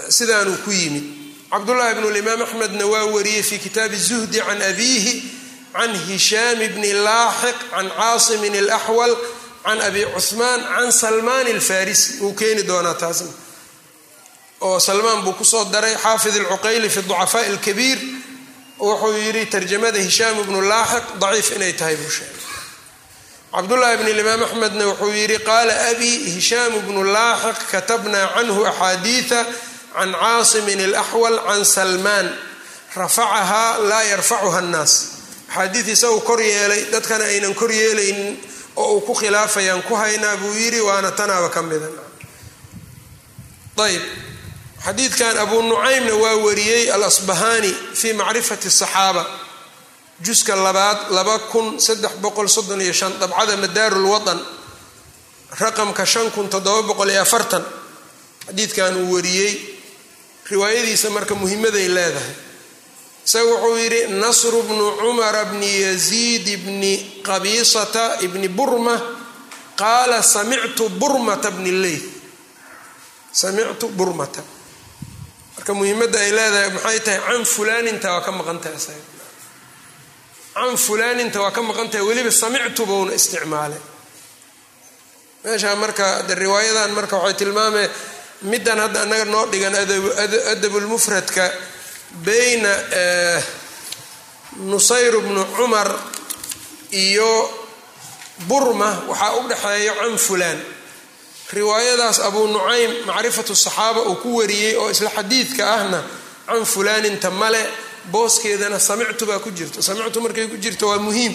sidaanuu 0.10 0.58
ku 0.66 0.72
yimid. 0.72 1.04
Cabdullahi 1.52 1.96
bnu 1.96 2.10
limaam 2.10 2.42
axmedna 2.42 2.86
waa 2.86 3.06
wariyey 3.14 3.44
fi 3.44 3.60
kitaabi 3.60 3.98
zuhdi 3.98 4.40
can 4.48 4.62
abiihi 4.62 5.14
can 5.74 5.94
hishaam 6.08 6.58
bni 6.76 6.92
laaxiq 7.08 7.56
can 7.72 7.88
caasimin 7.98 8.56
alaxwal 8.64 9.14
can 9.66 9.82
abi 9.88 10.02
cuhmaan 10.16 10.60
can 10.76 10.92
salmaan 10.92 11.48
alfarisi 11.54 12.20
uu 12.26 12.34
keeni 12.40 12.64
doonaa 12.68 12.94
taasna 13.02 13.32
oo 14.62 14.80
salmaan 14.80 15.22
buu 15.24 15.34
ku 15.34 15.46
soo 15.46 15.66
daray 15.74 15.96
xaafid 16.04 16.36
alcuqayli 16.42 16.90
fi 16.90 17.02
ducafaa 17.02 17.46
alkabiir. 17.52 18.00
Wuxuu 18.80 19.18
yidhi 19.26 19.46
tarjamada 19.54 20.00
hishaam 20.08 20.36
bnu 20.48 20.60
laaxiq 20.72 21.06
daciif 21.22 21.48
inay 21.56 21.74
tahay 21.80 21.96
buu 21.96 22.10
sheegay 22.18 22.42
cabdullaahi 23.54 23.98
bn 23.98 24.08
imaam 24.20 24.44
axmedna 24.44 24.86
wuxuu 24.90 25.14
yidhi 25.20 25.38
qaala 25.50 25.74
abii 25.92 26.18
hishaam 26.36 26.74
bnu 26.88 27.04
laaxiq 27.16 27.60
katabnaa 27.72 28.28
canhu 28.36 28.62
axaadiia 28.72 29.42
can 29.96 30.12
caasimin 30.22 30.80
alaxwal 30.90 31.38
can 31.48 31.64
salmaan 31.76 32.28
rafacahaa 32.96 33.78
laa 33.90 34.04
yarfacuha 34.12 34.58
annaas. 34.64 34.94
Axaadiid 35.50 35.88
isagu 35.96 36.20
kor 36.28 36.40
yeelay 36.42 36.82
dadkana 36.94 37.26
aynan 37.34 37.54
kor 37.60 37.72
yeelaynin 37.72 38.32
oo 38.76 38.94
uu 38.96 39.02
ku 39.08 39.14
khilaafayaan 39.20 39.82
ku 39.88 39.94
haynaa 40.02 40.38
buu 40.42 40.54
yidhi 40.62 40.82
waana 40.88 41.12
tanaaba 41.20 41.50
ka 41.56 41.62
mida 41.70 41.90
ayb 43.86 44.02
xadiidkan 44.86 45.38
abuu 45.44 45.62
nucaymna 45.70 46.14
waa 46.24 46.36
wariyey 46.46 46.84
alasbahaani 46.96 47.72
fii 48.00 48.14
macrifati 48.14 48.68
asaxaaba 48.68 49.24
juska 50.22 50.56
labaad 50.56 51.10
laba 51.12 51.40
kun 51.52 51.80
saddex 51.80 52.14
boqol 52.22 52.48
soddon 52.50 52.82
iyo 52.82 52.94
shan 52.94 53.14
dabcada 53.20 53.58
madaaru 53.58 53.98
lwaطan 54.06 54.40
raqamka 55.60 56.06
shan 56.06 56.30
kun 56.32 56.50
toddoba 56.50 56.82
boqol 56.94 57.10
iyo 57.10 57.22
afartan 57.22 57.64
xadiidkan 58.46 58.94
uu 58.98 59.14
wariyey 59.16 59.54
riwaayadiisa 60.52 61.10
marka 61.10 61.36
muhimaday 61.36 61.88
leedahay. 61.88 62.36
Isaga 63.24 63.48
wuxuu 63.56 63.78
yidhi 63.80 64.02
nasru 64.20 64.60
bnu 64.68 64.86
cumara 65.00 65.46
bni 65.56 65.70
yaziid 65.88 66.44
bni 66.66 67.24
qabiisata 67.24 68.20
ibni 68.26 68.48
burma 68.52 69.00
qaala 69.80 70.20
samictu 70.22 70.90
burmata 71.00 71.52
bni 71.52 71.72
leyth 71.72 72.08
samictu 73.32 73.88
burmata. 73.96 74.44
Marka 75.56 75.72
muhiimadda 75.74 76.20
ay 76.20 76.32
leedahay 76.38 76.70
maxay 76.76 77.00
tahay 77.00 77.20
can 77.24 77.44
fulaaninta 77.48 78.08
waa 78.14 78.22
ka 78.28 78.32
maqantahay 78.36 78.76
isaga 78.76 79.04
can 80.54 80.78
fulaaninta 80.86 81.40
waa 81.44 81.52
ka 81.52 81.62
maqan 81.62 81.90
tahay 81.92 82.06
weliba 82.10 82.32
samictu 82.32 82.86
bouna 82.90 83.12
isticmaalay. 83.20 83.82
Meeshaa 85.44 85.76
marka 85.76 86.08
de 86.28 86.34
riwaayadan 86.44 86.92
marka 86.98 87.16
waxay 87.18 87.34
tilmaameen 87.42 87.90
middan 88.52 88.80
hadda 88.84 89.00
annaga 89.04 89.26
noo 89.34 89.46
dhigan 89.52 89.76
adabulmufradka 90.54 91.46
bayna 92.26 92.70
nusayr 94.72 95.16
bnu 95.26 95.44
cumar 95.58 95.90
iyo 96.92 97.32
burma 98.48 98.90
waxaa 99.10 99.36
u 99.40 99.48
dhexeeya 99.50 99.94
can 100.00 100.18
fulaan 100.18 100.60
riwaayadaas 101.58 102.20
abuu 102.28 102.48
nucaym 102.48 102.92
macrifatu 103.08 103.54
saxaaba 103.56 104.02
uu 104.10 104.16
ku 104.24 104.30
wariyey 104.40 104.76
oo 104.82 104.90
isla 104.94 105.10
xadiidka 105.18 105.64
ahna 105.76 106.00
can 106.48 106.66
fulaaninta 106.66 107.30
male 107.32 107.62
booskeedana 108.12 108.80
samictu 108.80 109.26
baa 109.26 109.40
ku 109.40 109.50
jirto 109.52 109.82
samictu 109.82 110.22
markay 110.22 110.48
ku 110.52 110.58
jirto 110.58 110.88
waa 110.92 111.00
muhiim 111.08 111.34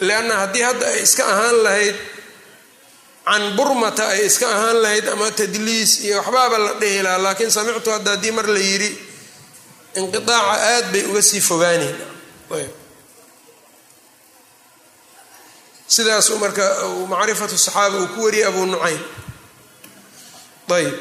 leanna 0.00 0.34
haddii 0.42 0.62
hadda 0.68 0.86
ay 0.92 1.02
iska 1.06 1.24
ahaan 1.32 1.56
lahayd 1.66 1.96
can 3.26 3.42
burmata 3.56 4.04
ay 4.14 4.26
iska 4.26 4.46
ahaan 4.56 4.78
lahayd 4.84 5.06
ama 5.14 5.30
tadliis 5.30 6.00
iyo 6.04 6.16
waxbaaba 6.20 6.58
la 6.64 6.72
dhihi 6.80 7.02
lahaa 7.06 7.18
laakiin 7.24 7.50
samictu 7.50 7.90
hadda 7.94 8.10
haddii 8.14 8.30
mar 8.36 8.46
la 8.54 8.58
yidhi 8.68 8.90
inqiaaca 10.00 10.36
aad 10.72 10.86
bay 10.92 11.02
uga 11.10 11.22
sii 11.22 11.40
fogaaneen 11.40 11.96
sidaasuu 15.94 16.38
marka 16.38 16.64
macrifatu 17.08 17.56
saxaaba 17.58 17.96
uu 18.02 18.08
ku 18.14 18.20
wariyey 18.24 18.46
abuu 18.48 18.66
nucaym. 18.66 19.00
Ayb 20.76 20.94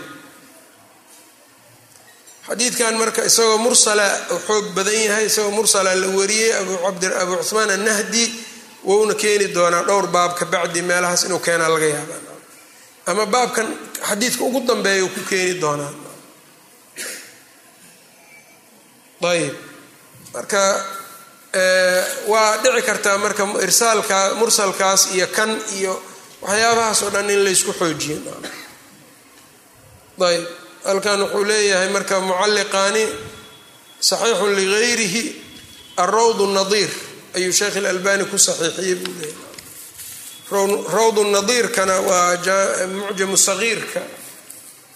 xadiidkan 2.48 2.94
marka 3.02 3.22
isagoo 3.30 3.58
mursala 3.66 4.06
xoog 4.48 4.66
badan 4.78 4.94
yahay 5.08 5.26
isagoo 5.32 5.52
mursala 5.58 5.92
la 6.02 6.08
wariyey 6.18 6.52
abu 7.22 7.34
cuhmaan 7.48 7.70
annahdi 7.76 8.24
wouna 8.90 9.14
keeni 9.22 9.48
doonaa 9.56 9.84
dhowr 9.88 10.08
baab 10.16 10.32
ka 10.40 10.46
bacdi 10.54 10.82
meelahaas 10.90 11.24
inuu 11.26 11.40
keenaa 11.46 11.70
laga 11.74 11.86
yaaba 11.96 12.16
ama 13.10 13.24
baabkan 13.34 13.68
xadiidka 14.10 14.44
ugu 14.48 14.60
dambeeya 14.70 15.08
ku 15.16 15.22
keeni 15.30 15.54
doonaa. 15.64 15.94
Ayb 19.32 19.56
marka 20.34 20.62
waa 22.32 22.58
dhici 22.64 22.82
kartaa 22.90 23.18
marka 23.18 23.44
irsaalka 23.66 24.18
mursalkaas 24.40 25.02
iyo 25.16 25.28
kan 25.38 25.50
iyo 25.78 25.94
waxyaabahaas 26.46 27.00
oo 27.04 27.10
dhan 27.14 27.30
in 27.34 27.42
laysku 27.46 27.72
xoojiyo. 27.80 28.18
Ayb 30.30 30.44
halkan 30.86 31.22
wuxuu 31.22 31.44
leeyahay 31.50 31.90
marka 31.96 32.16
mucalliqaani 32.28 33.04
saxiixun 34.10 34.52
ligayrihi 34.60 35.24
alrawd 36.04 36.40
nadiir 36.58 36.90
ayuu 37.38 37.52
sheekh 37.60 37.76
ilalbani 37.82 38.26
ku 38.32 38.38
saxiixiyey 38.38 38.96
buu 39.02 39.14
leeyahay. 39.22 39.44
Rawd 40.96 41.18
nadiirkana 41.36 41.96
waa 42.00 42.38
mucjamu 42.98 43.38
sagiirka 43.38 44.02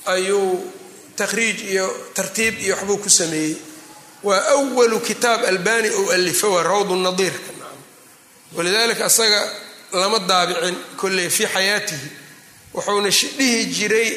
ayuu 0.06 0.72
takhriij 1.18 1.60
iyo 1.74 1.88
tartiib 2.14 2.56
iyo 2.62 2.76
waxbuu 2.76 2.98
ku 3.04 3.10
sameeyey. 3.10 3.58
Waa 4.24 4.42
awalu 4.56 5.00
kitaab 5.00 5.42
albani 5.46 5.90
ou 5.90 6.12
alifo 6.12 6.52
waa 6.54 6.64
rawd 6.64 6.90
nadiirka 6.92 7.52
walidalika 8.56 9.06
asaga 9.06 9.42
lama 9.94 10.20
daabicin 10.20 10.76
kolley 10.98 11.30
fii 11.30 11.48
xayaatihi. 11.56 12.08
Wuxuuna 12.74 13.10
dhihi 13.10 13.66
jiray 13.66 14.10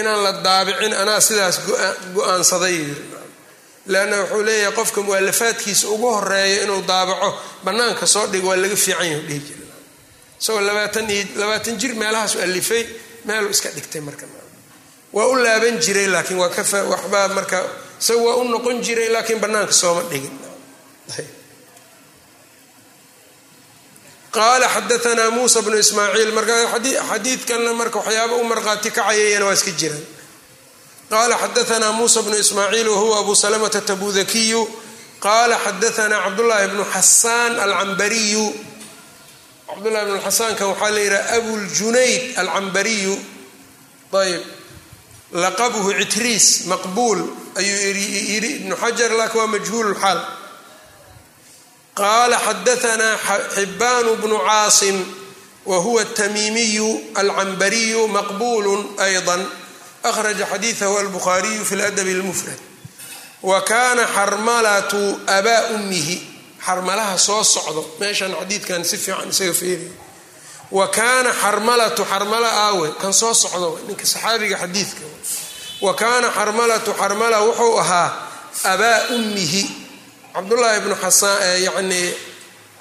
inaan 0.00 0.20
la 0.26 0.32
daabicin 0.46 0.92
anaa 1.02 1.20
sidaas 1.20 1.56
go'aansaday. 2.14 2.78
Leanna 3.92 4.16
wuxuu 4.22 4.42
leeyahay 4.48 4.74
qofka 4.78 5.00
mualafaadkiisa 5.06 5.84
ugu 5.94 6.08
horreeya 6.14 6.62
inuu 6.64 6.82
daabaco 6.90 7.28
bannaanka 7.64 8.06
soo 8.14 8.26
dhigo 8.32 8.48
waa 8.50 8.56
laga 8.62 8.76
fiican 8.84 9.06
yahu 9.12 9.22
dhihi 9.28 9.40
jira. 9.46 9.64
Isagoo 10.40 10.60
labaatan 10.68 11.10
iyo 11.10 11.24
labaatan 11.40 11.74
jir 11.80 11.92
meelahaasu 12.00 12.36
alifay 12.46 12.82
meeluu 13.24 13.50
iska 13.50 13.68
dhigtay 13.76 14.00
marka. 14.00 14.26
Waa 15.12 15.26
u 15.26 15.34
laaban 15.44 15.78
jiray 15.84 16.06
laakiin 16.14 16.38
waa 16.42 16.48
ka 16.56 16.62
waxbaa 16.92 17.28
marka 17.28 17.58
isaga 18.00 18.20
waa 18.26 18.36
u 18.42 18.44
noqon 18.52 18.76
jiray 18.86 19.08
laakiin 19.14 19.40
bannaanka 19.44 19.72
sooma 19.72 20.02
dhigin 20.10 20.34
qaala 24.36 24.66
xadaanaa 24.74 25.30
muusa 25.36 25.58
bnu 25.66 25.76
ismaaciil 25.84 26.30
marka 26.36 26.54
xadiidkanna 27.10 27.72
marka 27.80 27.98
waxyaaba 28.00 28.34
u 28.36 28.44
marqaati 28.52 28.88
kacayayana 28.96 29.44
waa 29.48 29.56
iska 29.58 29.70
jiraan 29.80 30.04
qaala 31.12 31.34
xadaanaa 31.42 31.92
muusa 31.98 32.20
bnu 32.26 32.36
ismaaciil 32.44 32.88
wahuwa 32.94 33.16
abu 33.22 33.32
salamata 33.42 33.80
tabudakiyu 33.90 34.62
qaala 35.24 35.56
xadaanaa 35.64 36.20
cabdullaahi 36.24 36.66
bnu 36.72 36.84
xasaan 36.94 37.52
alcambariyu 37.64 38.46
cabdullahi 39.68 40.04
bnu 40.08 40.18
xasaankan 40.26 40.66
waxaa 40.72 40.90
la 40.96 41.00
yidhaha 41.04 41.28
abuljunayd 41.38 42.22
alcambariyu 42.42 43.14
ayb 44.22 44.42
laqabuhu 45.44 45.90
citriis 46.00 46.46
maqbuul 46.70 47.20
ayuu 47.60 47.78
yidhi 48.32 48.50
ibnu 48.60 48.74
xajar 48.82 49.10
laakin 49.18 49.38
waa 49.40 49.46
majhuul 49.54 49.92
xaal 50.02 50.18
qaala 52.00 52.36
xadaanaa 52.46 53.16
xibaan 53.56 54.06
bnu 54.22 54.38
caasim 54.48 54.96
wa 55.66 55.78
huwa 55.84 56.02
atamiimiyu 56.02 56.88
alcambariyu 57.14 58.08
maqbuulu 58.16 58.94
ayضa 59.06 59.36
akhraja 60.08 60.46
xadiidahu 60.52 60.94
albukhaariyu 61.02 61.64
fi 61.64 61.74
ladabi 61.76 62.12
اlmufrad 62.18 62.58
wa 63.42 63.60
kaana 63.70 64.06
xarmalatu 64.16 65.20
abaa 65.26 65.62
ummihi 65.74 66.16
xarmalaha 66.66 67.18
soo 67.18 67.44
socdo 67.44 67.82
meeshan 68.00 68.32
xadiidkan 68.40 68.84
si 68.84 68.96
fiican 68.96 69.28
isaga 69.28 69.54
feeriya 69.60 69.92
wa 70.70 70.88
kaana 70.98 71.30
xarmalatu 71.42 72.02
xarmala 72.12 72.48
aawe 72.66 72.88
kan 73.00 73.12
soo 73.12 73.34
socdo 73.34 73.68
ninka 73.86 74.06
saxaabiga 74.06 74.56
xadiidka 74.62 75.04
wa 75.84 75.94
kaana 75.94 76.28
xarmalatu 76.38 76.90
xarmala 77.00 77.38
wuxuu 77.46 77.78
ahaa 77.82 78.08
abaa 78.72 79.00
ummihi 79.16 79.85
cabdullaahi 80.36 80.80
bnu 80.84 80.94
xasaan 81.04 81.62
yacni 81.66 82.02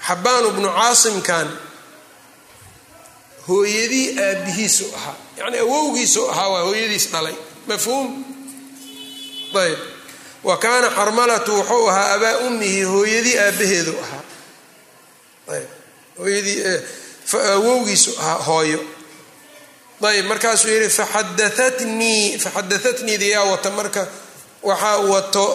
xabaanu 0.07 0.49
bnu 0.59 0.67
caasimkan 0.77 1.47
hooyadii 3.47 4.07
aabbihiisu 4.27 4.85
ahaa. 4.97 5.15
Yacni 5.39 5.57
awowgiisu 5.65 6.21
ahaa 6.31 6.49
waa 6.53 6.63
hooyadiis 6.67 7.05
dhalay. 7.11 7.35
Mafhuum? 7.67 8.07
Ayb. 9.61 9.79
Wa 10.43 10.57
kaana 10.57 10.89
xarmalatu 10.97 11.51
wuxuu 11.57 11.87
ahaa 11.89 12.13
abaa 12.15 12.37
ummihi 12.47 12.81
hooyadii 12.93 13.37
aabbaheedu 13.45 13.93
ahaa. 14.03 14.23
Ayb. 15.55 15.69
Hooyadii 16.19 16.57
awowgiisu 17.55 18.11
ahaa 18.19 18.39
hooyo. 18.47 18.79
Ayb 20.09 20.25
markaasuu 20.31 20.69
yidhi 20.73 20.89
faxadaatnii 20.89 22.37
faxadaatniidi 22.43 23.29
yaa 23.33 23.43
wata 23.51 23.69
marka 23.77 24.03
waxaa 24.63 24.97
wato 24.97 25.45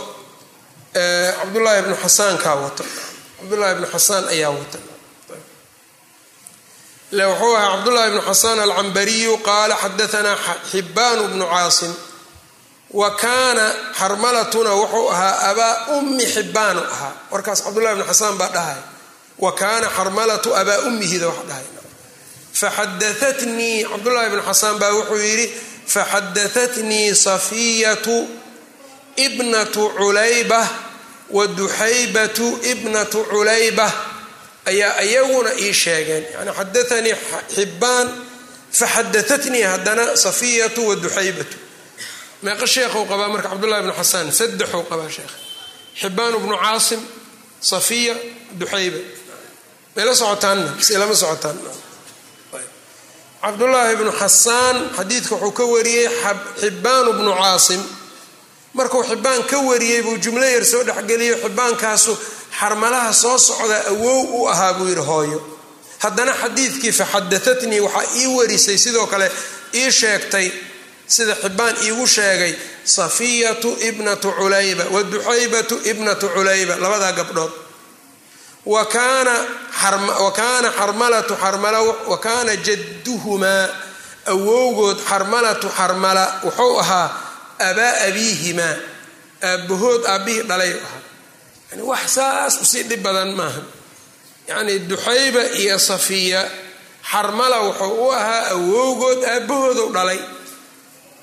cabdullaahi 0.95 1.82
bnu 1.82 1.97
xasaankaa 2.03 2.55
wato. 2.62 2.84
Cabdullaahi 3.38 3.74
bnu 3.78 3.86
xasaan 3.95 4.24
ayaa 4.28 4.51
wata 4.51 4.78
wuxuu 7.12 7.55
ahaa 7.57 7.70
cabdullaahi 7.76 8.11
bnu 8.11 8.22
xasaan 8.28 8.59
alcambariyu 8.66 9.32
qaala 9.49 9.74
xadaanaa 9.82 10.36
xibbaanu 10.70 11.22
bnu 11.32 11.47
caasim. 11.53 11.93
Wa 13.01 13.11
kaana 13.22 13.66
xarmalatuna 13.99 14.70
wuxuu 14.80 15.09
ahaa 15.14 15.34
abaa 15.51 15.74
ummi 15.99 16.24
xibbaanu 16.34 16.80
ahaa. 16.95 17.12
Warkaas 17.32 17.61
cabdullahi 17.64 17.95
bnu 17.97 18.05
xasaan 18.11 18.34
baa 18.41 18.49
dhahay. 18.57 18.80
Wa 19.38 19.53
kaana 19.61 19.86
xarmalatu 19.97 20.49
abaa 20.61 20.78
ummihida 20.88 21.26
wax 21.28 21.38
dhahay. 21.49 21.66
Faxadaatnii 22.61 23.84
cabdullaahi 23.91 24.30
bnu 24.32 24.43
xasaan 24.49 24.76
baa 24.82 24.91
wuxuu 24.97 25.16
yidhi 25.28 25.47
faxadaatnii 25.95 27.09
safiyatu 27.26 28.16
ibnatu 29.24 29.82
culayba 29.98 30.62
wa 31.36 31.46
duxaybatu 31.58 32.46
ibnatu 32.72 33.18
culayba 33.30 33.86
ayaa 34.70 35.02
iyaguna 35.08 35.50
ii 35.64 35.72
sheegeen. 35.82 36.24
Yani 36.34 36.50
xadaanii 36.58 37.14
xibbaan 37.56 38.08
faxadaatnii 38.78 39.62
haddana 39.72 40.04
safiyatu 40.24 40.80
wa 40.88 40.94
duxaybatu 41.04 41.56
meeqa 42.44 42.66
sheekhuu 42.74 43.04
qabaa 43.10 43.28
marka 43.32 43.48
cabdullahi 43.52 43.82
bnu 43.84 43.92
xasaan 44.00 44.26
saddexuu 44.40 44.82
qabaa 44.90 45.10
sheekh. 45.16 45.34
Xibbaan 46.00 46.34
bnu 46.42 46.56
caasim 46.64 47.00
safiya 47.70 48.14
duxayba 48.60 48.98
mayla 49.96 50.12
socotaanna? 50.20 50.70
Mise 50.78 50.98
lama 51.02 51.14
socotaan. 51.22 51.56
Cabdullaahi 53.42 53.96
bnu 54.00 54.12
xasaan 54.20 54.76
xadiidka 54.96 55.34
wuxuu 55.34 55.52
ka 55.58 55.64
wariyey 55.72 56.08
xibbaanu 56.60 57.10
bnu 57.18 57.32
caasim 57.40 57.80
markuu 58.74 59.02
xibbaan 59.04 59.42
ka 59.50 59.58
wariyey 59.58 60.02
buu 60.02 60.16
jumlo 60.18 60.44
yar 60.46 60.64
soo 60.64 60.82
dhexgeliyo 60.84 61.36
xibbaankaasu 61.44 62.12
xarmalaha 62.58 63.12
soo 63.12 63.38
socda 63.38 63.78
awow 63.92 64.20
u 64.42 64.48
ahaa 64.48 64.72
buu 64.74 64.88
yidhi 64.88 65.00
hooyo. 65.10 65.38
Haddana 65.98 66.32
xadiidkii 66.42 66.92
faxadatatnii 66.92 67.80
waxaa 67.80 68.06
ii 68.16 68.26
warisay 68.36 68.78
sidoo 68.78 69.06
kale 69.06 69.30
ii 69.74 69.90
sheegtay 69.92 70.50
sida 71.06 71.34
xibaan 71.42 71.74
iigu 71.84 72.06
sheegay 72.06 72.54
safiyatu 72.84 73.76
ibnatu 73.88 74.32
culayba 74.38 74.84
wa 74.94 75.02
duxaybatu 75.02 75.74
ibnatu 75.90 76.28
culayba 76.28 76.76
labadaa 76.76 77.12
gabdhood. 77.12 77.52
Wa 78.66 78.84
kaana 78.84 79.34
xarmalatu 80.78 81.34
xarmala 81.42 81.80
wa 82.10 82.18
kaana 82.18 82.56
jadduhumaa 82.56 83.68
awowgood 84.26 84.98
xarmalatu 85.08 85.68
xarmala 85.78 86.24
wuxuu 86.44 86.78
ahaa 86.80 87.08
abaa 87.68 87.94
abiihimaa 88.08 88.76
aabbahood 89.42 90.02
aabbihii 90.06 90.42
dhalay. 90.50 90.72
Yani 91.70 91.82
wax 91.82 92.14
saas 92.14 92.54
u 92.62 92.64
sii 92.64 92.82
dhib 92.82 93.02
badan 93.02 93.32
maaha. 93.38 93.62
Yacni 94.48 94.78
duxayba 94.90 95.42
iyo 95.62 95.78
safiya 95.78 96.42
xarmala 97.11 97.61
wuxuu 97.66 97.94
u 98.06 98.12
ahaa 98.12 98.50
awowgood 98.56 99.24
aabbahoodu 99.24 99.92
dhalay. 99.96 100.20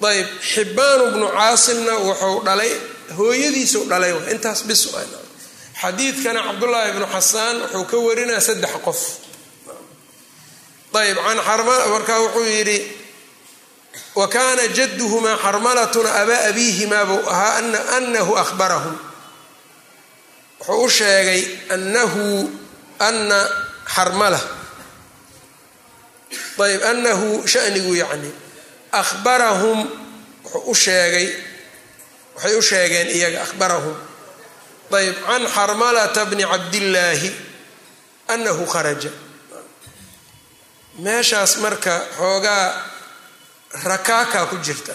Ayb 0.01 0.27
xibbaanu 0.51 1.05
bnu 1.13 1.27
caasimna 1.37 1.93
wuxuu 2.07 2.41
dhalay 2.47 2.71
hooyadiisu 3.17 3.79
dhalay. 3.91 4.13
Intaas 4.33 4.63
bis 4.63 4.81
xadiidkana 5.81 6.41
cabdullaahi 6.47 6.91
bnu 6.97 7.05
xasaan 7.15 7.55
wuxuu 7.61 7.85
ka 7.91 7.97
warinaa 7.97 8.41
saddex 8.41 8.73
qof. 8.85 9.01
Ayb 10.97 11.17
markaa 11.93 12.19
wuxuu 12.25 12.45
yidhi 12.55 12.96
wa 14.17 14.25
kaana 14.35 14.63
jadduhumaa 14.77 15.37
xarmalatuna 15.43 16.09
abaa 16.21 16.41
abiihimaa 16.49 17.05
buu 17.09 17.21
ahaa 17.33 17.53
anahu 17.97 18.33
ahbarahum 18.43 18.95
wuxuu 20.59 20.83
u 20.85 20.89
sheegay 20.97 21.41
anahu 21.75 22.25
ana 23.07 23.39
xarmala. 23.93 24.39
Ayb 26.65 26.81
anahu 26.91 27.27
shanigu 27.47 27.93
yacni 28.01 28.31
ahbarahum 29.01 29.79
wuxuu 30.43 30.71
u 30.71 30.75
sheegay 30.83 31.27
waxay 32.35 32.55
u 32.57 32.61
sheegeen 32.69 33.07
iyaga 33.17 33.39
ahbarahum 33.47 33.95
ayb 34.97 35.15
can 35.27 35.43
xarmalata 35.55 36.21
bni 36.29 36.43
cabdillaahi 36.51 37.29
anahu 38.33 38.63
kharaja. 38.73 39.11
Meeshaas 41.05 41.53
marka 41.63 41.95
xoogaa 42.17 42.65
rakaakaa 43.73 44.45
ku 44.49 44.57
jirta. 44.63 44.93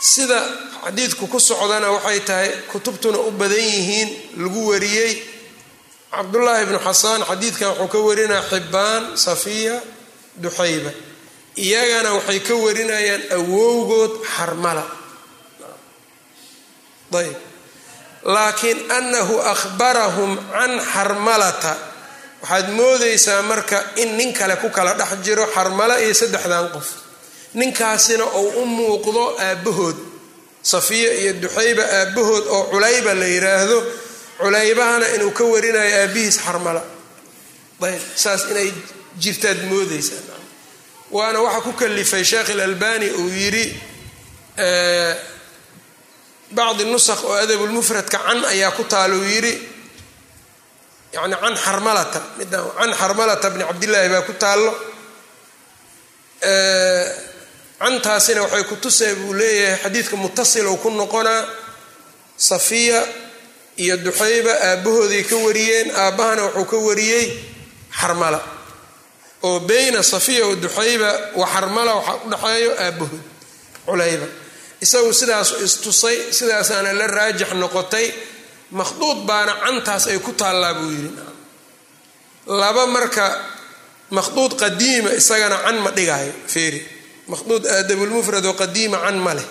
Sida 0.00 0.38
xadiidku 0.84 1.26
ku 1.26 1.38
socdana 1.40 1.90
waxay 1.90 2.20
tahay 2.20 2.50
kutubtuna 2.70 3.18
u 3.18 3.30
badan 3.30 3.58
yihiin 3.58 4.08
lagu 4.42 4.60
wariyey. 4.70 5.12
Cabdullaahi 6.14 6.64
bnu 6.70 6.78
xasaan 6.78 7.22
xadiidkan 7.26 7.68
wuxuu 7.78 7.88
ka 7.92 7.98
warinaa 7.98 8.42
xibbaan 8.50 9.02
safiya 9.18 9.76
duxayba. 10.42 10.90
Iyagana 11.58 12.14
waxay 12.16 12.40
ka 12.46 12.54
warinayaan 12.54 13.22
awowgood 13.36 14.12
xarmala. 14.34 14.84
Ayb 17.18 17.36
laakiin 18.24 18.78
anahu 18.90 19.34
ahbarahum 19.40 20.30
can 20.52 20.72
xarmalata. 20.92 21.74
Waxaad 22.42 22.66
moodaysaa 22.78 23.42
marka 23.42 23.78
in 23.98 24.14
nin 24.16 24.30
kale 24.32 24.56
ku 24.62 24.68
kala 24.70 24.94
dhex 24.94 25.10
jiro 25.26 25.42
xarmala 25.54 25.98
iyo 26.00 26.14
saddexdan 26.14 26.70
qof 26.74 26.88
ninkaasina 27.54 28.24
uu 28.40 28.48
u 28.62 28.66
muuqdo 28.66 29.24
aabbahood. 29.46 29.96
Safiya 30.62 31.10
iyo 31.20 31.32
duxayba 31.42 31.82
aabbahood 31.98 32.44
oo 32.54 32.62
culayba 32.70 33.14
la 33.14 33.26
yiraahdo 33.26 33.78
culaybahana 34.40 35.06
inuu 35.14 35.30
ka 35.38 35.44
warinayo 35.44 35.96
aabbihiis 36.02 36.38
xarmala. 36.44 36.82
Ayb 37.86 38.02
saas 38.22 38.42
inay 38.50 38.68
jirtaad 39.22 39.60
moodaysaa. 39.70 40.36
Waana 41.10 41.40
waxa 41.40 41.60
ku 41.66 41.72
kalifay 41.72 42.24
sheekh 42.24 42.48
ilalbani 42.54 43.08
uu 43.20 43.28
yidhi 43.40 43.64
bacdi 46.56 46.84
nusakh 46.84 47.22
oo 47.24 47.32
adabulmufradka 47.42 48.18
can 48.26 48.44
ayaa 48.52 48.70
ku 48.76 48.84
taala 48.84 49.14
uu 49.16 49.24
yidhi 49.34 49.54
yani 51.14 51.34
can 51.42 51.54
xarmalata 51.64 52.20
midaan 52.38 52.70
can 52.78 52.92
xarmalata 53.00 53.46
bni 53.52 53.64
cabdillaahi 53.68 54.08
baa 54.12 54.22
ku 54.28 54.32
taallo 54.42 54.72
cantaasina 57.78 58.42
waxay 58.42 58.64
ku 58.64 58.76
tusay 58.76 59.14
buu 59.14 59.32
leeyahay 59.34 59.78
xadiidka 59.82 60.16
mutasilow 60.16 60.76
ku 60.82 60.90
noqonaa 60.90 61.44
safiya 62.36 63.00
iyo 63.78 63.96
duxayba 63.96 64.50
aabbahooday 64.68 65.22
ka 65.30 65.36
wariyeen 65.36 65.88
aabbahana 65.94 66.42
wuxuu 66.44 66.64
ka 66.70 66.76
wariyey 66.76 67.26
xarmala. 68.00 68.40
Oo 69.42 69.60
beyna 69.60 70.02
safiya 70.02 70.46
wa 70.46 70.54
duxayba 70.54 71.10
wa 71.38 71.46
xarmala 71.46 71.92
waxaa 71.94 72.18
u 72.26 72.30
dhexeeyo 72.30 72.70
aabbahood 72.84 73.22
culayba. 73.86 74.26
Isagu 74.84 75.12
sidaas 75.14 75.54
istusay 75.66 76.16
sidaasaana 76.32 76.92
la 76.92 77.06
raajix 77.06 77.50
noqotay 77.62 78.06
makhduud 78.78 79.18
baana 79.26 79.54
cantaas 79.64 80.06
ay 80.10 80.18
ku 80.18 80.32
taallaa 80.40 80.74
buu 80.74 80.90
yidhi. 80.90 81.10
Laba 82.60 82.86
marka 82.86 83.26
makhduud 84.10 84.52
qadiima 84.58 85.10
isagana 85.20 85.56
can 85.64 85.78
ma 85.84 85.90
dhigaayo 85.90 86.32
feeri 86.46 86.80
makhduud 87.28 87.64
aadabulmufrad 87.66 88.44
oo 88.46 88.54
qadiima 88.62 88.98
can 89.04 89.18
ma 89.26 89.34
leh. 89.34 89.46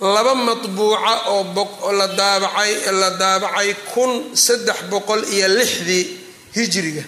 Laba 0.00 0.34
matbuuca 0.34 1.14
oo 1.30 1.92
la 1.98 2.06
daabacay 2.08 2.72
la 3.00 3.10
daabacay 3.22 3.74
kun 3.94 4.36
saddex 4.46 4.78
boqol 4.90 5.22
iyo 5.34 5.48
lixdii 5.48 6.04
hijriga 6.56 7.02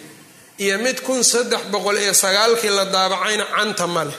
iyo 0.59 0.79
mid 0.79 1.01
kun 1.07 1.23
saddex 1.25 1.63
boqol 1.73 1.97
iyo 1.99 2.13
sagaalkii 2.15 2.71
la 2.79 2.85
daabacayna 2.85 3.45
canta 3.57 3.87
ma 3.87 4.05
leh. 4.05 4.19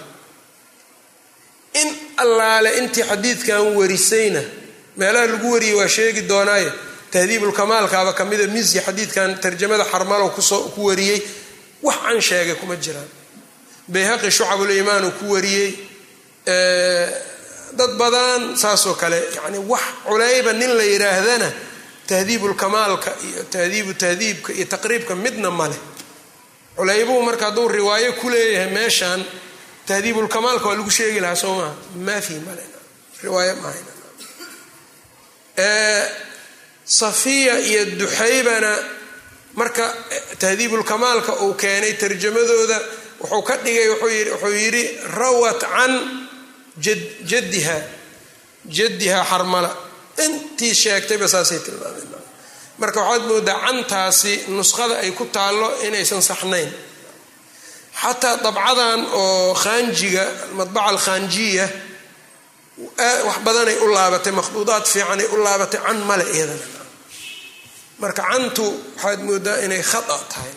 In 1.81 1.89
allaale 2.23 2.69
intii 2.79 3.03
xadiidkan 3.03 3.61
warisayna 3.77 4.41
meelaha 4.97 5.27
lagu 5.27 5.47
wariyey 5.53 5.75
waa 5.79 5.88
sheegi 5.88 6.21
doonaaye 6.31 6.71
tahdiibulkamaalkaaba 7.11 8.13
kamida 8.13 8.47
misi 8.47 8.79
xadiidkan 8.79 9.39
tarjamada 9.43 9.85
xarmalow 9.91 10.29
ku 10.75 10.81
wariyey 10.89 11.19
wax 11.83 11.95
can 12.03 12.21
sheegay 12.21 12.55
kuma 12.55 12.75
jiraan 12.75 13.07
bayhaqi 13.93 14.29
shucabulimaan 14.38 15.03
uu 15.07 15.11
ku 15.19 15.25
wariyey 15.33 15.69
dad 17.79 17.91
badan 18.01 18.41
saasoo 18.61 18.95
kale 19.01 19.19
yani 19.35 19.57
wax 19.71 19.81
culayba 20.07 20.51
nin 20.53 20.71
la 20.77 20.83
yidhaahdana 20.83 21.49
tahdiibulkamaalka 22.09 23.11
iyo 23.27 23.43
tahdiibu 23.53 23.93
tahdiibka 23.93 24.49
iyo 24.57 24.65
taqriibka 24.73 25.13
midna 25.15 25.49
maleh 25.51 25.79
culaybuhu 26.77 27.21
marka 27.27 27.45
hadduu 27.45 27.67
riwaayo 27.67 28.13
ku 28.19 28.29
leeyahay 28.33 28.71
meeshan 28.77 29.19
tahdiibulkamaalka 29.88 30.65
waa 30.69 30.75
lagu 30.79 30.91
sheegi 30.97 31.19
lahaa 31.19 31.35
soo 31.43 31.55
maha 31.59 31.73
maafi 32.07 32.33
male 32.47 32.63
riwaaya 33.23 33.53
mahayn 33.63 33.85
safiya 36.85 37.59
iyo 37.59 37.85
duxaybana 37.99 38.71
marka 39.59 39.85
tahdiibulkamaalka 40.39 41.31
uu 41.43 41.53
keenay 41.53 41.93
tarjamadooda 42.01 42.79
wuxuu 43.22 43.41
ka 43.47 43.55
dhigay 43.63 43.88
wuxuu 43.93 44.53
yidhi 44.63 44.84
rawat 45.20 45.59
can 45.74 45.93
jaddiha 47.30 47.78
jaddiha 48.78 49.20
xarmala. 49.32 49.72
Intii 50.26 50.74
sheegtayba 50.82 51.28
saasay 51.34 51.59
tilmaameen. 51.65 52.09
Marka 52.82 52.99
waxaad 53.01 53.24
moodaa 53.30 53.59
cantaasi 53.65 54.34
nuskhada 54.57 54.95
ay 55.03 55.11
ku 55.18 55.26
taallo 55.36 55.68
inaysan 55.88 56.22
saxnayn. 56.30 56.70
Xataa 58.01 58.36
dabcadan 58.45 58.99
oo 59.22 59.53
khaanjiga 59.63 60.24
almadbaca 60.49 60.89
alkhaanjiya 60.93 61.65
wax 63.28 63.38
badanay 63.45 63.78
u 63.82 63.88
laabatay 63.95 64.34
makhduudaad 64.39 64.86
fiicanay 64.91 65.28
u 65.34 65.38
laabatay 65.45 65.82
can 65.86 65.99
male 66.09 66.26
iyadana. 66.36 66.65
Marka 68.01 68.22
cantu 68.30 68.65
waxaad 68.95 69.20
moodaa 69.28 69.57
inay 69.65 69.82
khata 69.91 70.15
tahay 70.32 70.53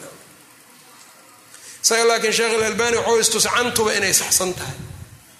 isaga 1.82 2.04
laakiin 2.08 2.32
sheekh 2.38 2.52
ilalbani 2.58 2.96
wuxuu 2.98 3.18
istusay 3.24 3.52
cantuba 3.56 3.90
inay 3.98 4.12
saxsan 4.20 4.52
tahay. 4.58 4.76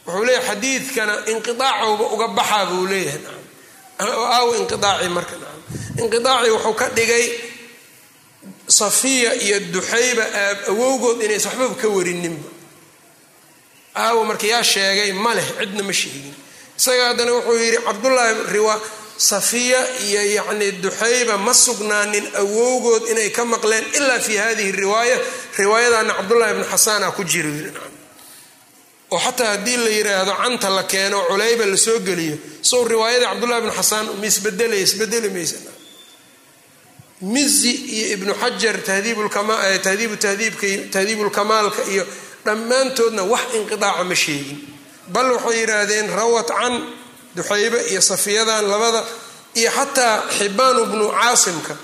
Wuxuu 0.06 0.24
leeyahay 0.26 0.46
xadiidkana 0.48 1.14
inqiaacowba 1.32 2.04
uga 2.14 2.26
baxaa 2.38 2.64
buu 2.70 2.86
leeyahay 2.86 3.22
aaw 4.36 4.48
inqiaaci 4.60 5.08
marka 5.16 5.34
inqiaacii 6.02 6.50
wuxuu 6.56 6.74
ka 6.80 6.86
dhigay 6.96 7.24
safiya 8.78 9.30
iyo 9.44 9.56
duxayba 9.74 10.24
awowgood 10.70 11.18
inaysa 11.26 11.48
waxbaba 11.48 11.74
ka 11.82 11.88
warininba. 11.96 12.48
Aawo 14.02 14.20
marka 14.28 14.46
yaa 14.52 14.62
sheegay 14.72 15.12
ma 15.24 15.34
leh 15.34 15.46
cidna 15.58 15.82
ma 15.88 15.92
sheegin. 16.00 16.34
Isaga 16.78 17.04
haddana 17.08 17.32
wuxuu 17.36 17.56
yidhi 17.62 17.78
cabdullaahi 17.86 18.34
safiya 19.28 19.80
iyo 20.08 20.22
yacni 20.36 20.68
duxayba 20.84 21.36
ma 21.46 21.52
sugnaanin 21.64 22.26
awowgood 22.42 23.02
inay 23.12 23.30
ka 23.36 23.42
maqleen 23.52 23.84
ilaa 23.98 24.18
fi 24.26 24.34
hadihi 24.36 24.72
riwaaya. 24.82 25.16
Riwaayadana 25.60 26.12
cabdullaahi 26.18 26.54
bnu 26.56 26.64
xasaana 26.72 27.06
ku 27.16 27.22
jiro 27.24 27.50
yiri 27.56 27.70
oo 29.12 29.18
xataa 29.24 29.50
haddii 29.54 29.76
la 29.84 29.90
yiraahdo 29.96 30.32
canta 30.42 30.68
la 30.76 30.82
keeno 30.92 31.18
culayba 31.28 31.64
la 31.72 31.76
soo 31.76 31.98
geliyo. 32.08 32.36
Sow 32.70 32.82
riwaayadii 32.92 33.26
cabdullahi 33.30 33.60
bnu 33.64 33.72
xasaan 33.78 34.06
ma 34.20 34.26
isbedelaya 34.26 34.80
isbedeli 34.86 35.28
maysa. 35.34 35.56
Mizi 37.20 37.70
iyo 37.96 38.06
ibnu 38.16 38.32
xajar 38.42 38.76
tahdiibu 38.88 39.28
tahdiibulkamaalka 40.94 41.82
iyo 41.92 42.04
dhammaantoodna 42.44 43.22
wax 43.32 43.40
inqidaaca 43.58 44.04
ma 44.10 44.14
sheegin. 44.24 44.58
Bal 45.14 45.28
waxay 45.36 45.56
yidhaahdeen 45.60 46.08
rawat 46.18 46.48
can 46.58 46.74
duxaybe 47.36 47.78
iyo 47.90 48.00
safiyadan 48.10 48.64
labada 48.72 49.04
iyo 49.60 49.70
xataa 49.76 50.14
xibaanu 50.38 50.82
bnu 50.90 51.06
caasimka 51.18 51.74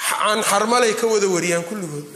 can 0.00 0.40
xarmalay 0.50 0.92
ka 1.00 1.06
wada 1.12 1.26
wariyaan 1.34 1.64
kulligood. 1.68 2.06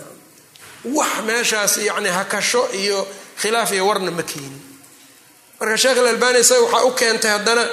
Wax 0.96 1.12
meeshaas 1.26 1.76
yani 1.88 2.08
hakasho 2.18 2.62
iyo 2.82 2.98
khilaaf 3.40 3.70
iyo 3.76 3.84
warna 3.88 4.10
ma 4.18 4.22
keenin. 4.22 4.62
Marka 5.60 5.76
sheekh 5.82 5.98
ilalbani 6.02 6.38
isaga 6.44 6.60
waxaa 6.64 6.84
u 6.84 6.92
keentay 7.00 7.30
haddana 7.34 7.64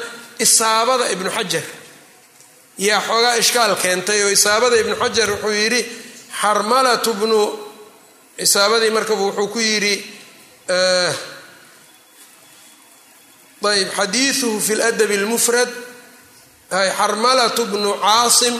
isaabada 0.46 1.06
ibnu 1.14 1.30
xajar. 1.38 1.64
Yaa 2.88 3.02
xoogaa 3.08 3.36
ishkaal 3.42 3.74
keentay 3.84 4.20
oo 4.26 4.30
isaabada 4.38 4.76
ibnu 4.84 4.96
xajar 5.02 5.28
wuxuu 5.34 5.52
yidhi 5.62 5.82
xarmalatu 6.42 7.10
bnu 7.20 7.40
isaabadii 8.46 8.90
markaba 8.98 9.22
wuxuu 9.28 9.48
ku 9.54 9.60
yidhi 9.60 9.96
ayb 13.70 13.90
xadiiuhu 13.98 14.60
fi 14.62 14.76
ladabi 14.76 15.16
اlmufrad 15.22 15.70
xarmalatu 16.98 17.66
bnu 17.72 17.92
caasim 18.02 18.56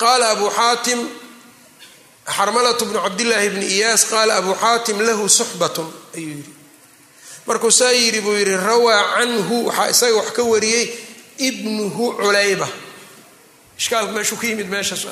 qaala 0.00 0.30
abu 0.34 0.50
xaatim 0.50 1.00
xarmalatu 2.36 2.84
bnu 2.88 2.98
cabdillaahi 3.06 3.48
bni 3.54 3.66
iyaas 3.76 4.02
qaala 4.12 4.32
abu 4.40 4.52
xaatim 4.62 4.96
lahu 5.08 5.28
suxbatun 5.28 5.88
ayuu 6.16 6.36
yidhi. 6.36 6.52
Markuu 7.46 7.70
saa 7.70 7.92
yidhi 7.92 8.20
buu 8.20 8.36
yidhi 8.40 8.56
rawaa 8.56 9.02
canhu 9.16 9.56
waxaa 9.66 9.90
isaga 9.94 10.16
wax 10.20 10.28
ka 10.36 10.42
wariyey 10.52 10.84
ibnuhu 11.48 12.04
culayba. 12.20 12.68
Ishkaalku 13.80 14.12
meeshuu 14.16 14.36
ka 14.40 14.46
yimid 14.46 14.68
meeshaas 14.74 15.02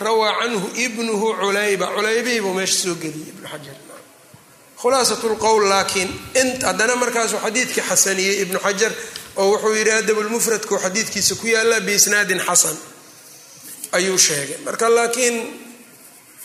rawaa 0.00 0.32
canhu 0.40 0.66
ibnuhu 0.84 1.26
culayba. 1.40 1.86
Culaybihii 1.94 2.40
buu 2.44 2.54
meesha 2.58 2.76
soo 2.82 2.94
geliyey 3.02 3.28
ibnu 3.34 3.46
xajar 3.52 3.76
khulaasat 4.82 5.22
lqowl 5.32 5.64
laakiin 5.72 6.10
haddana 6.66 6.94
markaasuu 7.02 7.38
xadiidkii 7.44 7.82
xasaniyey 7.90 8.34
ibnu 8.42 8.58
xajar 8.66 8.92
oo 9.40 9.46
wuxuu 9.52 9.74
yidhi 9.78 9.92
adabulmufradku 10.00 10.74
xadiidkiisa 10.84 11.34
ku 11.40 11.46
yaalla 11.54 11.80
biisnaadin 11.86 12.40
xasan 12.48 12.76
ayuu 13.96 14.18
sheegay. 14.26 14.56
Marka 14.66 14.88
laakiin 14.96 15.36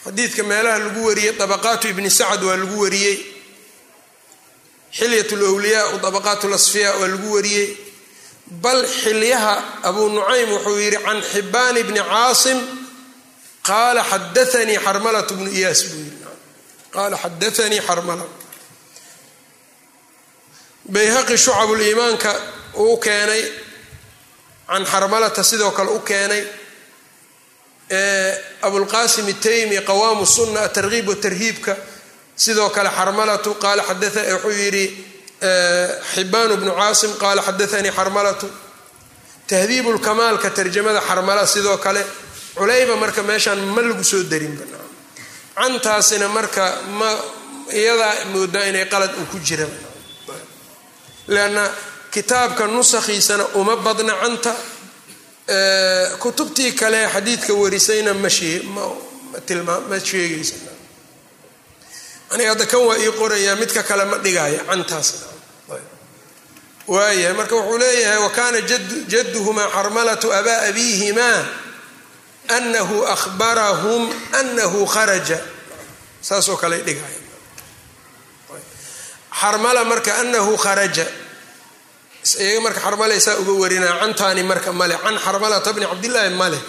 xadiidka 0.06 0.44
meelaha 0.52 0.78
lagu 0.84 1.02
wariyey 1.08 1.34
dabaqaatu 1.42 1.86
ibni 1.92 2.10
sacad 2.20 2.42
waa 2.48 2.58
lagu 2.62 2.78
wariyey 2.84 3.18
xilyat 4.98 5.32
lwliyaa 5.42 5.98
dabaqaat 6.06 6.44
lasfiya 6.54 6.90
waa 7.00 7.08
lagu 7.14 7.30
wariyey 7.36 7.68
bal 8.64 8.82
xilyaha 9.02 9.54
abuu 9.90 10.10
nucaym 10.16 10.50
wuxuu 10.56 10.78
yidhi 10.84 10.98
can 11.06 11.20
xibaan 11.32 11.76
bni 11.88 12.00
caasim 12.12 12.58
qaala 13.68 14.02
xadaanii 14.12 14.78
xarmalat 14.86 15.30
bnu 15.38 15.50
iyaas 15.60 15.80
buu 15.90 16.00
yidhi 16.06 16.17
qaala 16.98 17.16
xadaanii 17.24 17.82
xarmala 17.88 18.26
bayhaqi 20.96 21.36
shucabuliimaanka 21.46 22.32
uu 22.84 22.98
keenay 23.06 23.44
can 24.70 24.84
xarmalata 24.92 25.42
sidoo 25.50 25.72
kale 25.78 25.90
u 25.92 26.00
keenay 26.10 26.44
abulqasim 28.68 29.26
itaymi 29.34 29.78
qawaamu 29.90 30.26
sunna 30.36 30.60
atargiib 30.68 31.08
watarhiibka 31.12 31.74
sidoo 32.44 32.70
kale 32.76 32.90
xarmalatu 32.98 33.50
qaala 33.64 33.82
wuxuu 33.90 34.52
yidhi 34.64 34.86
xibaan 36.14 36.52
bnu 36.62 36.72
caasim 36.80 37.12
qaala 37.22 37.42
xadaanii 37.48 37.92
xarmalatu 38.00 38.48
tahdiibu 39.50 39.90
lkamaalka 39.98 40.50
tarjamada 40.58 41.02
xarmala 41.10 41.44
sidoo 41.54 41.78
kale 41.86 42.02
culayba 42.58 42.96
marka 43.04 43.22
meeshaan 43.30 43.60
ma 43.76 43.82
lagu 43.88 44.04
soo 44.12 44.24
darinba 44.32 44.64
cantaasina 45.60 46.28
marka 46.38 46.66
ma 47.00 47.10
iyadaa 47.80 48.14
moodaa 48.34 48.66
inay 48.70 48.86
qalad 48.94 49.12
uu 49.22 49.26
ku 49.32 49.38
jira 49.48 49.68
leanna 51.28 51.64
kitaabka 52.14 52.64
nusakhiisana 52.68 53.46
uma 53.60 53.76
badna 53.86 54.14
canta 54.22 54.54
kutubtii 56.20 56.72
kale 56.80 57.00
xadiidka 57.14 57.54
warisayna 57.62 58.14
ma 58.14 58.30
ma 59.90 59.98
sheegaysa 60.10 60.56
aniga 62.32 62.50
hadda 62.52 62.66
kan 62.72 62.80
waa 62.88 62.98
ii 63.04 63.12
qorayaa 63.20 63.56
midka 63.62 63.82
kale 63.90 64.04
ma 64.12 64.18
dhigaayo 64.18 64.60
cantaas 64.70 65.08
waayahay 66.88 67.34
marka 67.40 67.56
wuxuu 67.56 67.78
leeyahay 67.84 68.20
wa 68.26 68.30
kaana 68.38 68.60
jadduhumaa 69.12 69.70
xarmalatu 69.76 70.28
abaa 70.40 70.60
abiihimaa 70.70 71.40
anahu 72.58 73.06
ahbarahum 73.16 74.04
anahu 74.40 74.86
kharaja 74.94 75.40
saasoo 76.22 76.58
kale 76.58 76.78
dhigaya 76.88 77.20
xarmala 79.42 79.84
marka 79.86 80.12
anahu 80.24 80.58
kharaja 80.58 81.06
iyaga 82.40 82.60
marka 82.66 82.80
xarmalaysaa 82.86 83.36
uga 83.42 83.54
warinaa 83.62 84.00
cantaani 84.02 84.44
marka 84.44 84.72
male 84.74 84.96
can 85.04 85.16
xarmalata 85.26 85.74
bni 85.76 85.86
cabdillaahi 85.92 86.34
male 86.42 86.60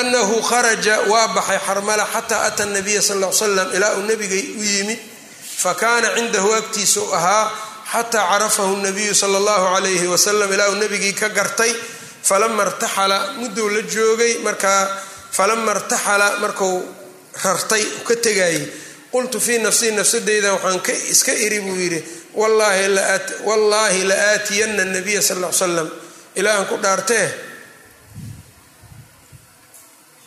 anahu 0.00 0.42
kharaja 0.50 0.94
waa 1.10 1.28
baxay 1.36 1.58
xarmala 1.66 2.04
xataa 2.14 2.42
ata 2.48 2.64
nabiya 2.66 3.02
sal 3.02 3.20
l 3.22 3.32
slam 3.32 3.68
ilaa 3.76 3.94
uu 3.98 4.04
nabiga 4.10 4.34
u 4.34 4.64
yimid 4.72 4.98
fakaana 5.62 6.08
cindahu 6.16 6.48
agtiisa 6.60 7.00
u 7.00 7.12
ahaa 7.18 7.44
xataa 7.92 8.24
carafahu 8.30 8.76
nabiyu 8.86 9.14
sala 9.14 9.36
allahu 9.40 9.66
alayhi 9.78 10.06
wasalam 10.14 10.48
ilaa 10.52 10.68
uu 10.72 10.78
nabigii 10.82 11.12
ka 11.20 11.28
gartay 11.28 11.72
falama 12.28 12.62
irtaxala 12.66 13.18
muddou 13.40 13.68
la 13.74 13.82
joogay 13.94 14.32
markaa 14.46 14.82
falama 15.36 15.70
irtaxala 15.76 16.28
marku 16.42 16.68
rartay 17.44 17.84
ka 18.06 18.14
tegayay 18.24 18.60
qultu 19.12 19.40
fii 19.46 19.58
nafsii 19.66 19.90
nafsadeyda 19.98 20.48
waxaan 20.54 20.80
ka 20.86 20.92
iska 21.12 21.32
iri 21.46 21.58
buu 21.64 21.76
yidhi 21.82 22.00
wallaahi 22.34 24.02
la 24.10 24.14
aatiyana 24.32 24.84
nabiya 24.94 25.22
sal 25.28 25.38
l 25.44 25.52
salam 25.52 25.88
ilaahan 26.38 26.66
ku 26.70 26.76
dhaartee 26.84 27.28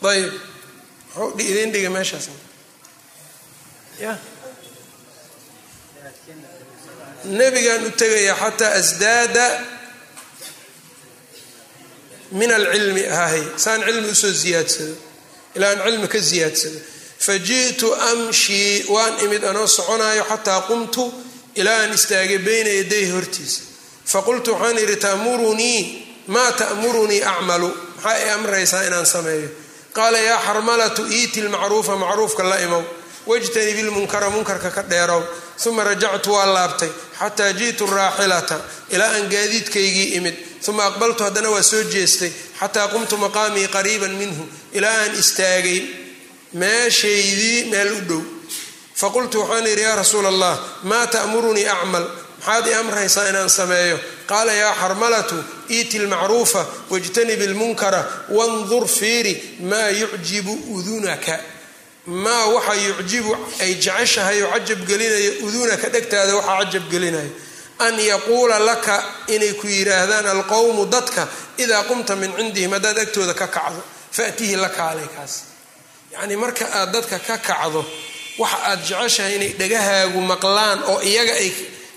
ayb 0.06 1.40
idin 1.50 1.70
dhiga 1.74 1.90
meeshaas. 1.90 2.26
Nabigaan 7.24 7.84
u 7.86 7.90
tegaya 8.00 8.34
xataa 8.42 8.72
asdaada 8.80 9.46
min 12.32 12.50
alcilmi 12.52 13.06
ahahay 13.06 13.44
saan 13.56 13.80
cilmi 13.84 14.08
u 14.10 14.14
soo 14.14 14.30
ziyaadsado 14.30 14.94
ilaa 15.56 15.74
cilmi 15.84 16.08
ka 16.08 16.18
ziyaadsado. 16.18 16.78
Faji'tu 17.18 17.94
amshii 17.94 18.84
waan 18.88 19.14
imid 19.24 19.44
anoo 19.44 19.66
soconaayo 19.66 20.24
xataa 20.24 20.60
qumtu 20.68 21.12
ilaa 21.54 21.86
istaagay 21.94 22.38
bayna 22.38 22.70
yaday 22.70 23.10
hortiisa. 23.10 23.60
Faqultu 24.12 24.52
waxaan 24.52 24.78
idhi 24.78 24.96
tamurunii 24.96 25.80
maa 26.26 26.52
ta'murunii 26.52 27.22
acmalu 27.22 27.70
maxaa 27.96 28.18
i 28.18 28.30
amraysaa 28.30 28.82
inaan 28.88 29.06
sameeyo? 29.06 29.48
Qaala 29.96 30.18
yaa 30.18 30.42
xarmalatu 30.46 31.02
iiti 31.06 31.40
lmacruufa 31.42 31.96
macruufka 31.96 32.42
la 32.42 32.58
imow. 32.60 32.84
Wajtanib 33.26 33.78
ilmunkara 33.78 34.30
munkarka 34.30 34.70
ka 34.70 34.82
dheerow. 34.82 35.22
Uma 35.66 35.84
rajactu 35.84 36.32
waa 36.32 36.46
laabtay. 36.46 36.90
Xataa 37.18 37.52
ji'tu 37.52 37.86
raaxilata 37.86 38.60
ilaa 38.90 39.10
aan 39.16 39.28
gaadiidkaygii 39.28 40.14
imid 40.16 40.34
uma 40.68 40.84
aqbaltu 40.90 41.22
haddana 41.24 41.50
waa 41.54 41.62
soo 41.62 41.82
jeestay 41.94 42.32
xataa 42.60 42.88
qumtu 42.92 43.14
maqaamii 43.24 43.68
qariiban 43.76 44.14
minhu 44.22 44.44
ilaa 44.76 44.96
aan 45.02 45.14
istaagay 45.22 45.80
meeshaydii 46.60 47.64
meel 47.72 47.90
u 47.92 48.00
dhow 48.08 48.22
faqultu 49.00 49.36
waxaan 49.40 49.66
idhi 49.72 49.82
yaa 49.86 49.96
rasuula 50.02 50.28
allah 50.28 50.54
maa 50.90 51.06
ta'murunii 51.14 51.66
acmal 51.76 52.06
maxaad 52.38 52.66
i 52.66 52.74
amraysaa 52.80 53.28
inaan 53.30 53.48
sameeyo 53.58 53.98
qaala 54.30 54.52
yaa 54.62 54.74
xarmalatu 54.82 55.36
iiti 55.76 55.98
lmacruufa 55.98 56.62
wajtanib 56.90 57.40
ilmunkara 57.48 58.00
wandur 58.38 58.84
fiiri 58.98 59.34
maa 59.70 59.88
yucjibu 60.00 60.52
udunaka 60.76 61.34
maa 62.06 62.44
waxa 62.54 62.74
yucjibu 62.86 63.32
ay 63.60 63.74
jeceshahay 63.74 64.42
oo 64.42 64.50
cajab 64.54 64.80
gelinayo 64.88 65.32
udunaka 65.46 65.86
dhegtaada 65.94 66.32
waxaa 66.38 66.58
cajab 66.64 66.84
gelinayo 66.92 67.30
an 67.78 67.94
yaquula 67.98 68.58
laka 68.58 68.96
inay 69.34 69.52
ku 69.60 69.66
yidhaahdaan 69.66 70.26
alqowmu 70.26 70.86
dadka 70.86 71.28
idaa 71.58 71.82
qumta 71.88 72.16
min 72.16 72.32
cindihim 72.36 72.72
haddaad 72.76 72.98
agtooda 73.04 73.34
ka 73.34 73.46
kacdo 73.56 73.82
faatihi 74.16 74.56
la 74.56 74.68
kaalay 74.68 75.08
kaas 75.16 75.34
yacnii 76.12 76.36
marka 76.36 76.64
aad 76.78 76.92
dadka 76.94 77.18
ka 77.28 77.36
kacdo 77.48 77.84
waxa 78.38 78.58
aad 78.70 78.80
jeceshahay 78.88 79.34
inay 79.36 79.52
dhagahaagu 79.60 80.20
maqlaan 80.32 80.78
oo 80.92 81.00
iyaga 81.10 81.32
ay 81.42 81.50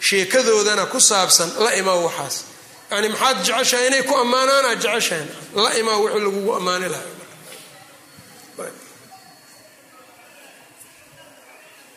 sheekadoodana 0.07 0.85
ku 0.91 0.99
saabsan 0.99 1.49
la 1.63 1.71
imaa 1.75 1.95
waxaas. 2.07 2.35
Yani 2.91 3.07
maxaad 3.13 3.37
jeceshahay 3.47 3.87
inay 3.87 4.03
ku 4.09 4.15
ammaanaan 4.23 4.65
aad 4.71 4.79
jeceshahay. 4.85 5.25
La 5.63 5.69
imaa 5.81 5.97
wixii 6.03 6.23
lagugu 6.25 6.51
ammaani 6.59 6.87
lahay 6.93 7.07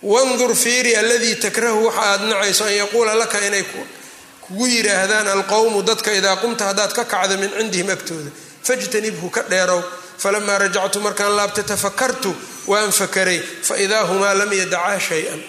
wandur 0.02 0.54
fiiri 0.54 0.94
aladii 0.96 1.34
takrahu 1.36 1.86
waxa 1.86 2.02
aad 2.02 2.22
nacayso 2.30 2.64
an 2.64 2.74
yaquula 2.74 3.14
laka 3.14 3.38
inay 3.46 3.64
kugu 4.44 4.66
yidhaahdaan 4.66 5.28
alqowmu 5.28 5.82
dadka 5.82 6.10
idaa 6.18 6.36
qumta 6.42 6.64
haddaad 6.70 6.92
ka 6.92 7.04
kacdo 7.04 7.36
min 7.42 7.50
cindihim 7.58 7.90
agtooda 7.90 8.30
fajtanibhu 8.66 9.30
ka 9.30 9.42
dheerow 9.50 9.82
falamaa 10.22 10.58
rajactu 10.58 10.98
markaan 11.00 11.32
laabtay 11.38 11.64
tafakartu 11.64 12.34
waan 12.66 12.92
fakaray 12.92 13.38
faidaa 13.68 14.04
humaa 14.10 14.34
lam 14.34 14.50
yadacaa 14.52 14.98
shay-an. 15.08 15.40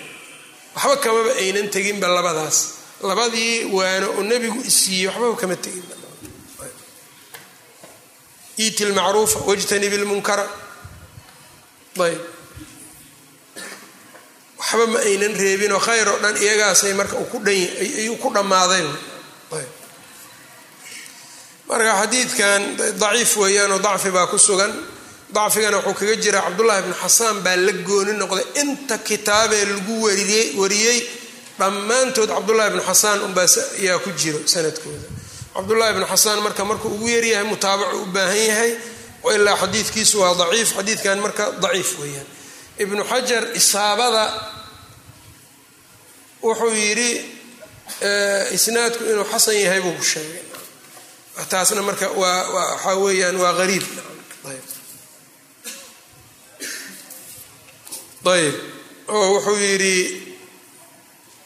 Waxba 0.76 0.96
kamaba 1.04 1.32
aynan 1.42 1.68
teginba 1.70 2.08
labadaas. 2.08 2.58
Labadii 3.10 3.70
waano 3.78 4.08
oo 4.18 4.24
nebigu 4.24 4.60
isiiyey 4.70 5.08
waxbaba 5.08 5.36
kama 5.42 5.56
teginba. 5.56 5.96
Iiti 8.60 8.86
lmacruufa 8.86 9.40
wajtanib 9.50 9.94
lmunkara 10.02 10.46
ayb 12.06 12.22
waxba 14.74 14.88
ma 14.94 15.00
aynan 15.10 15.34
reebinoo 15.44 15.80
khayr 15.88 16.08
oo 16.10 16.18
dhan 16.24 16.36
iyagaasay 16.44 16.94
marka 17.00 17.16
ayuu 18.02 18.18
ku 18.24 18.30
dhammaaday 18.36 18.84
marka 21.70 21.92
xadiidkan 22.02 22.62
daciif 23.02 23.32
weeyaanoo 23.38 23.80
dacfi 23.80 24.10
baa 24.12 24.28
ku 24.28 24.38
sugan. 24.38 24.74
Dacfigana 25.34 25.78
wuxuu 25.82 25.94
kaga 26.00 26.16
jira 26.24 26.42
cabdullahi 26.46 26.82
bnu 26.86 26.94
xasaan 27.04 27.38
baa 27.46 27.56
la 27.66 27.72
gooni 27.88 28.14
noqday. 28.22 28.46
Inta 28.62 28.98
kitaabee 28.98 29.66
lagu 29.66 29.96
wariyey 30.62 30.98
dhammaantood 31.60 32.30
cabdullahi 32.30 32.70
bnu 32.74 32.84
xasaan 32.90 33.20
unbaa 33.28 33.48
ayaa 33.82 34.00
ku 34.04 34.10
jiro 34.22 34.40
sanadkooda. 34.54 35.08
Cabdullahi 35.56 35.94
bnu 35.98 36.06
xasaan 36.14 36.40
marka 36.46 36.64
markuu 36.70 36.90
ugu 36.96 37.08
yaryahay 37.16 37.46
mutaabacu 37.52 37.98
u 38.04 38.06
baahan 38.16 38.38
yahay 38.50 38.72
ilaa 39.36 39.58
xadiidkiisu 39.62 40.16
waa 40.22 40.34
daciif 40.42 40.70
xadiidkan 40.78 41.18
marka 41.26 41.46
daciif 41.64 41.90
weeyaan. 42.02 42.28
Ibnu 42.84 43.02
xajar 43.12 43.44
isaabada 43.60 44.24
wuxuu 46.44 46.74
yidhi 46.84 47.10
isnaadku 48.58 49.04
inuu 49.12 49.26
xasan 49.32 49.56
yahay 49.64 49.82
buu 49.86 49.96
ku 50.00 50.04
sheegay. 50.04 50.42
Taasna 51.52 51.82
marka 51.88 52.08
waxaa 52.22 52.96
weeyaan 53.04 53.38
waa 53.44 53.54
qariib 53.60 53.86
ayb. 58.34 58.56
Oo 59.10 59.28
wuxuu 59.36 59.58
yidhi 59.66 59.96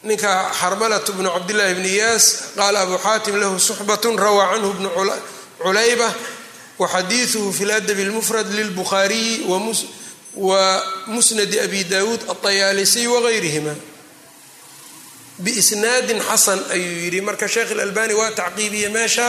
ninka 0.08 0.30
xarmalat 0.60 1.06
bnu 1.16 1.28
cabdillahi 1.34 1.74
bni 1.78 1.88
iyaas 1.98 2.24
qaala 2.56 2.78
abu 2.86 2.96
xaatim 3.04 3.34
lahu 3.42 3.58
suxbatun 3.58 4.14
rawaa 4.24 4.46
canhu 4.54 4.70
bnu 4.78 4.88
culayba 5.62 6.08
waxadiiuhu 6.78 7.52
fi 7.52 7.64
ladabi 7.70 8.02
اlmufrad 8.06 8.46
lilbukhaariyi 8.58 9.34
wa 10.38 10.62
musnadi 11.14 11.56
abi 11.60 11.80
dawuud 11.84 12.20
aطayaalisiy 12.30 13.06
wagayrihima 13.14 13.74
biisnaadin 15.44 16.20
xasan 16.28 16.60
ayuu 16.74 16.98
yidhi. 17.04 17.20
Marka 17.20 17.46
sheekh 17.48 17.70
ilalbani 17.74 18.14
waa 18.20 18.30
tacqiibiye 18.40 18.88
meesha 18.88 19.26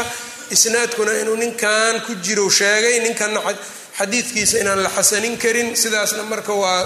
isnaadkuna 0.55 1.13
inuu 1.21 1.35
ninkan 1.43 2.01
ku 2.05 2.11
jiro 2.25 2.49
sheegay 2.49 2.99
ninkanna 3.05 3.39
xadiidkiisa 3.99 4.55
inaan 4.61 4.81
la 4.85 4.89
xasanin 4.89 5.37
karin 5.43 5.75
sidaasna 5.81 6.23
marka 6.31 6.53
waa 6.63 6.81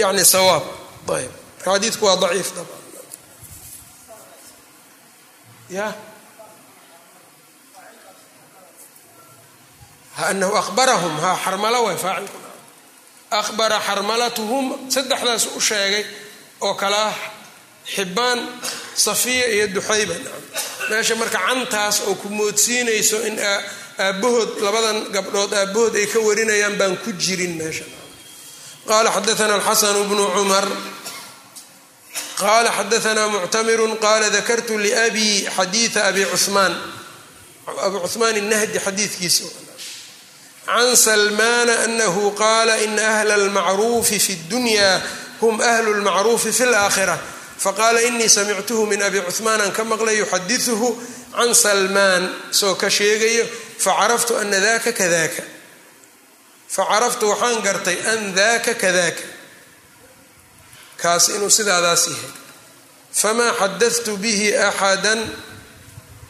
yani 0.00 0.24
sawaab. 0.34 0.64
Ayb 1.16 1.30
marka 1.58 1.70
xadiidku 1.72 2.02
waa 2.08 2.16
daciif 2.22 2.48
dabcan. 2.56 2.82
Ya? 5.76 5.88
Anahu 10.16 10.54
ahbarahum 10.56 11.14
ha 11.22 11.30
xarmalo 11.44 11.80
way 11.86 11.96
faacilku 12.04 12.38
ahbara 13.40 13.78
xarmalatuhum 13.88 14.64
saddexdaas 14.94 15.44
u 15.56 15.60
sheegay 15.68 16.04
oo 16.66 16.74
kale 16.80 16.96
ah 16.96 17.16
xibaan 17.94 18.38
safiya 18.94 19.46
iyo 19.54 19.66
duxayba. 19.74 20.14
Meesha 20.90 21.14
marka 21.14 21.38
cantaas 21.38 22.00
oo 22.06 22.14
ku 22.14 22.28
moodsiinayso 22.28 23.22
in 23.28 23.38
aabbahood 23.38 24.60
labadan 24.60 24.98
gabdhood 25.14 25.52
aabbahood 25.54 25.94
ay 25.96 26.06
ka 26.06 26.18
warinayaan 26.20 26.74
baan 26.78 26.96
ku 27.02 27.12
jirin 27.14 27.54
meesha. 27.56 27.84
Qala 28.86 29.10
xadaana 29.10 29.54
alxasanu 29.58 30.04
bnu 30.10 30.24
cumar. 30.34 30.66
Qala 32.38 32.70
xadaana 32.70 33.28
muctamiru 33.28 33.86
qala 33.98 34.30
dakartu 34.30 34.78
liabi 34.78 35.46
xadiia 35.56 36.06
abi 36.10 36.22
cumaan 36.34 36.74
abu 37.86 37.98
cumaan 38.12 38.36
nahdi 38.50 38.78
xadiidkiisa. 38.78 39.46
Can 40.66 40.96
salmaana 40.98 41.86
anahu 41.86 42.34
qaala 42.34 42.82
ina 42.82 43.02
ahla 43.22 43.34
almacruufi 43.34 44.18
fi 44.18 44.32
اdunya 44.34 45.02
hm 45.40 45.60
ahlu 45.62 46.02
lmacruufi 46.02 46.50
fi 46.52 46.62
اlaakhira 46.66 47.16
faqaala 47.58 48.00
inii 48.08 48.28
samictuhu 48.28 48.86
min 48.86 49.02
abi 49.02 49.20
cuhmaanaan 49.20 49.72
ka 49.72 49.84
maqlay 49.84 50.16
yuxadiuhu 50.22 50.88
can 51.36 51.54
salmaan. 51.54 52.24
Isoo 52.52 52.74
ka 52.74 52.88
sheegayo 52.90 53.44
facaraftu 53.84 54.36
ana 54.36 54.60
daka 54.60 54.92
kadaka 54.92 55.42
facaraftu 56.68 57.24
waxaan 57.30 57.62
gartay 57.66 57.98
an 58.12 58.34
daka 58.34 58.74
kadaka 58.74 59.24
kaas 61.02 61.28
inuu 61.28 61.50
sidaadaas 61.50 62.04
yahay. 62.08 62.32
Famaa 63.20 63.52
xadatu 63.60 64.16
bihi 64.22 64.48
axadan 64.68 65.20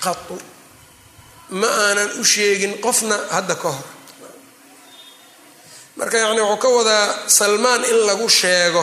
qatu 0.04 0.36
ma 1.50 1.66
aanan 1.84 2.10
u 2.20 2.24
sheegin 2.24 2.74
qofna 2.84 3.16
hadda 3.34 3.54
ka 3.62 3.70
hor. 3.74 3.86
Marka 5.96 6.18
yani 6.18 6.40
wuxuu 6.40 6.58
ka 6.62 6.68
wadaa 6.68 7.06
salmaan 7.38 7.82
in 7.90 7.98
lagu 8.08 8.28
sheego 8.28 8.82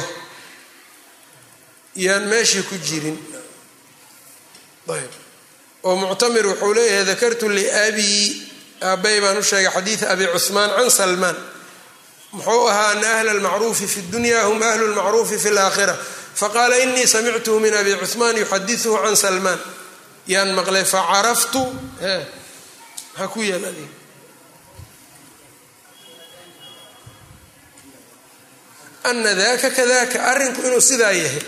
yaan 1.96 2.28
meeshii 2.28 2.64
ku 2.64 2.76
jirin. 2.78 3.18
Ayb. 4.90 5.12
Oo 5.84 5.96
muctamir 5.96 6.46
wuxuu 6.48 6.74
leeyahay 6.74 7.06
dakartu 7.06 7.50
liabii 7.50 8.50
aabay 8.82 9.22
baan 9.22 9.38
u 9.38 9.44
sheegay 9.44 9.72
xadiida 9.72 10.10
abi 10.10 10.26
cuhmaan 10.28 10.70
can 10.76 10.90
salmaan. 10.90 11.38
Muxuu 12.32 12.68
ahaa 12.68 12.90
ana 12.92 13.08
ahla 13.20 13.32
almacruufi 13.32 13.88
fi 13.88 14.02
dunya 14.12 14.44
hum 14.48 14.62
ahlu 14.62 14.88
lmacruufi 14.92 15.38
fi 15.40 15.50
laakhira 15.50 15.96
faqaala 16.36 16.78
inii 16.78 17.08
samictuhu 17.08 17.60
min 17.60 17.74
abi 17.74 17.96
cuhmaan 17.96 18.38
yuxadiuhu 18.38 18.98
can 19.04 19.16
salmaan. 19.16 19.60
Yaan 20.28 20.56
maqlay 20.56 20.86
facaraftu 20.86 21.62
ha 23.18 23.28
ku 23.28 23.42
yaal 23.44 23.66
adig 23.66 23.92
ana 29.04 29.36
daka 29.36 29.70
kadaka 29.70 30.18
arrinku 30.32 30.62
inuu 30.68 30.82
sidaa 30.82 31.12
yahay 31.12 31.44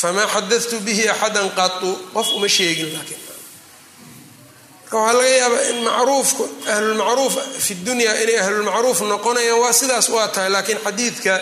famaa 0.00 0.26
xadatu 0.34 0.76
bihi 0.86 1.04
axadan 1.14 1.48
qatu 1.58 1.90
qof 2.14 2.28
uma 2.36 2.48
sheegin 2.56 2.90
laakiin 2.94 3.20
marka 3.26 4.96
waxaa 4.98 5.12
laga 5.18 5.28
yaabaa 5.40 5.62
in 5.70 5.78
macruufku 5.88 6.42
ahlulmacruuf 6.74 7.34
fi 7.64 7.72
dunya 7.86 8.12
inay 8.22 8.38
ahlulmacruuf 8.44 8.98
noqonayaan 9.12 9.58
waa 9.62 9.72
sidaas 9.80 10.06
waa 10.14 10.28
tahay 10.34 10.50
laakiin 10.54 10.78
xadiidka 10.86 11.34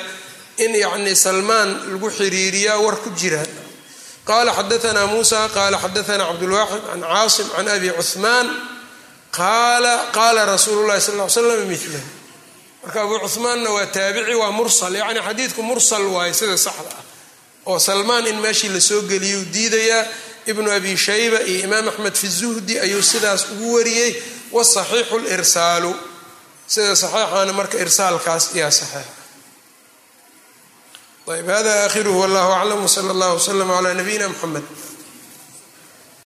in 0.64 0.72
yacni 0.84 1.12
salmaan 1.24 1.68
lagu 1.92 2.08
xiriiriyaa 2.18 2.78
war 2.84 2.96
ku 3.04 3.10
jira 3.20 3.42
qala 4.30 4.50
xadaana 4.58 5.02
muusa 5.12 5.40
qala 5.56 5.76
xadaana 5.84 6.24
cabdulwaaxid 6.30 6.82
can 6.90 7.00
caasim 7.10 7.46
can 7.56 7.68
abi 7.74 7.88
cuhmaan 7.98 8.46
qaala 9.38 9.94
qaala 10.16 10.40
rasuulu 10.52 10.92
sal 11.06 11.16
l 11.20 11.30
slam 11.36 11.62
milahu 11.72 12.00
marka 12.84 12.98
abu 13.04 13.14
cuhmaanna 13.24 13.68
waa 13.76 13.86
taabici 13.96 14.34
waa 14.42 14.50
mursal 14.58 14.92
yacni 15.00 15.20
xadiidku 15.28 15.60
mursal 15.70 16.04
waaye 16.14 16.32
sida 16.40 16.56
saxda 16.66 16.92
ah 17.00 17.04
oo 17.70 17.78
salmaan 17.78 18.26
in 18.26 18.38
meeshii 18.44 18.68
la 18.74 18.80
soo 18.80 19.00
geliyuu 19.10 19.44
diidayaa 19.54 20.04
ibnu 20.50 20.68
abi 20.76 20.92
shayba 21.06 21.38
iyo 21.50 21.58
imaam 21.66 21.86
axmed 21.92 22.14
fi 22.22 22.28
zuhdi 22.40 22.74
ayuu 22.84 23.02
sidaas 23.02 23.42
ugu 23.52 23.68
wariyey 23.76 24.10
wasaxiixu 24.56 25.16
lirsaalu 25.26 25.92
sida 26.72 26.94
saxiixaana 27.02 27.52
marka 27.58 27.76
irsaalkaas 27.84 28.44
yaa 28.60 28.70
saxiixa. 28.70 29.20
Ayb 31.34 31.48
hada 31.56 31.72
aakhiruhu 31.84 32.18
wallahu 32.22 32.50
aclam 32.58 32.80
wsala 32.88 33.10
allah 33.14 33.30
wslama 33.38 33.74
calaa 33.78 33.94
nabiyina 34.00 34.26
mxamed 34.32 34.64